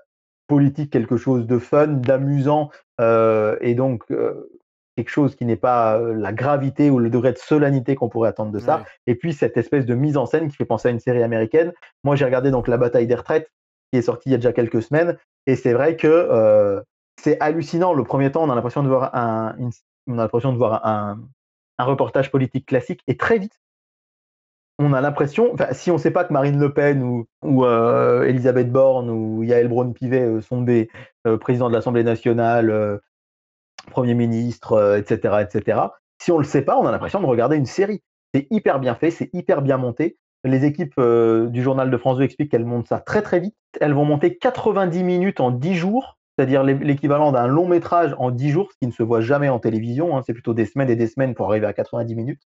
[0.47, 2.71] politique quelque chose de fun, d'amusant,
[3.01, 4.51] euh, et donc euh,
[4.95, 8.53] quelque chose qui n'est pas la gravité ou le degré de solennité qu'on pourrait attendre
[8.53, 8.85] de ça.
[9.07, 11.73] Et puis cette espèce de mise en scène qui fait penser à une série américaine.
[12.05, 13.51] Moi, j'ai regardé donc La bataille des retraites,
[13.91, 15.17] qui est sortie il y a déjà quelques semaines,
[15.47, 16.83] et c'est vrai que
[17.23, 17.95] c'est hallucinant.
[17.95, 19.57] Le premier temps, on a l'impression de voir un,
[20.07, 21.19] on a l'impression de voir un,
[21.79, 23.59] un reportage politique classique, et très vite,
[24.79, 27.03] on a l'impression, si on ne sait pas que Marine Le Pen
[27.43, 30.91] ou, euh, Elisabeth Borne ou Yael Braun-Pivet euh, sont des
[31.27, 33.01] euh, présidents de l'Assemblée nationale,
[33.91, 35.81] Premier ministre, etc., etc.,
[36.21, 38.03] si on ne le sait pas, on a l'impression de regarder une série.
[38.33, 40.17] C'est hyper bien fait, c'est hyper bien monté.
[40.43, 43.57] Les équipes du journal de France 2 expliquent qu'elles montent ça très très vite.
[43.81, 48.51] Elles vont monter 90 minutes en 10 jours, c'est-à-dire l'équivalent d'un long métrage en 10
[48.51, 50.17] jours, ce qui ne se voit jamais en télévision.
[50.17, 50.23] Hein.
[50.25, 52.43] C'est plutôt des semaines et des semaines pour arriver à 90 minutes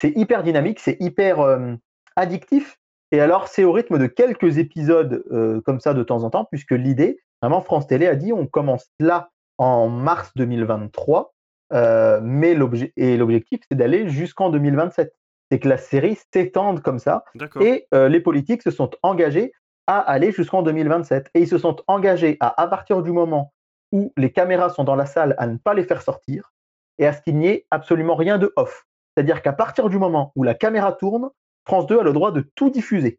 [0.00, 1.74] c'est hyper dynamique, c'est hyper euh,
[2.16, 2.78] addictif.
[3.10, 6.44] Et alors, c'est au rythme de quelques épisodes euh, comme ça de temps en temps,
[6.44, 11.34] puisque l'idée, vraiment, France Télé a dit on commence là en mars 2023,
[11.72, 15.12] euh, mais l'objectif, c'est d'aller jusqu'en 2027.
[15.50, 17.24] C'est que la série s'étende comme ça.
[17.60, 19.52] Et les politiques se sont engagés
[19.86, 21.30] à aller jusqu'en 2027.
[21.34, 23.54] Et ils se sont engagés à, à partir du moment
[23.90, 26.52] où les caméras sont dans la salle, à ne pas les faire sortir
[26.98, 28.87] et à ce qu'il n'y ait absolument rien de off.
[29.18, 31.30] C'est-à-dire qu'à partir du moment où la caméra tourne,
[31.64, 33.18] France 2 a le droit de tout diffuser.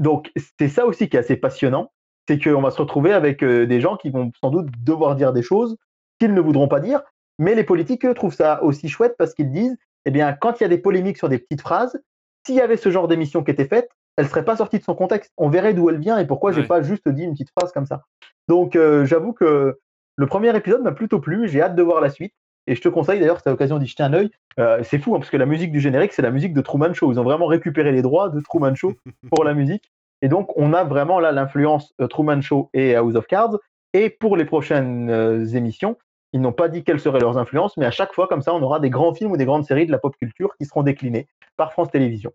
[0.00, 1.92] Donc c'est ça aussi qui est assez passionnant,
[2.26, 5.32] c'est qu'on va se retrouver avec euh, des gens qui vont sans doute devoir dire
[5.32, 5.76] des choses
[6.18, 7.02] qu'ils ne voudront pas dire,
[7.38, 9.76] mais les politiques eux, trouvent ça aussi chouette parce qu'ils disent,
[10.06, 12.02] eh bien quand il y a des polémiques sur des petites phrases,
[12.44, 14.84] s'il y avait ce genre d'émission qui était faite, elle ne serait pas sortie de
[14.84, 15.30] son contexte.
[15.36, 17.86] On verrait d'où elle vient et pourquoi j'ai pas juste dit une petite phrase comme
[17.86, 18.02] ça.
[18.48, 19.78] Donc euh, j'avoue que
[20.16, 22.34] le premier épisode m'a plutôt plu, j'ai hâte de voir la suite.
[22.66, 24.30] Et je te conseille d'ailleurs, c'est l'occasion d'y jeter un œil.
[24.58, 26.94] Euh, c'est fou hein, parce que la musique du générique, c'est la musique de Truman
[26.94, 27.12] Show.
[27.12, 28.94] Ils ont vraiment récupéré les droits de Truman Show
[29.30, 29.92] pour la musique.
[30.22, 33.58] Et donc, on a vraiment là l'influence euh, Truman Show et House of Cards.
[33.92, 35.96] Et pour les prochaines euh, émissions,
[36.32, 38.62] ils n'ont pas dit quelles seraient leurs influences, mais à chaque fois, comme ça, on
[38.62, 41.28] aura des grands films ou des grandes séries de la pop culture qui seront déclinés
[41.56, 42.32] par France Télévisions.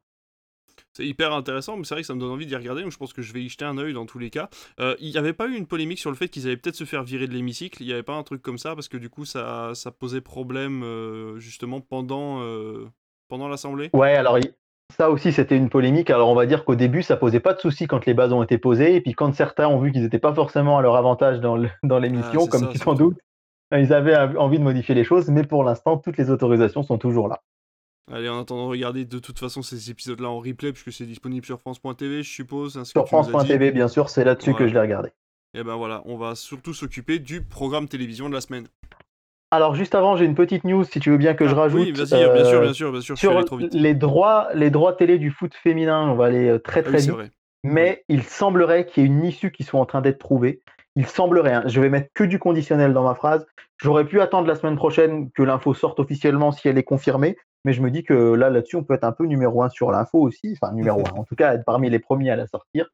[0.93, 2.97] C'est hyper intéressant, mais c'est vrai que ça me donne envie d'y regarder, donc je
[2.97, 4.49] pense que je vais y jeter un œil dans tous les cas.
[4.81, 6.83] Euh, il n'y avait pas eu une polémique sur le fait qu'ils allaient peut-être se
[6.83, 9.09] faire virer de l'hémicycle, il n'y avait pas un truc comme ça, parce que du
[9.09, 12.89] coup ça, ça posait problème euh, justement pendant, euh,
[13.29, 13.89] pendant l'Assemblée?
[13.93, 14.37] Ouais, alors
[14.97, 17.61] ça aussi c'était une polémique, alors on va dire qu'au début ça posait pas de
[17.61, 20.19] soucis quand les bases ont été posées, et puis quand certains ont vu qu'ils n'étaient
[20.19, 23.17] pas forcément à leur avantage dans l'émission, ah, comme tu sans doute,
[23.71, 27.29] ils avaient envie de modifier les choses, mais pour l'instant toutes les autorisations sont toujours
[27.29, 27.41] là.
[28.11, 31.59] Allez, en attendant, regardez de toute façon ces épisodes-là en replay, puisque c'est disponible sur
[31.59, 32.81] France.tv, je suppose.
[32.83, 35.09] Sur France.tv, bien sûr, c'est là-dessus que je l'ai regardé.
[35.53, 38.67] Et ben voilà, on va surtout s'occuper du programme télévision de la semaine.
[39.53, 41.81] Alors juste avant, j'ai une petite news si tu veux bien que je Ah, rajoute.
[41.81, 43.15] Oui, vas-y, bien sûr, euh, bien sûr, bien sûr.
[43.15, 43.73] je suis Sur allé trop vite.
[43.73, 46.93] les droits, les droits télé du foot féminin, on va aller euh, très Ah très
[46.99, 47.11] oui, vite.
[47.11, 47.31] vrai.
[47.65, 50.61] Mais il semblerait qu'il y ait une issue qui soit en train d'être trouvée.
[50.95, 53.45] Il semblerait, hein, je vais mettre que du conditionnel dans ma phrase.
[53.77, 57.35] J'aurais pu attendre la semaine prochaine que l'info sorte officiellement si elle est confirmée,
[57.65, 59.91] mais je me dis que là, là-dessus, on peut être un peu numéro un sur
[59.91, 62.89] l'info aussi, enfin numéro un, en tout cas être parmi les premiers à la sortir.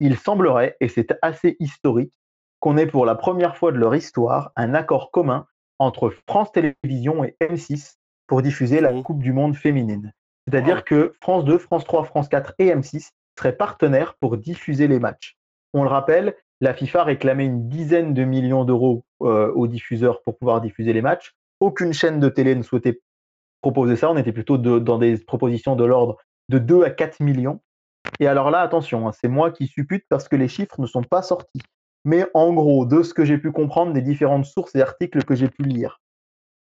[0.00, 2.12] Il semblerait, et c'est assez historique,
[2.58, 5.46] qu'on ait pour la première fois de leur histoire un accord commun
[5.78, 7.96] entre France Télévisions et M6
[8.26, 8.92] pour diffuser la.
[9.02, 10.12] Coupe du Monde féminine.
[10.46, 14.98] C'est-à-dire que France 2, France 3, France 4 et M6 seraient partenaires pour diffuser les
[14.98, 15.36] matchs.
[15.72, 20.36] On le rappelle, la FIFA réclamait une dizaine de millions d'euros euh, aux diffuseurs pour
[20.36, 21.34] pouvoir diffuser les matchs.
[21.60, 23.00] Aucune chaîne de télé ne souhaitait
[23.60, 24.10] proposer ça.
[24.10, 26.16] On était plutôt dans des propositions de l'ordre
[26.48, 27.60] de 2 à 4 millions.
[28.18, 31.02] Et alors là, attention, hein, c'est moi qui suppute parce que les chiffres ne sont
[31.02, 31.62] pas sortis.
[32.04, 35.34] Mais en gros, de ce que j'ai pu comprendre des différentes sources et articles que
[35.34, 36.00] j'ai pu lire,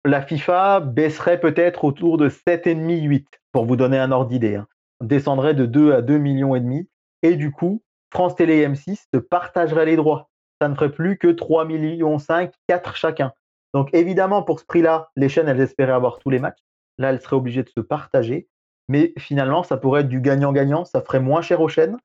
[0.05, 4.57] la FIFA baisserait peut-être autour de 7,5-8, pour vous donner un ordre d'idée.
[4.57, 4.66] hein.
[5.03, 6.89] Descendrait de 2 à 2 millions et demi.
[7.22, 10.31] Et du coup, France Télé et M6 se partageraient les droits.
[10.61, 13.33] Ça ne ferait plus que 3 millions 5, 4 chacun.
[13.74, 16.59] Donc évidemment, pour ce prix-là, les chaînes, elles espéraient avoir tous les matchs.
[17.01, 18.47] Là, elles seraient obligées de se partager.
[18.89, 20.85] Mais finalement, ça pourrait être du gagnant-gagnant.
[20.85, 21.97] Ça ferait moins cher aux chaînes,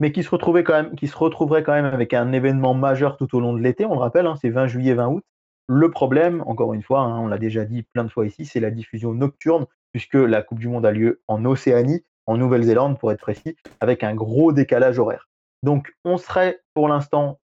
[0.00, 3.52] mais qui se, quand même, retrouverait quand même avec un événement majeur tout au long
[3.52, 3.84] de l'été.
[3.84, 5.24] On le rappelle, hein, c'est 20 juillet, 20 août.
[5.68, 8.60] Le problème, encore une fois, hein, on l'a déjà dit plein de fois ici, c'est
[8.60, 13.12] la diffusion nocturne, puisque la Coupe du Monde a lieu en Océanie, en Nouvelle-Zélande pour
[13.12, 15.28] être précis, avec un gros décalage horaire.
[15.62, 17.38] Donc on serait pour l'instant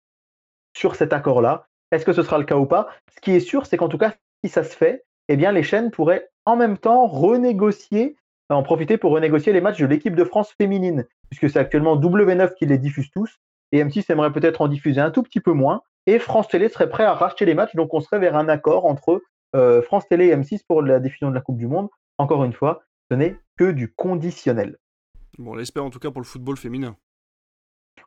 [0.77, 1.65] sur cet accord-là.
[1.91, 2.89] Est-ce que ce sera le cas ou pas?
[3.15, 5.63] Ce qui est sûr, c'est qu'en tout cas, si ça se fait, eh bien les
[5.63, 8.17] chaînes pourraient en même temps renégocier,
[8.49, 12.53] en profiter pour renégocier les matchs de l'équipe de France féminine, puisque c'est actuellement W9
[12.55, 13.39] qui les diffuse tous,
[13.71, 16.89] et M6 aimerait peut-être en diffuser un tout petit peu moins, et France Télé serait
[16.89, 19.21] prêt à racheter les matchs, donc on serait vers un accord entre
[19.55, 21.89] euh, France Télé et M6 pour la diffusion de la Coupe du Monde.
[22.17, 24.77] Encore une fois, ce n'est que du conditionnel.
[25.37, 26.95] Bon, on l'espère en tout cas pour le football féminin.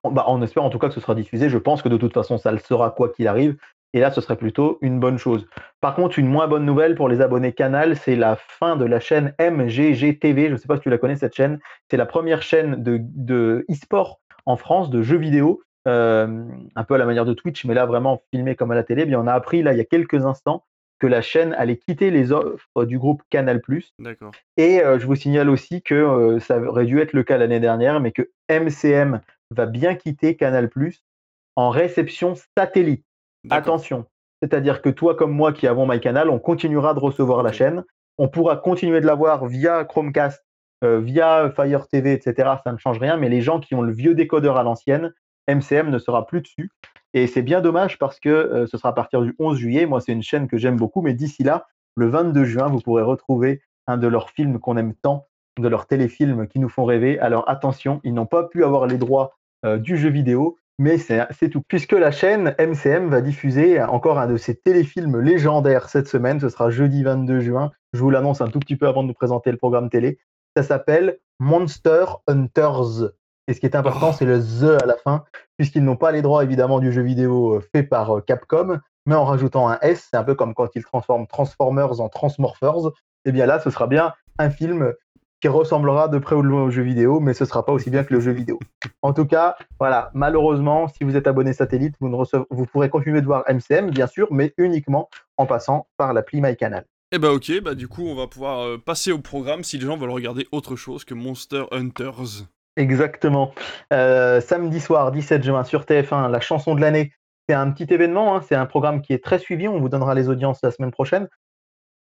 [0.02, 1.48] Bah, on espère en tout cas que ce sera diffusé.
[1.48, 3.56] Je pense que de toute façon, ça le sera quoi qu'il arrive.
[3.94, 5.46] Et là, ce serait plutôt une bonne chose.
[5.80, 8.98] Par contre, une moins bonne nouvelle pour les abonnés Canal, c'est la fin de la
[8.98, 10.48] chaîne MGGTV.
[10.48, 11.60] Je ne sais pas si tu la connais, cette chaîne.
[11.88, 16.98] C'est la première chaîne de, e-sport en France, de jeux vidéo, euh, un peu à
[16.98, 19.06] la manière de Twitch, mais là, vraiment filmé comme à la télé.
[19.06, 20.64] Bien, on a appris, là, il y a quelques instants,
[20.98, 23.62] que la chaîne allait quitter les offres du groupe Canal+.
[24.00, 24.32] D'accord.
[24.56, 27.60] Et euh, je vous signale aussi que euh, ça aurait dû être le cas l'année
[27.60, 29.20] dernière, mais que MCM
[29.52, 30.68] va bien quitter Canal+,
[31.54, 33.04] en réception satellite.
[33.50, 34.06] Attention,
[34.42, 37.84] c'est-à-dire que toi comme moi qui avons MyCanal, on continuera de recevoir la chaîne,
[38.18, 40.44] on pourra continuer de la voir via Chromecast,
[40.84, 42.50] euh, via Fire TV, etc.
[42.64, 45.12] Ça ne change rien, mais les gens qui ont le vieux décodeur à l'ancienne,
[45.48, 46.70] MCM ne sera plus dessus.
[47.12, 49.86] Et c'est bien dommage parce que euh, ce sera à partir du 11 juillet.
[49.86, 51.66] Moi, c'est une chaîne que j'aime beaucoup, mais d'ici là,
[51.96, 55.26] le 22 juin, vous pourrez retrouver un de leurs films qu'on aime tant,
[55.58, 57.18] de leurs téléfilms qui nous font rêver.
[57.20, 61.48] Alors attention, ils n'ont pas pu avoir les droits euh, du jeu vidéo, mais c'est
[61.50, 61.62] tout.
[61.68, 66.48] Puisque la chaîne MCM va diffuser encore un de ses téléfilms légendaires cette semaine, ce
[66.48, 67.70] sera jeudi 22 juin.
[67.92, 70.18] Je vous l'annonce un tout petit peu avant de nous présenter le programme télé.
[70.56, 73.12] Ça s'appelle Monster Hunters.
[73.46, 74.14] Et ce qui est important, Oh.
[74.16, 75.24] c'est le The à la fin,
[75.58, 79.14] puisqu'ils n'ont pas les droits évidemment du jeu vidéo euh, fait par euh, Capcom, mais
[79.14, 82.90] en rajoutant un S, c'est un peu comme quand ils transforment Transformers en Transmorphers.
[83.26, 84.94] Et bien là, ce sera bien un film
[85.44, 87.90] qui ressemblera de près ou de loin au jeu vidéo, mais ce sera pas aussi
[87.90, 88.58] bien que le jeu vidéo.
[89.02, 92.88] En tout cas, voilà, malheureusement, si vous êtes abonné satellite, vous, ne recevez- vous pourrez
[92.88, 96.86] continuer de voir MCM, bien sûr, mais uniquement en passant par l'appli MyCanal.
[97.12, 99.84] Eh bah ok, bah du coup on va pouvoir euh, passer au programme si les
[99.84, 102.46] gens veulent regarder autre chose que Monster Hunters.
[102.78, 103.52] Exactement.
[103.92, 107.12] Euh, samedi soir, 17 juin, sur TF1, la chanson de l'année.
[107.50, 109.68] C'est un petit événement, hein, c'est un programme qui est très suivi.
[109.68, 111.28] On vous donnera les audiences la semaine prochaine.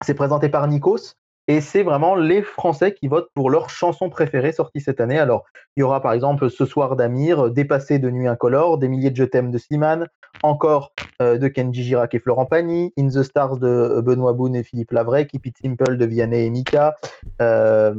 [0.05, 1.15] C'est présenté par Nikos
[1.51, 5.18] et c'est vraiment les Français qui votent pour leur chanson préférée sortie cette année.
[5.18, 5.47] Alors,
[5.77, 9.16] il y aura par exemple Ce soir d'Amir, Dépassé de Nuit Incolore, Des milliers de
[9.16, 10.06] je t'aime de Slimane,
[10.43, 14.62] encore euh, de Kenji Girac et Florent Pagny, In the Stars de Benoît Boone et
[14.62, 16.94] Philippe Lavray, Keep It Simple de Vianney et Mika,
[17.43, 17.97] euh,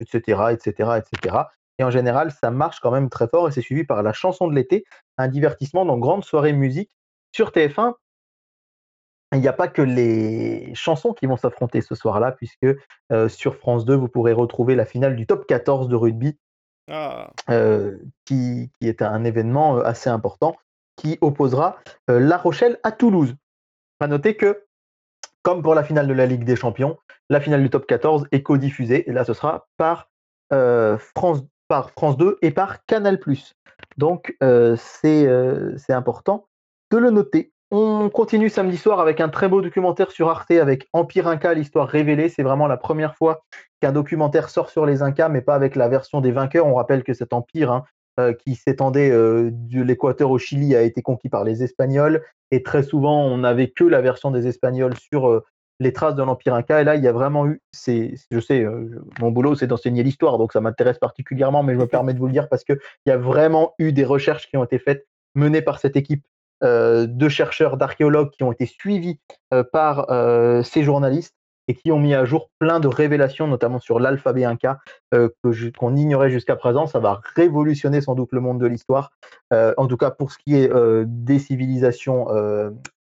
[0.00, 1.36] etc., etc., etc.
[1.78, 4.48] Et en général, ça marche quand même très fort et c'est suivi par la chanson
[4.48, 4.82] de l'été,
[5.18, 6.90] un divertissement dans grande soirée musique
[7.30, 7.92] sur TF1.
[9.32, 12.66] Il n'y a pas que les chansons qui vont s'affronter ce soir-là, puisque
[13.12, 16.38] euh, sur France 2, vous pourrez retrouver la finale du top 14 de rugby,
[16.88, 20.56] Ah, euh, qui, qui est un événement euh, assez important,
[20.94, 21.78] qui opposera
[22.08, 23.34] euh, La Rochelle à Toulouse.
[23.98, 24.64] À noter que,
[25.42, 26.96] comme pour la finale de la Ligue des Champions,
[27.28, 30.08] la finale du top 14 est codiffusée, et là ce sera par
[30.50, 33.18] France par France 2 et par Canal+.
[33.96, 35.26] Donc c'est
[35.88, 36.46] important
[36.92, 37.52] de le noter.
[37.70, 41.88] On continue samedi soir avec un très beau documentaire sur Arte avec Empire Inca, l'histoire
[41.88, 42.28] révélée.
[42.28, 43.44] C'est vraiment la première fois
[43.80, 46.66] qu'un documentaire sort sur les Incas, mais pas avec la version des vainqueurs.
[46.66, 47.84] On rappelle que cet empire hein,
[48.20, 52.22] euh, qui s'étendait de l'Équateur au Chili a été conquis par les Espagnols.
[52.52, 55.42] Et très souvent, on n'avait que la version des Espagnols sur
[55.80, 56.80] les traces de l'Empire Inca.
[56.80, 60.02] Et là, il y a vraiment eu, c'est, je sais, euh, mon boulot, c'est d'enseigner
[60.02, 62.78] l'histoire, donc ça m'intéresse particulièrement, mais je me permets de vous le dire parce qu'il
[63.06, 66.35] y a vraiment eu des recherches qui ont été faites, menées par cette équipe euh,
[66.62, 69.18] de chercheurs, d'archéologues qui ont été suivis
[69.52, 70.06] euh, par
[70.64, 71.34] ces journalistes
[71.68, 74.78] et qui ont mis à jour plein de révélations, notamment sur l'alphabet Inca,
[75.12, 76.86] qu'on ignorait jusqu'à présent.
[76.86, 79.10] Ça va révolutionner sans doute le monde de l'histoire.
[79.52, 80.70] en tout cas, pour ce qui est
[81.06, 82.28] des civilisations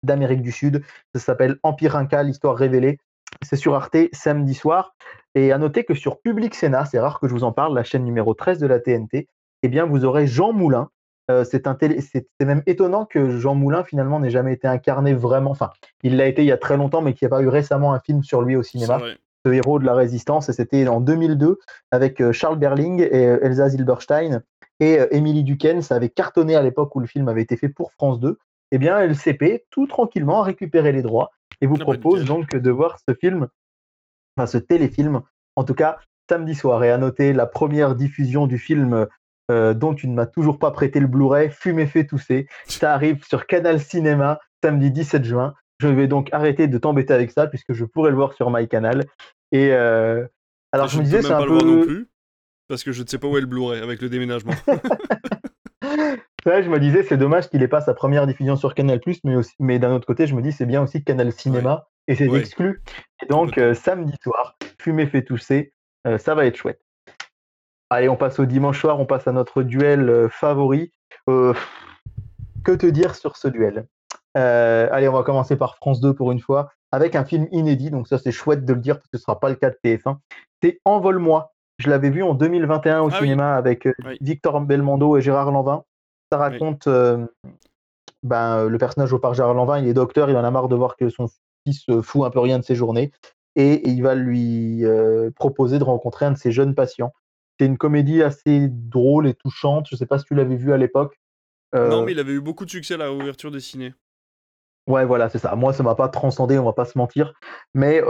[0.05, 0.83] d'Amérique du Sud.
[1.15, 2.99] Ça s'appelle Empire Inca, l'histoire révélée.
[3.43, 4.95] C'est sur Arte samedi soir.
[5.35, 7.83] Et à noter que sur Public Sénat, c'est rare que je vous en parle, la
[7.83, 9.29] chaîne numéro 13 de la TNT,
[9.63, 10.91] eh bien, vous aurez Jean Moulin.
[11.31, 11.67] Euh, c'est
[12.45, 15.51] même étonnant que Jean Moulin, finalement, n'ait jamais été incarné vraiment.
[15.51, 15.71] Enfin,
[16.03, 17.95] il l'a été il y a très longtemps, mais qu'il n'y a pas eu récemment
[17.95, 19.01] un film sur lui au cinéma.
[19.47, 20.49] Ce héros de la résistance.
[20.49, 21.59] Et c'était en 2002
[21.91, 24.43] avec euh, Charles Berling et euh, Elsa Zilberstein
[24.81, 25.83] et Émilie Duquesne.
[25.83, 28.39] Ça avait cartonné à l'époque où le film avait été fait pour France 2
[28.75, 31.31] eh bien, LCP, tout tranquillement, a récupéré les droits
[31.61, 33.47] et vous ah bah, propose donc de voir ce film,
[34.37, 35.23] enfin ce téléfilm,
[35.55, 35.99] en tout cas
[36.29, 36.83] samedi soir.
[36.83, 39.07] Et à noter la première diffusion du film
[39.51, 42.47] euh, dont tu ne m'as toujours pas prêté le Blu-ray, Fumer fait tousser.
[42.67, 45.55] Ça arrive sur Canal Cinéma samedi 17 juin.
[45.81, 49.05] Je vais donc arrêter de t'embêter avec ça puisque je pourrais le voir sur MyCanal.
[49.53, 50.27] Et euh,
[50.73, 51.59] alors je, me disais, c'est un peu.
[51.59, 52.09] non plus
[52.69, 54.53] parce que je ne sais pas où est le Blu-ray avec le déménagement.
[55.83, 59.79] je me disais, c'est dommage qu'il ait pas sa première diffusion sur Canal+, mais, mais
[59.79, 62.83] d'un autre côté, je me dis, c'est bien aussi Canal Cinéma, et c'est exclu.
[63.23, 65.73] Et donc, euh, samedi soir, fumer fait tousser,
[66.07, 66.81] euh, ça va être chouette.
[67.91, 70.93] Allez, on passe au dimanche soir, on passe à notre duel euh, favori.
[71.27, 71.55] que
[72.65, 73.87] te dire sur ce duel?
[74.35, 78.09] Allez, on va commencer par France 2 pour une fois, avec un film inédit, donc
[78.09, 79.77] ça c'est chouette de le dire, parce que ce ne sera pas le cas de
[79.85, 80.17] TF1.
[80.63, 81.53] C'est Envole-moi.
[81.79, 83.89] Je l'avais vu en 2021 au ah cinéma avec
[84.21, 85.83] Victor Belmondo et Gérard Lanvin.
[86.31, 87.27] Ça raconte euh,
[88.23, 90.77] ben, le personnage au par Gérard Lanvin, il est docteur, il en a marre de
[90.77, 91.27] voir que son
[91.67, 93.13] fils fout un peu rien de ses journées
[93.57, 97.13] et, il va lui euh, proposer de rencontrer un de ses jeunes patients.
[97.59, 99.87] C'est une comédie assez drôle et touchante.
[99.89, 101.19] Je ne sais pas si tu l'avais vu à l'époque.
[101.75, 103.95] Euh, non, mais il avait eu beaucoup de succès à la ouverture des ciné.
[104.87, 105.55] Ouais, voilà, c'est ça.
[105.57, 107.33] Moi, ça m'a pas transcendé, on va pas se mentir,
[107.73, 108.03] mais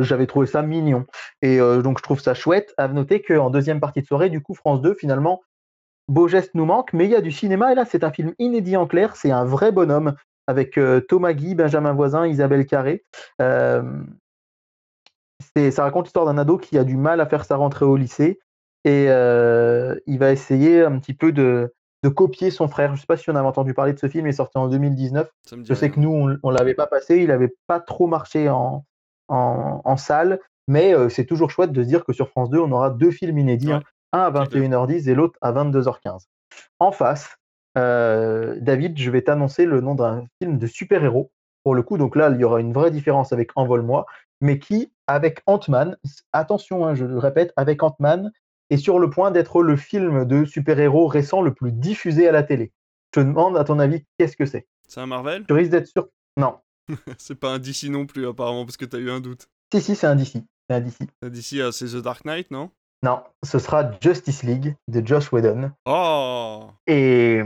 [0.00, 1.06] j'avais trouvé ça mignon.
[1.42, 2.74] Et donc, je trouve ça chouette.
[2.76, 5.42] À noter qu'en deuxième partie de soirée, du coup, France 2, finalement,
[6.08, 7.72] Beau geste nous manque, mais il y a du cinéma.
[7.72, 9.16] Et là, c'est un film inédit en clair.
[9.16, 10.14] C'est un vrai bonhomme
[10.46, 13.04] avec euh, Thomas Guy, Benjamin Voisin, Isabelle Carré.
[13.40, 14.02] Euh,
[15.70, 18.40] ça raconte l'histoire d'un ado qui a du mal à faire sa rentrée au lycée
[18.84, 21.72] et euh, il va essayer un petit peu de,
[22.14, 22.88] copier son frère.
[22.88, 24.58] Je ne sais pas si on avait entendu parler de ce film, il est sorti
[24.58, 25.30] en 2019.
[25.64, 28.84] Je sais que nous, on ne l'avait pas passé, il n'avait pas trop marché en,
[29.28, 32.90] en, salle, mais c'est toujours chouette de se dire que sur France 2, on aura
[32.90, 33.72] deux films inédits.
[33.72, 33.82] Hein
[34.12, 36.26] un à 21h10 et l'autre à 22h15.
[36.78, 37.36] En face,
[37.78, 41.32] euh, David, je vais t'annoncer le nom d'un film de super-héros.
[41.64, 44.06] Pour le coup, donc là, il y aura une vraie différence avec Envol-moi,
[44.40, 45.96] mais qui, avec Ant-Man,
[46.32, 48.32] attention, hein, je le répète, avec Ant-Man,
[48.72, 52.42] est sur le point d'être le film de super-héros récent le plus diffusé à la
[52.42, 52.72] télé.
[53.14, 54.66] Je te demande, à ton avis, qu'est-ce que c'est?
[54.88, 55.44] C'est un Marvel?
[55.46, 56.56] Tu risques d'être sûr Non.
[57.18, 59.46] c'est pas un DC non plus, apparemment, parce que tu as eu un doute.
[59.72, 60.38] Si, si, c'est un DC.
[60.68, 60.96] C'est un DC.
[61.22, 62.70] Un DC, ah, c'est The Dark Knight, non?
[63.04, 65.72] Non, ce sera Justice League de Josh Whedon.
[65.86, 67.42] Oh Et,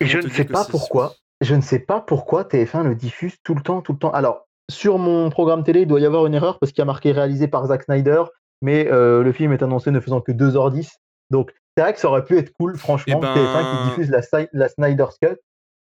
[0.00, 1.14] je ne sais pas pourquoi.
[1.42, 4.12] Je ne sais pas pourquoi TF1 le diffuse tout le temps, tout le temps.
[4.12, 6.86] Alors, sur mon programme télé, il doit y avoir une erreur parce qu'il y a
[6.86, 8.22] marqué réalisé par Zack Snyder,
[8.62, 10.88] mais euh, le film est annoncé ne faisant que 2h10.
[11.30, 14.10] Donc, c'est vrai que ça aurait pu être cool, franchement, eh TF1 qui ben, diffuse
[14.10, 15.36] la, la Snyder's Cut.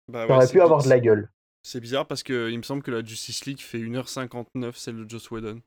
[0.07, 1.29] Bah ça aurait pu avoir de la gueule.
[1.63, 5.29] C'est bizarre parce qu'il me semble que la Justice League fait 1h59, celle de Joss
[5.31, 5.59] Whedon.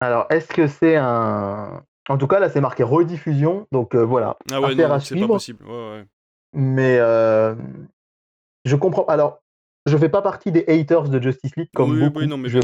[0.00, 1.84] Alors, est-ce que c'est un.
[2.08, 4.36] En tout cas, là, c'est marqué rediffusion, donc euh, voilà.
[4.50, 5.64] Ah ouais, non, c'est pas possible.
[6.52, 7.54] Mais euh,
[8.64, 9.06] je comprends.
[9.06, 9.40] Alors,
[9.86, 12.18] je fais pas partie des haters de Justice League comme beaucoup.
[12.18, 12.58] Oui, non, mais je,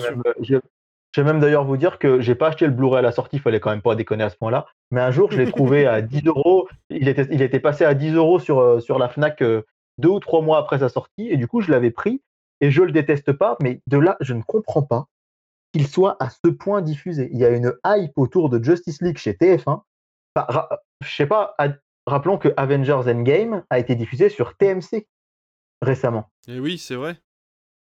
[1.19, 3.43] je, même d'ailleurs vous dire que j'ai pas acheté le Blu-ray à la sortie, il
[3.43, 4.67] fallait quand même pas déconner à ce point-là.
[4.91, 6.69] Mais un jour, je l'ai trouvé à 10 euros.
[6.91, 9.43] Il était, passé à 10 euros sur, euh, sur la Fnac
[9.99, 12.23] deux ou trois mois après sa sortie, et du coup, je l'avais pris.
[12.61, 15.07] Et je le déteste pas, mais de là, je ne comprends pas
[15.73, 17.31] qu'il soit à ce point diffusé.
[17.33, 19.83] Il y a une hype autour de Justice League chez TF1.
[20.35, 20.67] Enfin,
[21.05, 21.55] je sais pas,
[22.07, 25.07] rappelons que Avengers Endgame a été diffusé sur TMC
[25.83, 26.31] récemment.
[26.49, 27.17] Et oui, c'est vrai.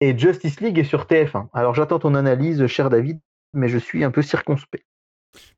[0.00, 1.48] Et Justice League est sur TF1.
[1.52, 3.20] Alors j'attends ton analyse, cher David,
[3.52, 4.84] mais je suis un peu circonspect.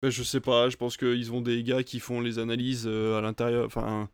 [0.03, 3.21] Ben, je sais pas, je pense qu'ils ont des gars qui font les analyses à
[3.21, 3.67] l'intérieur.
[3.67, 4.09] Enfin,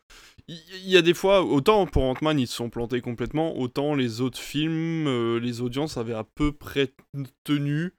[0.49, 4.21] il y, a des fois, autant pour Ant-Man ils se sont plantés complètement, autant les
[4.21, 6.93] autres films, les audiences avaient à peu près
[7.45, 7.93] tenu.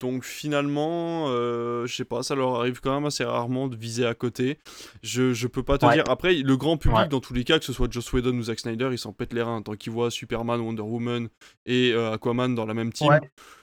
[0.00, 4.06] Donc finalement, euh, je sais pas, ça leur arrive quand même assez rarement de viser
[4.06, 4.58] à côté.
[5.02, 6.04] Je, je peux pas te dire.
[6.08, 8.60] Après, le grand public, dans tous les cas, que ce soit Joss Whedon ou Zack
[8.60, 9.60] Snyder, ils s'en pètent les reins.
[9.60, 11.28] Tant qu'ils voient Superman, Wonder Woman
[11.66, 13.20] et euh, Aquaman dans la même team,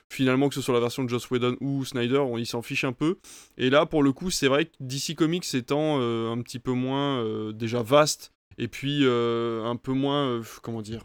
[0.09, 2.85] finalement, que ce soit la version de Joss Whedon ou Snyder, on, ils s'en fichent
[2.85, 3.18] un peu.
[3.57, 6.72] Et là, pour le coup, c'est vrai que DC Comics étant euh, un petit peu
[6.72, 11.01] moins déjà vaste, et puis un peu moins, comment dire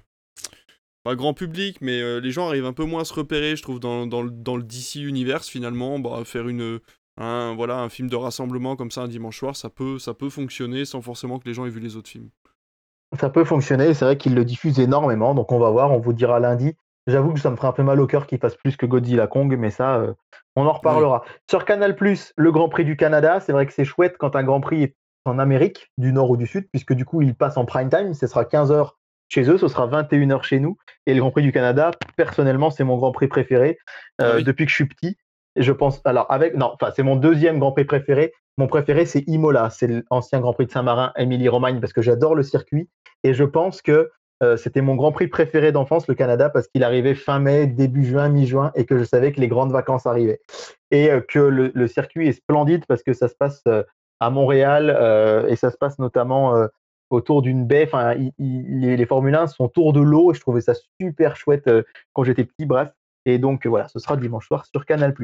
[1.05, 3.63] pas grand public, mais euh, les gens arrivent un peu moins à se repérer, je
[3.63, 5.99] trouve, dans, dans, dans le DC Universe, finalement.
[5.99, 6.81] Bah, faire une,
[7.19, 10.31] un, voilà, un film de rassemblement comme ça un dimanche soir, ça peut, ça peut
[10.31, 12.31] fonctionner sans forcément que les gens aient vu les autres films.
[13.19, 16.15] Ça peut fonctionner, c'est vrai qu'ils le diffusent énormément, donc on va voir, on vous
[16.15, 16.75] dira lundi.
[17.07, 19.27] J'avoue que ça me ferait un peu mal au cœur qu'il fasse plus que Godzilla
[19.27, 20.15] Kong, mais ça, euh,
[20.57, 21.25] on en reparlera.
[21.51, 21.97] Sur Canal,
[22.37, 24.97] le Grand Prix du Canada, c'est vrai que c'est chouette quand un Grand Prix est
[25.25, 28.15] en Amérique, du Nord ou du Sud, puisque du coup, il passe en prime time,
[28.15, 28.93] ce sera 15h
[29.33, 30.77] chez eux, ce sera 21h chez nous.
[31.07, 33.79] Et le Grand Prix du Canada, personnellement, c'est mon Grand Prix préféré
[34.21, 35.17] euh, ah depuis que je suis petit.
[35.57, 38.35] Et je pense, alors avec, non, enfin, c'est mon deuxième Grand Prix préféré.
[38.59, 42.43] Mon préféré, c'est Imola, c'est l'ancien Grand Prix de Saint-Marin, Émilie-Romagne, parce que j'adore le
[42.43, 42.91] circuit.
[43.25, 44.11] Et je pense que
[44.43, 48.05] euh, c'était mon Grand Prix préféré d'enfance, le Canada, parce qu'il arrivait fin mai, début
[48.05, 50.41] juin, mi-juin, et que je savais que les grandes vacances arrivaient.
[50.91, 53.63] Et euh, que le, circuit est splendide parce que ça se passe
[54.21, 54.91] à Montréal
[55.49, 56.69] et ça se passe notamment
[57.13, 57.85] autour d'une baie.
[57.87, 61.67] Enfin, les, les Formule 1 sont autour de l'eau et je trouvais ça super chouette
[61.69, 61.83] euh,
[62.13, 62.67] quand j'étais petit.
[62.67, 62.91] Bref.
[63.25, 65.15] Et donc voilà, ce sera dimanche soir sur Canal.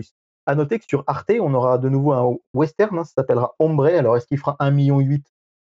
[0.47, 3.86] À noter que sur Arte, on aura de nouveau un western, hein, ça s'appellera Ombre.
[3.86, 4.98] Alors est-ce qu'il fera 1,8 million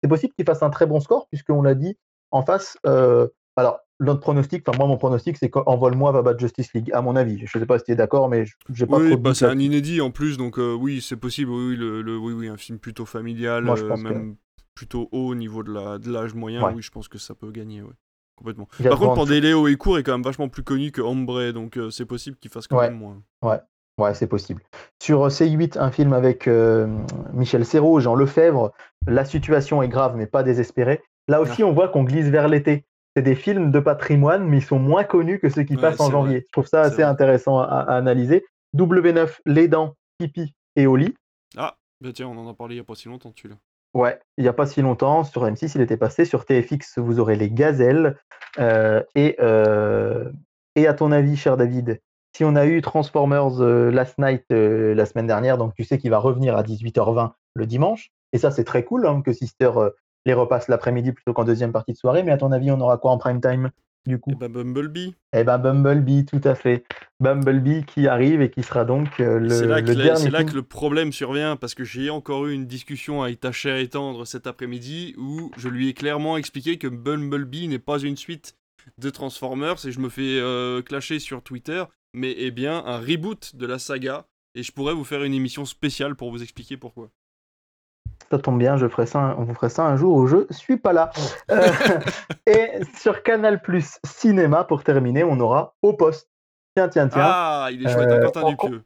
[0.02, 1.96] C'est possible qu'il fasse un très bon score, puisqu'on l'a dit
[2.30, 2.76] en face.
[2.86, 7.00] Euh, alors, notre pronostic, enfin moi mon pronostic, c'est qu'Envole-moi va battre Justice League, à
[7.00, 7.38] mon avis.
[7.46, 9.58] Je ne sais pas si tu es d'accord, mais j'ai pas Oui, bah, c'est un
[9.58, 11.50] inédit en plus, donc euh, oui, c'est possible.
[11.50, 14.36] Oui, le, oui, oui, un film plutôt familial, même
[14.76, 17.82] plutôt haut au niveau de l'âge de moyen, oui, je pense que ça peut gagner,
[17.82, 17.94] ouais.
[18.36, 18.68] Complètement.
[18.82, 21.90] Par contre, Pandéléo et Court est quand même vachement plus connu que Ombre, donc euh,
[21.90, 23.22] c'est possible qu'il fasse quand même moins.
[23.42, 23.58] Ouais,
[23.98, 24.62] ouais c'est possible.
[25.02, 26.86] Sur euh, C8, un film avec euh,
[27.32, 28.72] Michel Serrault, Jean Lefebvre,
[29.06, 31.02] la situation est grave mais pas désespérée.
[31.28, 32.84] Là aussi, on voit qu'on glisse vers l'été.
[33.16, 36.10] C'est des films de patrimoine, mais ils sont moins connus que ceux qui passent en
[36.10, 36.44] janvier.
[36.46, 38.44] Je trouve ça assez intéressant à, analyser.
[38.76, 41.14] W9, Les Dents, Pipi et Oli.
[41.56, 43.56] Ah, bah tiens, on en a parlé il n'y a pas si longtemps, tu là
[43.96, 46.26] Ouais, il n'y a pas si longtemps, sur M6, il était passé.
[46.26, 48.18] Sur TFX, vous aurez les gazelles.
[48.58, 50.30] Euh, et, euh,
[50.74, 52.02] et à ton avis, cher David,
[52.36, 56.10] si on a eu Transformers euh, Last Night la semaine dernière, donc tu sais qu'il
[56.10, 59.70] va revenir à 18h20 le dimanche, et ça c'est très cool hein, que Sister
[60.26, 62.98] les repasse l'après-midi plutôt qu'en deuxième partie de soirée, mais à ton avis, on aura
[62.98, 63.70] quoi en prime time?
[64.06, 65.14] Du coup Eh ben Bumblebee.
[65.32, 66.84] Eh ben Bumblebee, tout à fait.
[67.20, 70.44] Bumblebee qui arrive et qui sera donc euh, le, c'est là, que, dernier c'est là
[70.44, 73.88] que le problème survient parce que j'ai encore eu une discussion avec ta chère et
[73.88, 78.56] tendre cet après-midi où je lui ai clairement expliqué que Bumblebee n'est pas une suite
[78.98, 81.84] de Transformers et je me fais euh, clasher sur Twitter,
[82.14, 85.64] mais eh bien un reboot de la saga et je pourrais vous faire une émission
[85.64, 87.10] spéciale pour vous expliquer pourquoi.
[88.30, 90.76] Ça tombe bien, je ferai ça, on vous ferait ça un jour où je suis
[90.76, 91.10] pas là.
[91.50, 91.62] Euh,
[92.46, 96.28] et sur Canal Plus Cinéma, pour terminer, on aura Au Poste.
[96.74, 97.22] Tiens, tiens, tiens.
[97.24, 98.82] Ah, il est chouette, euh, Quentin Dupieux.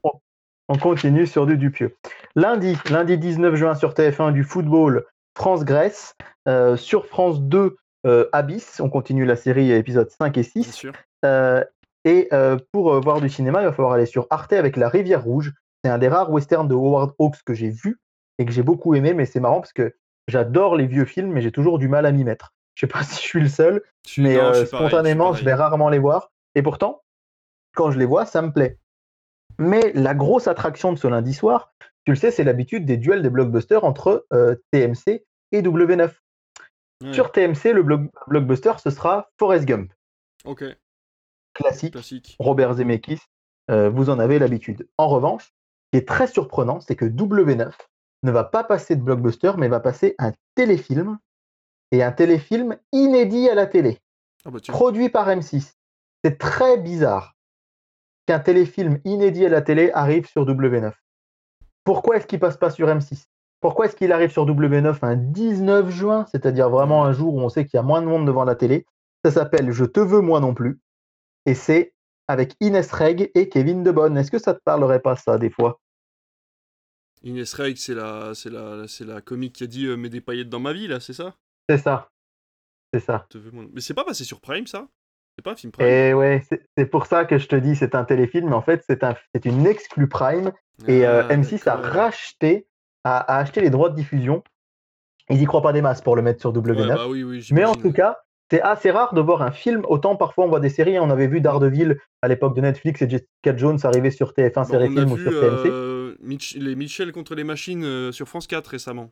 [0.68, 1.96] On, continue sur du Dupieux.
[2.36, 5.06] Lundi, lundi 19 juin sur TF1 du football
[5.36, 6.14] France-Grèce.
[6.46, 7.76] Euh, sur France 2,
[8.32, 8.80] Abyss.
[8.80, 10.86] On continue la série épisodes 5 et 6.
[12.04, 12.28] et
[12.72, 15.52] pour voir du cinéma, il va falloir aller sur Arte avec La Rivière Rouge.
[15.82, 17.98] C'est un des rares westerns de Howard Hawks que j'ai vu
[18.40, 19.94] et que j'ai beaucoup aimé, mais c'est marrant parce que
[20.26, 22.54] j'adore les vieux films, mais j'ai toujours du mal à m'y mettre.
[22.74, 23.82] Je sais pas si je suis le seul,
[24.16, 26.32] mais euh, spontanément, je, vais rarement les voir.
[26.54, 27.02] Et pourtant,
[27.74, 28.78] quand je les vois, ça me plaît.
[29.58, 31.74] Mais la grosse attraction de ce lundi soir,
[32.06, 36.10] tu le sais, c'est l'habitude des duels des blockbusters entre euh, TMC et W9.
[37.12, 37.82] Sur TMC, le
[38.28, 39.92] blockbuster, ce sera Forrest Gump.
[40.44, 40.64] Ok.
[41.52, 42.36] Classique.
[42.38, 43.20] Robert Zemeckis,
[43.70, 44.88] euh, vous en avez l'habitude.
[44.96, 47.72] En revanche, ce qui est très surprenant, c'est que W9
[48.22, 51.18] ne va pas passer de blockbuster, mais va passer un téléfilm,
[51.92, 53.98] et un téléfilm inédit à la télé,
[54.44, 55.74] ah bah produit par M6.
[56.24, 57.36] C'est très bizarre
[58.26, 60.92] qu'un téléfilm inédit à la télé arrive sur W9.
[61.84, 63.24] Pourquoi est-ce qu'il passe pas sur M6
[63.60, 67.48] Pourquoi est-ce qu'il arrive sur W9 un 19 juin, c'est-à-dire vraiment un jour où on
[67.48, 68.86] sait qu'il y a moins de monde devant la télé?
[69.24, 70.78] Ça s'appelle Je te veux moi non plus,
[71.46, 71.94] et c'est
[72.28, 74.16] avec Inès Reg et Kevin Debonne.
[74.16, 75.79] Est-ce que ça te parlerait pas ça des fois?
[77.22, 80.20] Inès Reg, c'est la, c'est la, c'est la comique qui a dit euh, mets des
[80.20, 81.34] paillettes dans ma vie là, c'est ça?
[81.68, 82.08] C'est ça,
[82.92, 83.26] c'est ça.
[83.72, 84.88] Mais c'est pas passé sur Prime ça?
[85.38, 86.42] C'est pas un film Prime Et eh ouais,
[86.76, 89.14] c'est pour ça que je te dis c'est un téléfilm, mais en fait c'est un,
[89.34, 90.52] c'est une exclu Prime
[90.88, 92.66] Et euh, Ah, M6 a racheté,
[93.04, 94.42] a, a acheté les droits de diffusion.
[95.28, 96.80] Ils y croient pas des masses pour le mettre sur W9.
[96.80, 98.18] Ouais, bah oui, oui, Mais en tout cas,
[98.50, 99.82] c'est assez rare de voir un film.
[99.88, 100.98] Autant parfois on voit des séries.
[100.98, 104.64] On avait vu Daredevil à l'époque de Netflix et Jessica Jones arriver sur TF1 Bah,
[104.64, 105.70] série film ou sur TMC.
[105.70, 109.10] euh, Mitch- les Michel contre les machines euh, sur France 4 récemment.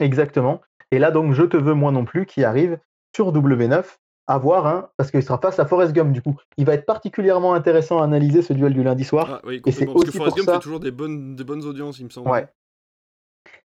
[0.00, 0.60] Exactement.
[0.90, 2.78] Et là, donc, Je te veux moi non plus, qui arrive
[3.14, 3.84] sur W9
[4.26, 6.36] à voir, hein, parce qu'il sera face à Forrest Gump, du coup.
[6.56, 9.40] Il va être particulièrement intéressant à analyser ce duel du lundi soir.
[9.42, 11.34] Ah, oui, et c'est parce que aussi Forrest pour Gump ça- fait toujours des bonnes,
[11.36, 12.30] des bonnes audiences, il me semble.
[12.30, 12.46] Ouais.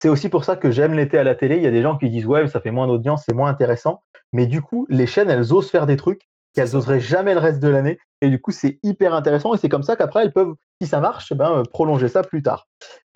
[0.02, 1.56] C'est aussi pour ça que j'aime l'été à la télé.
[1.56, 4.02] Il y a des gens qui disent, ouais, ça fait moins d'audience, c'est moins intéressant.
[4.32, 6.76] Mais du coup, les chaînes, elles osent faire des trucs qu'elles ça.
[6.76, 7.98] oseraient jamais le reste de l'année.
[8.20, 9.54] Et du coup, c'est hyper intéressant.
[9.54, 12.42] Et c'est comme ça qu'après, elles peuvent, si ça marche, ben, euh, prolonger ça plus
[12.42, 12.66] tard.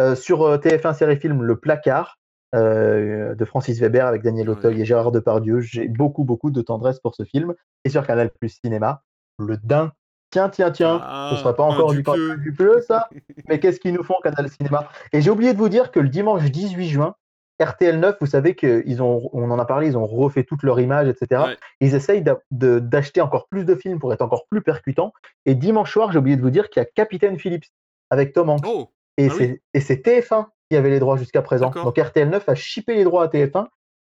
[0.01, 2.19] Euh, sur euh, TF1 série film Le Placard
[2.55, 4.56] euh, de Francis Weber avec Daniel Ouais.
[4.56, 7.55] Auteuil et Gérard Depardieu, j'ai beaucoup, beaucoup de tendresse pour ce film.
[7.85, 9.02] Et sur Canal Plus Cinéma,
[9.39, 9.93] Le Dain.
[10.31, 12.02] Tiens, tiens, tiens, Ah, ce serait pas un encore du,
[12.39, 13.09] du pleu, ça
[13.48, 14.89] Mais qu'est-ce qu'ils nous font, Canal Cinéma?
[15.12, 17.15] Et j'ai oublié de vous dire que le dimanche 18 juin,
[17.60, 20.81] RTL 9, vous savez qu'ils ont, on en a parlé, ils ont refait toute leur
[20.81, 21.43] image, etc.
[21.47, 21.56] Ouais.
[21.81, 25.12] Ils essayent d'acheter encore plus de films pour être encore plus percutants.
[25.47, 27.66] Et dimanche soir, j'ai oublié de vous dire qu'il y a Capitaine Phillips
[28.10, 28.66] avec Tom Hanks.
[28.66, 31.70] Oh, et ah c'est et c'est TF1 qui avait les droits jusqu'à présent.
[31.70, 33.66] Donc RTL 9 a chippé les droits à TF1.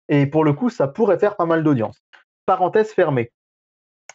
[0.09, 2.03] Et pour le coup, ça pourrait faire pas mal d'audience.
[2.47, 3.33] Parenthèse fermée.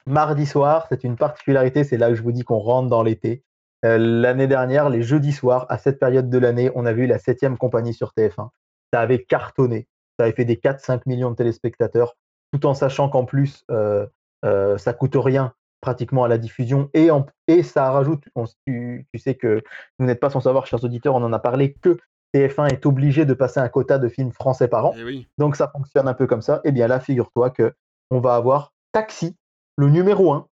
[0.06, 3.44] Mardi soir, c'est une particularité, c'est là que je vous dis qu'on rentre dans l'été.
[3.84, 7.20] Euh, L'année dernière, les jeudis soirs, à cette période de l'année, on a vu la
[7.20, 8.50] septième compagnie sur TF1.
[8.94, 9.88] Ça avait cartonné.
[10.20, 12.16] Ça avait fait des 4-5 millions de téléspectateurs,
[12.54, 14.06] tout en sachant qu'en plus, euh,
[14.46, 19.06] euh, ça coûte rien pratiquement à la diffusion et, en- et ça rajoute, on- tu,
[19.14, 19.62] tu sais que
[20.00, 21.98] vous n'êtes pas sans savoir, chers auditeurs, on en a parlé, que
[22.34, 24.94] TF1 est obligé de passer un quota de films français par an.
[24.98, 25.28] eh oui.
[25.38, 26.62] Donc ça fonctionne un peu comme ça.
[26.64, 27.74] Et bien là, figure-toi que
[28.10, 29.36] on va avoir Taxi,
[29.78, 30.48] le numéro 1,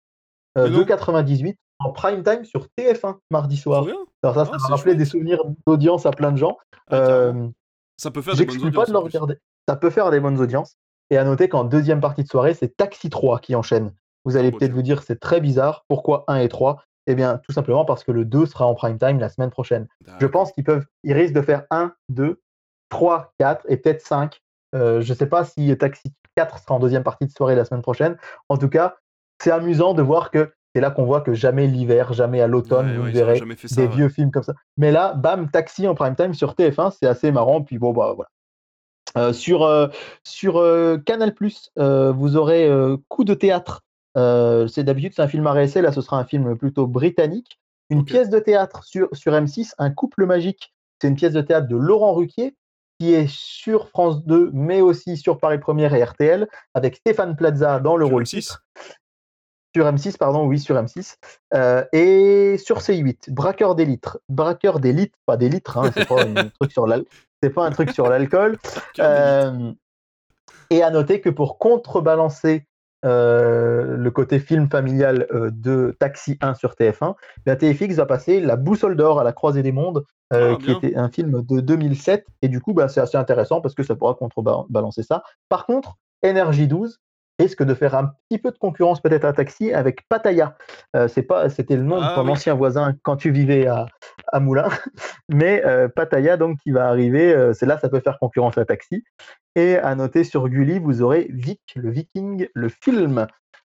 [0.59, 0.85] euh, de non.
[0.85, 3.85] 98, en prime time sur TF1 mardi soir.
[4.23, 4.98] Alors ça, Ah, ça c'est m'a rappelé chouette.
[4.98, 6.59] des souvenirs d'audience à plein de gens.
[6.90, 7.48] Ah, Euh.
[7.97, 8.89] Ça peut faire des bonnes J'exclus pas audiences.
[8.89, 9.39] de le regarder.
[9.69, 10.77] Ça peut faire des bonnes audiences.
[11.11, 13.93] Et à noter qu'en deuxième partie de soirée, c'est Taxi 3 qui enchaîne.
[14.25, 15.85] Vous allez Ah, peut-être vous dire c'est très bizarre.
[15.89, 18.99] Pourquoi 1 et 3 Eh bien, tout simplement parce que le 2 sera en prime
[18.99, 19.87] time la semaine prochaine.
[20.19, 22.41] Je pense qu'ils peuvent, ils risquent de faire 1, 2,
[22.89, 24.41] 3, 4 et peut-être 5.
[24.75, 27.65] Euh, je ne sais pas si Taxi 4 sera en deuxième partie de soirée la
[27.65, 28.16] semaine prochaine.
[28.49, 28.97] En tout cas,
[29.41, 32.86] c'est amusant de voir que c'est là qu'on voit que jamais l'hiver, jamais à l'automne,
[32.90, 33.76] Ouais, vous ouais, verrez ça.
[33.76, 33.94] des ouais.
[33.94, 34.55] vieux films comme ça.
[34.76, 37.62] Mais là, bam, Taxi en prime time sur TF1, c'est assez marrant.
[37.62, 38.28] Puis bon, bah voilà.
[39.16, 39.86] Euh, sur euh,
[40.24, 41.34] sur euh, Canal
[41.76, 42.68] vous aurez
[43.09, 43.82] Coup de théâtre.
[44.16, 47.60] C'est d'habitude c'est un film à réessai, là ce sera un film plutôt britannique.
[47.90, 50.72] Une pièce de théâtre sur, sur M6, Un couple magique.
[51.01, 52.56] C'est une pièce de théâtre de Laurent Ruquier
[53.01, 57.80] qui est sur France 2, mais aussi sur Paris Première et RTL, avec Stéphane Plaza
[57.80, 58.59] dans le Sur rôle M6.
[59.76, 61.16] Sur M6, pardon, oui, sur M6.
[61.55, 64.20] Euh, et sur C8, Braqueur des litres.
[64.28, 67.05] Braqueur des litres, pas des litres, hein, c'est pas, un truc sur l'al-
[67.42, 68.56] c'est pas un truc sur l'alcool.
[69.01, 69.72] Euh,
[70.70, 72.66] et à noter que pour contrebalancer
[73.05, 77.14] euh, le côté film familial de Taxi 1 sur TF1,
[77.44, 80.96] la TFX va passer La Boussole d'or à la croisée des mondes, Ah, qui était
[80.96, 82.24] un film de 2007.
[82.42, 85.22] Et du coup, bah, c'est assez intéressant parce que ça pourra contrebalancer ça.
[85.48, 87.01] Par contre, Énergie 12
[87.39, 90.56] risque de faire un petit peu de concurrence peut-être à Taxi avec Pattaya.
[90.94, 92.31] Euh, c'est pas, c'était le nom Ah, de ton oui.
[92.31, 93.86] ancien voisin quand tu vivais à,
[94.32, 94.69] à Moulins.
[95.28, 98.65] Mais euh, Pattaya, donc, qui va arriver, euh, c'est là, ça peut faire concurrence à
[98.65, 99.05] Taxi.
[99.56, 103.27] Et à noter sur Gulli, vous aurez Vic, le Viking, le film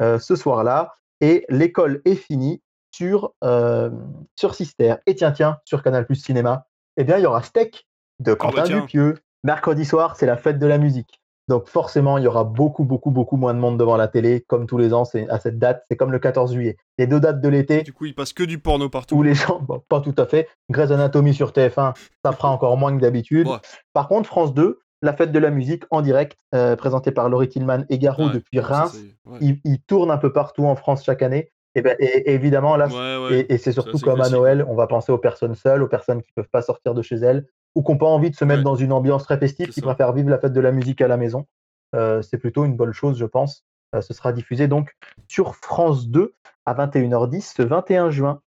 [0.03, 0.95] euh, ce soir-là.
[1.21, 2.63] Et l'école est finie
[2.93, 3.91] sur, euh,
[4.37, 4.97] sur Sister.
[5.07, 6.67] Et tiens, tiens, sur Canal Plus Cinéma,
[6.97, 7.87] eh bien, il y aura Steak
[8.21, 8.81] de Quentin bah tiens.
[8.81, 9.19] Dupieux.
[9.45, 11.20] Mercredi soir, c'est la fête de la musique.
[11.51, 14.43] Donc forcément, il y aura beaucoup, beaucoup, beaucoup moins de monde devant la télé.
[14.49, 16.77] Comme tous les ans, c'est à cette date, c'est comme le 14 juillet.
[16.97, 19.17] Les deux dates de l'été, Du coup, il passe que du porno partout.
[19.17, 21.93] où les gens, bon, pas tout à fait, Grey's Anatomy sur TF1,
[22.25, 23.49] ça fera encore moins que d'habitude.
[23.49, 23.57] Ouais.
[23.93, 27.49] Par contre, France 2, la fête de la musique en direct, euh, présentée par Laurie
[27.49, 28.97] Tillman et Garou Ouais, depuis Reims.
[29.27, 29.39] ouais.
[29.41, 31.51] Il, il tourne un peu partout en France chaque année.
[31.75, 32.87] Et, ben, et- et évidemment, là,
[33.33, 34.29] et, et c'est surtout comme à.
[34.29, 37.03] Noël, on va penser aux personnes seules, aux personnes qui ne peuvent pas sortir de
[37.03, 38.65] chez elles, ou qui n'ont pas envie de se mettre Ouais.
[38.65, 41.17] dans une ambiance très festive, qui préfèrent vivre la fête de la musique à la
[41.17, 41.47] maison.
[41.95, 43.65] Euh, c'est plutôt une bonne chose, je pense.
[43.95, 44.95] Euh, ce sera diffusé donc
[45.29, 46.35] sur France 2
[46.67, 48.41] à 21h10 ce 21 juin.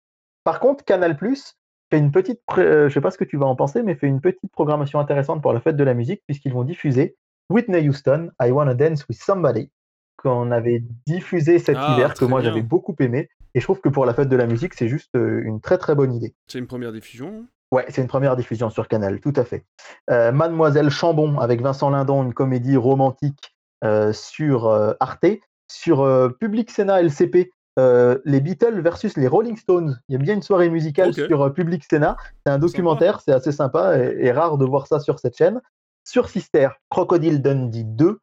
[0.44, 3.56] Par contre, Canal fait une petite, euh, je sais pas ce que tu vas en
[3.56, 6.64] penser, mais fait une petite programmation intéressante pour la fête de la musique, puisqu'ils vont
[6.64, 7.16] diffuser
[7.50, 9.70] Whitney Houston, I Wanna Dance with Somebody,
[10.18, 13.30] qu'on avait diffusé cet Ah, hiver, que moi j'avais beaucoup aimé.
[13.56, 15.78] Et je trouve que pour la fête de la musique, c'est juste euh, une très
[15.78, 16.34] très bonne idée.
[16.48, 17.45] C'est une première diffusion.
[17.74, 19.66] Ouais, c'est une première diffusion sur Canal, tout à fait.
[20.12, 25.26] Euh, Mademoiselle Chambon avec Vincent Lindon, une comédie romantique euh, sur euh, Arte.
[25.72, 26.08] Sur
[26.40, 30.00] Public Sénat LCP, les Beatles versus les Rolling Stones.
[30.08, 32.16] Il y a bien une soirée musicale sur Public Sénat.
[32.45, 35.60] C'est un documentaire, c'est assez sympa et, et rare de voir ça sur cette chaîne.
[36.04, 38.20] Sur Sister, Crocodile Dundee 2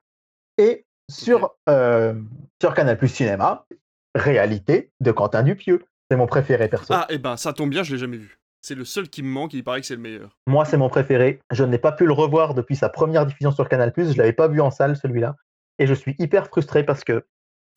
[0.58, 3.66] et sur, sur Canal Plus Cinéma,
[4.14, 5.84] Réalité de Quentin Dupieux.
[6.08, 6.94] C'est mon préféré perso.
[6.94, 8.39] Ah, et ben, ça tombe bien, je l'ai jamais vu.
[8.62, 10.36] C'est le seul qui me manque, il paraît que c'est le meilleur.
[10.46, 11.40] Moi, c'est mon préféré.
[11.50, 13.92] Je n'ai pas pu le revoir depuis sa première diffusion sur Canal+.
[13.96, 15.34] Je l'avais pas vu en salle, celui-là.
[15.78, 17.24] Et je suis hyper frustré parce que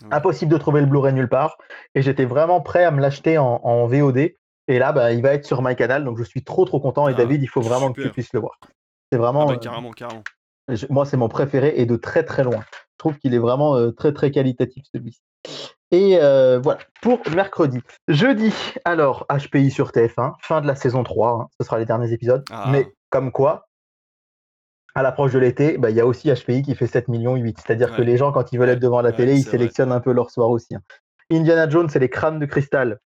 [0.03, 0.09] Ouais.
[0.11, 1.55] impossible de trouver le Blu-ray nulle part.
[1.95, 4.17] Et j'étais vraiment prêt à me l'acheter en, en VOD.
[4.67, 6.03] Et là, bah, il va être sur MyCanal.
[6.03, 7.07] Donc, je suis trop, trop content.
[7.07, 8.59] Et Ah, David, il faut vraiment que tu puisses le voir.
[9.11, 9.43] C'est vraiment...
[9.43, 10.23] Ah bah, euh, carrément, carrément.
[10.67, 12.63] je- moi, c'est mon préféré et de très, très loin.
[12.75, 15.21] Je trouve qu'il est vraiment euh, très, très qualitatif, celui-ci.
[15.93, 17.79] Et euh, voilà, pour mercredi.
[18.07, 18.51] Jeudi,
[18.83, 21.29] alors, HPI sur TF1, fin de la saison 3.
[21.29, 22.43] hein, ce sera les derniers épisodes.
[22.49, 22.67] Ah.
[22.71, 23.67] Mais comme quoi,
[24.95, 27.59] à l'approche de l'été, bah, il y a aussi HPI qui fait 7 millions 8.
[27.59, 29.57] C'est-à-dire que les gens, quand ils veulent être devant la Ouais, télé, ils c'est vrai.
[29.59, 30.73] sélectionnent un peu leur soir aussi.
[30.75, 30.81] hein.
[31.31, 32.99] Indiana Jones et les crânes de cristal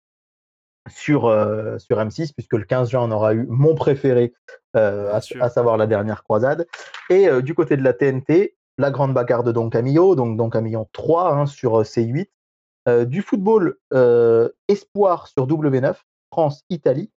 [0.89, 4.34] sur, euh, sur M6, puisque le 15 juin, on aura eu mon préféré,
[4.77, 5.11] euh,
[5.41, 6.65] à, savoir la dernière croisade.
[7.09, 10.49] Et euh, du côté de la TNT, la grande bagarre de Don Camillo, donc Don
[10.49, 12.30] Camillo 3 hein, sur euh, C8.
[12.88, 15.95] Euh, du football euh, espoir sur W9,
[16.31, 17.11] France-Italie.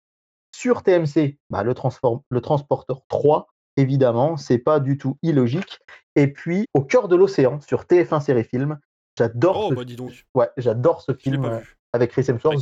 [0.55, 3.47] Sur TMC, bah, le, transform- le Transporteur 3,
[3.77, 5.79] évidemment, c'est pas du tout illogique.
[6.15, 8.79] Et puis, au cœur de l'océan, sur TF1 Série Film,
[9.17, 11.59] j'adore Oh, ce, bah dis donc, ouais, j'adore ce film euh,
[11.93, 12.59] avec Chris Hemsworth.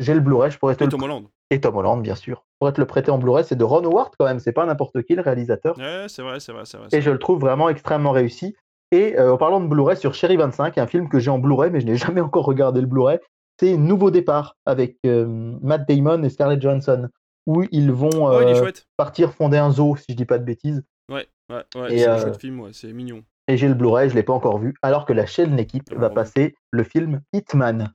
[0.00, 1.26] J'ai le- Blu-ray, je pourrais te Et le Tom Holland.
[1.50, 2.44] et Tom Holland, bien sûr.
[2.54, 4.66] Je pourrais te le prêter en Blu-ray, c'est de Ron Howard quand même, c'est pas
[4.66, 5.78] n'importe qui le réalisateur.
[5.78, 6.88] Ouais, c'est vrai, c'est vrai, vrai.
[6.90, 8.56] Et je le trouve vraiment extrêmement réussi.
[8.90, 11.70] Et euh, en parlant de Blu-ray, sur Chéri 25, un film que j'ai en Blu-ray,
[11.70, 13.18] mais je n'ai jamais encore regardé le Blu-ray,
[13.58, 17.08] c'est Nouveau Départ avec euh, Matt Damon et Scarlett Johansson,
[17.46, 18.10] où ils vont.
[18.14, 20.82] Oh, il euh, partir fonder un zoo, si je dis pas de bêtises.
[21.10, 23.22] Ouais, ouais, ouais, c'est un chouette film, ouais, c'est mignon.
[23.46, 25.98] Et j'ai le Blu-ray, je l'ai pas encore vu, alors que la chaîne L'équipe Ah,
[25.98, 27.92] va passer le film Hitman.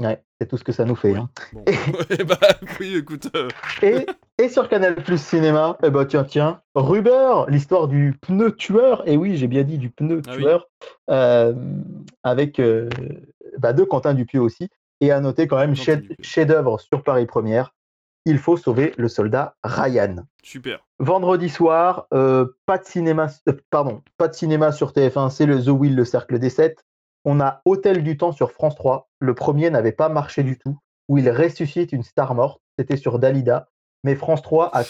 [0.00, 1.12] Ouais, c'est tout ce que ça nous fait.
[1.12, 1.18] Oui.
[1.18, 1.28] hein.
[1.52, 1.64] Bon.
[2.10, 2.38] Eh bah,
[2.78, 3.28] oui, écoute.
[3.34, 3.48] euh,
[3.82, 4.06] Et,
[4.38, 9.16] et sur Canal Plus Cinéma, eh ben tiens, tiens, Ruber, l'histoire du pneu tueur, et
[9.16, 10.42] oui, j'ai bien dit du pneu Ah oui.
[10.42, 10.68] tueur,
[11.10, 11.52] euh,
[12.22, 12.88] avec euh,
[13.58, 14.68] bah, de Quentin Dupieux aussi.
[15.00, 17.72] Et à noter quand même, chef-d'œuvre sur Paris Première,
[18.24, 20.16] il faut sauver le soldat Ryan.
[20.42, 20.80] super.
[20.98, 25.62] Vendredi soir, euh, pas de cinéma, euh, pardon, pas de cinéma sur TF1, c'est le
[25.62, 26.84] The Wheel, le cercle des sept.
[27.30, 29.06] On a Hôtel du temps sur France 3.
[29.20, 30.78] Le premier n'avait pas marché du tout,
[31.10, 32.62] où il ressuscite une star morte.
[32.78, 33.68] C'était sur Dalida,
[34.02, 34.82] mais France 3 a.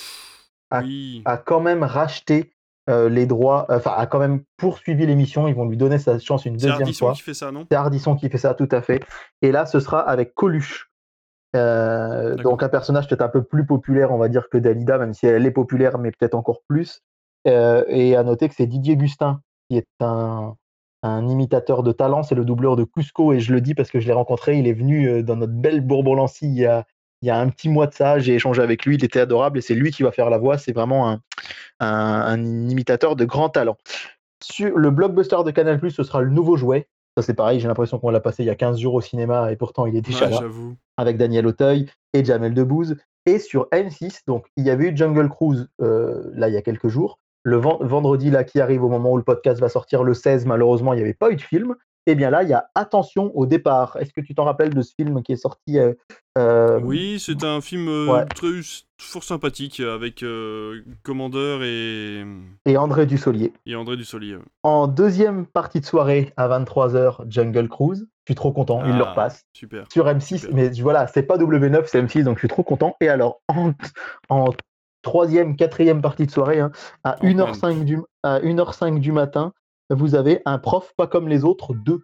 [0.80, 1.22] Oui.
[1.24, 2.52] a quand même racheté
[2.88, 5.48] euh, les droits, enfin a quand même poursuivi l'émission.
[5.48, 7.14] Ils vont lui donner sa chance une C'est deuxième Ardisson fois.
[7.14, 7.66] qui fait ça, non?
[7.68, 9.02] C'est Ardisson qui fait ça, tout à fait.
[9.42, 10.92] Et là, ce sera avec Coluche.
[11.56, 15.12] Euh, donc un personnage peut-être un peu plus populaire, on va dire, que Dalida, même
[15.12, 17.00] si elle est populaire, mais peut-être encore plus.
[17.48, 20.54] Euh, et à noter que c'est Didier Gustin, qui est un,
[21.02, 24.00] un imitateur de talent, c'est le doubleur de Cusco, et je le dis parce que
[24.00, 26.84] je l'ai rencontré, il est venu euh, dans notre belle Bourbon-Lancy il y a,
[27.22, 29.58] il y a un petit mois de ça, j'ai échangé avec lui, il était adorable,
[29.58, 31.20] et c'est lui qui va faire la voix, c'est vraiment un,
[31.80, 33.76] un, un imitateur de grand talent.
[34.42, 37.98] Sur le blockbuster de Canal+, ce sera le nouveau jouet, ça c'est pareil, j'ai l'impression
[37.98, 40.26] qu'on l'a passé il y a 15 jours au cinéma, et pourtant il est déjà
[40.26, 40.40] Ouais, là
[40.98, 42.96] avec Daniel Auteuil et Jamel Debbouze.
[43.24, 46.62] Et sur M6, donc il y avait eu Jungle Cruise euh, là il y a
[46.62, 47.18] quelques jours.
[47.48, 50.44] Le ven- vendredi là qui arrive au moment où le podcast va sortir le 16,
[50.46, 51.74] malheureusement il n'y avait pas eu de film.
[52.06, 53.96] Et bien là il y a Attention au départ.
[54.00, 55.92] Est-ce que tu t'en rappelles de ce film qui est sorti euh,
[56.38, 58.24] euh, Oui, c'est un film euh, ouais.
[58.26, 58.48] très
[59.00, 62.24] fort sympathique avec euh, Commandeur et,
[62.66, 64.36] et André Dussolier et André Dussolier.
[64.62, 68.06] En deuxième partie de soirée à 23h, Jungle Cruise.
[68.26, 69.44] Je suis trop content, il Ah, le repasse.
[69.54, 69.84] Super.
[69.90, 70.54] sur M6, Super.
[70.54, 72.94] mais voilà, c'est pas W9, c'est M6, donc je suis trop content.
[73.00, 73.72] Et alors, en,
[74.28, 74.50] en
[75.02, 76.70] troisième, quatrième partie de soirée, hein,
[77.04, 79.52] à, En 1h05 du, à 1h05 du matin,
[79.90, 82.02] vous avez un prof pas comme les autres, deux.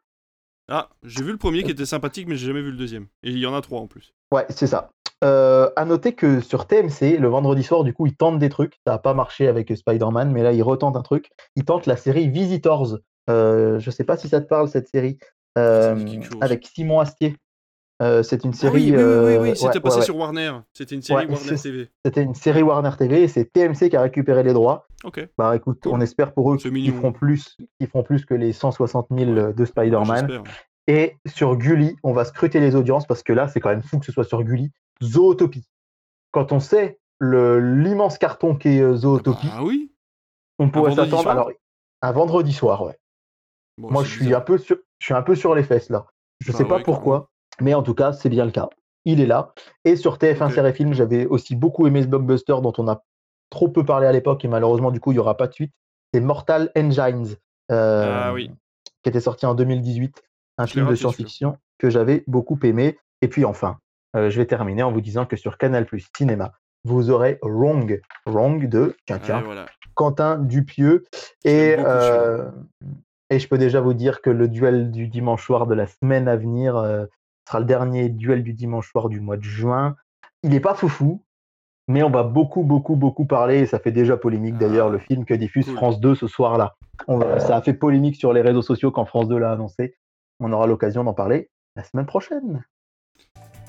[0.71, 3.07] Ah, j'ai vu le premier qui était sympathique, mais j'ai jamais vu le deuxième.
[3.23, 4.15] Et il y en a trois en plus.
[4.33, 4.91] Ouais, c'est ça.
[5.23, 8.75] Euh, à noter que sur TMC, le vendredi soir, du coup, ils tentent des trucs.
[8.87, 11.31] Ça n'a pas marché avec Spider-Man, mais là, ils retentent un truc.
[11.57, 12.99] Ils tentent la série Visitors.
[13.31, 15.19] Euh, je sais pas si ça te parle, cette série.
[15.57, 15.97] Euh,
[16.41, 17.37] avec Simon Astier.
[18.03, 18.91] Euh, c'est une Ah série.
[18.91, 20.53] oui, oui, oui, oui, euh, oui, c'était ouais, passé ouais, sur Warner.
[20.73, 21.91] C'était une série Ouais, Warner TV.
[22.05, 24.89] C'était une série Warner TV et c'est TMC qui a récupéré les droits.
[25.05, 25.29] Ok.
[25.39, 25.93] Bah écoute, Cool.
[25.93, 29.53] on espère pour eux qu'ils feront plus, qu'ils feront plus que les 160 000 Ouais.
[29.55, 30.43] de Spider-Man.
[30.89, 33.99] Et sur Gulli, on va scruter les audiences parce que là, c'est quand même fou
[34.01, 34.71] que ce soit sur Gulli.
[35.03, 35.69] Zootopie.
[36.33, 39.91] Quand on sait l'immense carton qu'est euh, Zootopie, Ah oui
[40.59, 41.29] on pourrait s'attendre.
[41.29, 41.51] Alors,
[42.03, 42.97] un vendredi soir, ouais.
[43.79, 44.41] Bon, Moi, je suis bizarre.
[44.43, 46.07] un peu sur, je suis un peu sur les fesses là.
[46.41, 47.31] Je Bah sais pas pourquoi,
[47.61, 48.69] mais en tout cas, c'est bien le cas.
[49.05, 49.53] Il est là.
[49.85, 50.53] Et sur TF1 Ok.
[50.55, 53.03] Série Film, j'avais aussi beaucoup aimé ce blockbuster dont on a
[53.51, 55.73] trop peu parlé à l'époque et malheureusement, du coup, il n'y aura pas de suite.
[56.13, 57.37] C'est Mortal Engines,
[57.71, 58.51] euh, Ah oui.
[59.03, 60.23] qui était sorti en 2018.
[60.59, 61.59] Un Je film de science-fiction.
[61.79, 62.99] que j'avais beaucoup aimé.
[63.21, 63.79] Et puis enfin,
[64.17, 66.53] euh, je vais terminer en vous disant que sur Canal Plus Cinéma,
[66.85, 69.43] vous aurez Wrong, Wrong de tiens, tiens,
[69.95, 71.05] Quentin Dupieux.
[71.45, 72.51] Et, euh,
[73.31, 76.29] et je peux déjà vous dire que le duel du dimanche soir de la semaine
[76.29, 76.77] à venir
[77.45, 79.97] euh, sera le dernier duel du dimanche soir du mois de juin.
[80.43, 81.23] Il n'est pas foufou,
[81.89, 85.07] mais on va beaucoup, beaucoup, beaucoup parler, et ça fait déjà polémique d'ailleurs, le ah,
[85.07, 86.75] film que diffuse France 2 ce soir-là.
[87.39, 89.97] Ça a fait polémique sur les réseaux sociaux quand France 2 l'a annoncé.
[90.41, 92.65] On aura l'occasion d'en parler la semaine prochaine.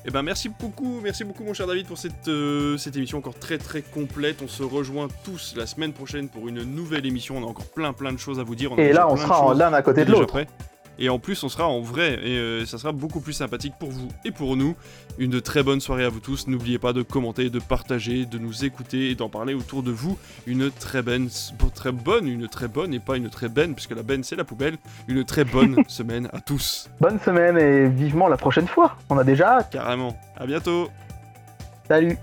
[0.07, 3.39] Eh ben merci beaucoup, merci beaucoup mon cher David pour cette, euh, cette émission encore
[3.39, 4.43] très très complète.
[4.43, 7.37] On se rejoint tous la semaine prochaine pour une nouvelle émission.
[7.37, 8.71] On a encore plein plein de choses à vous dire.
[8.77, 10.45] et là on sera l'un à côté de l'autre.
[10.99, 13.91] Et en plus, on sera en vrai et euh, ça sera beaucoup plus sympathique pour
[13.91, 14.75] vous et pour nous.
[15.17, 16.47] Une très bonne soirée à vous tous.
[16.47, 20.17] N'oubliez pas de commenter, de partager, de nous écouter et d'en parler autour de vous.
[20.45, 21.29] Une très bonne,
[21.73, 24.43] très bonne, une très bonne et pas une très benne, puisque la benne c'est la
[24.43, 24.77] poubelle.
[25.07, 26.89] Une très bonne semaine à tous.
[26.99, 28.97] Bonne semaine et vivement la prochaine fois.
[29.09, 29.71] On a déjà hâte.
[29.71, 30.17] Carrément.
[30.37, 30.89] À bientôt.
[31.87, 32.17] Salut.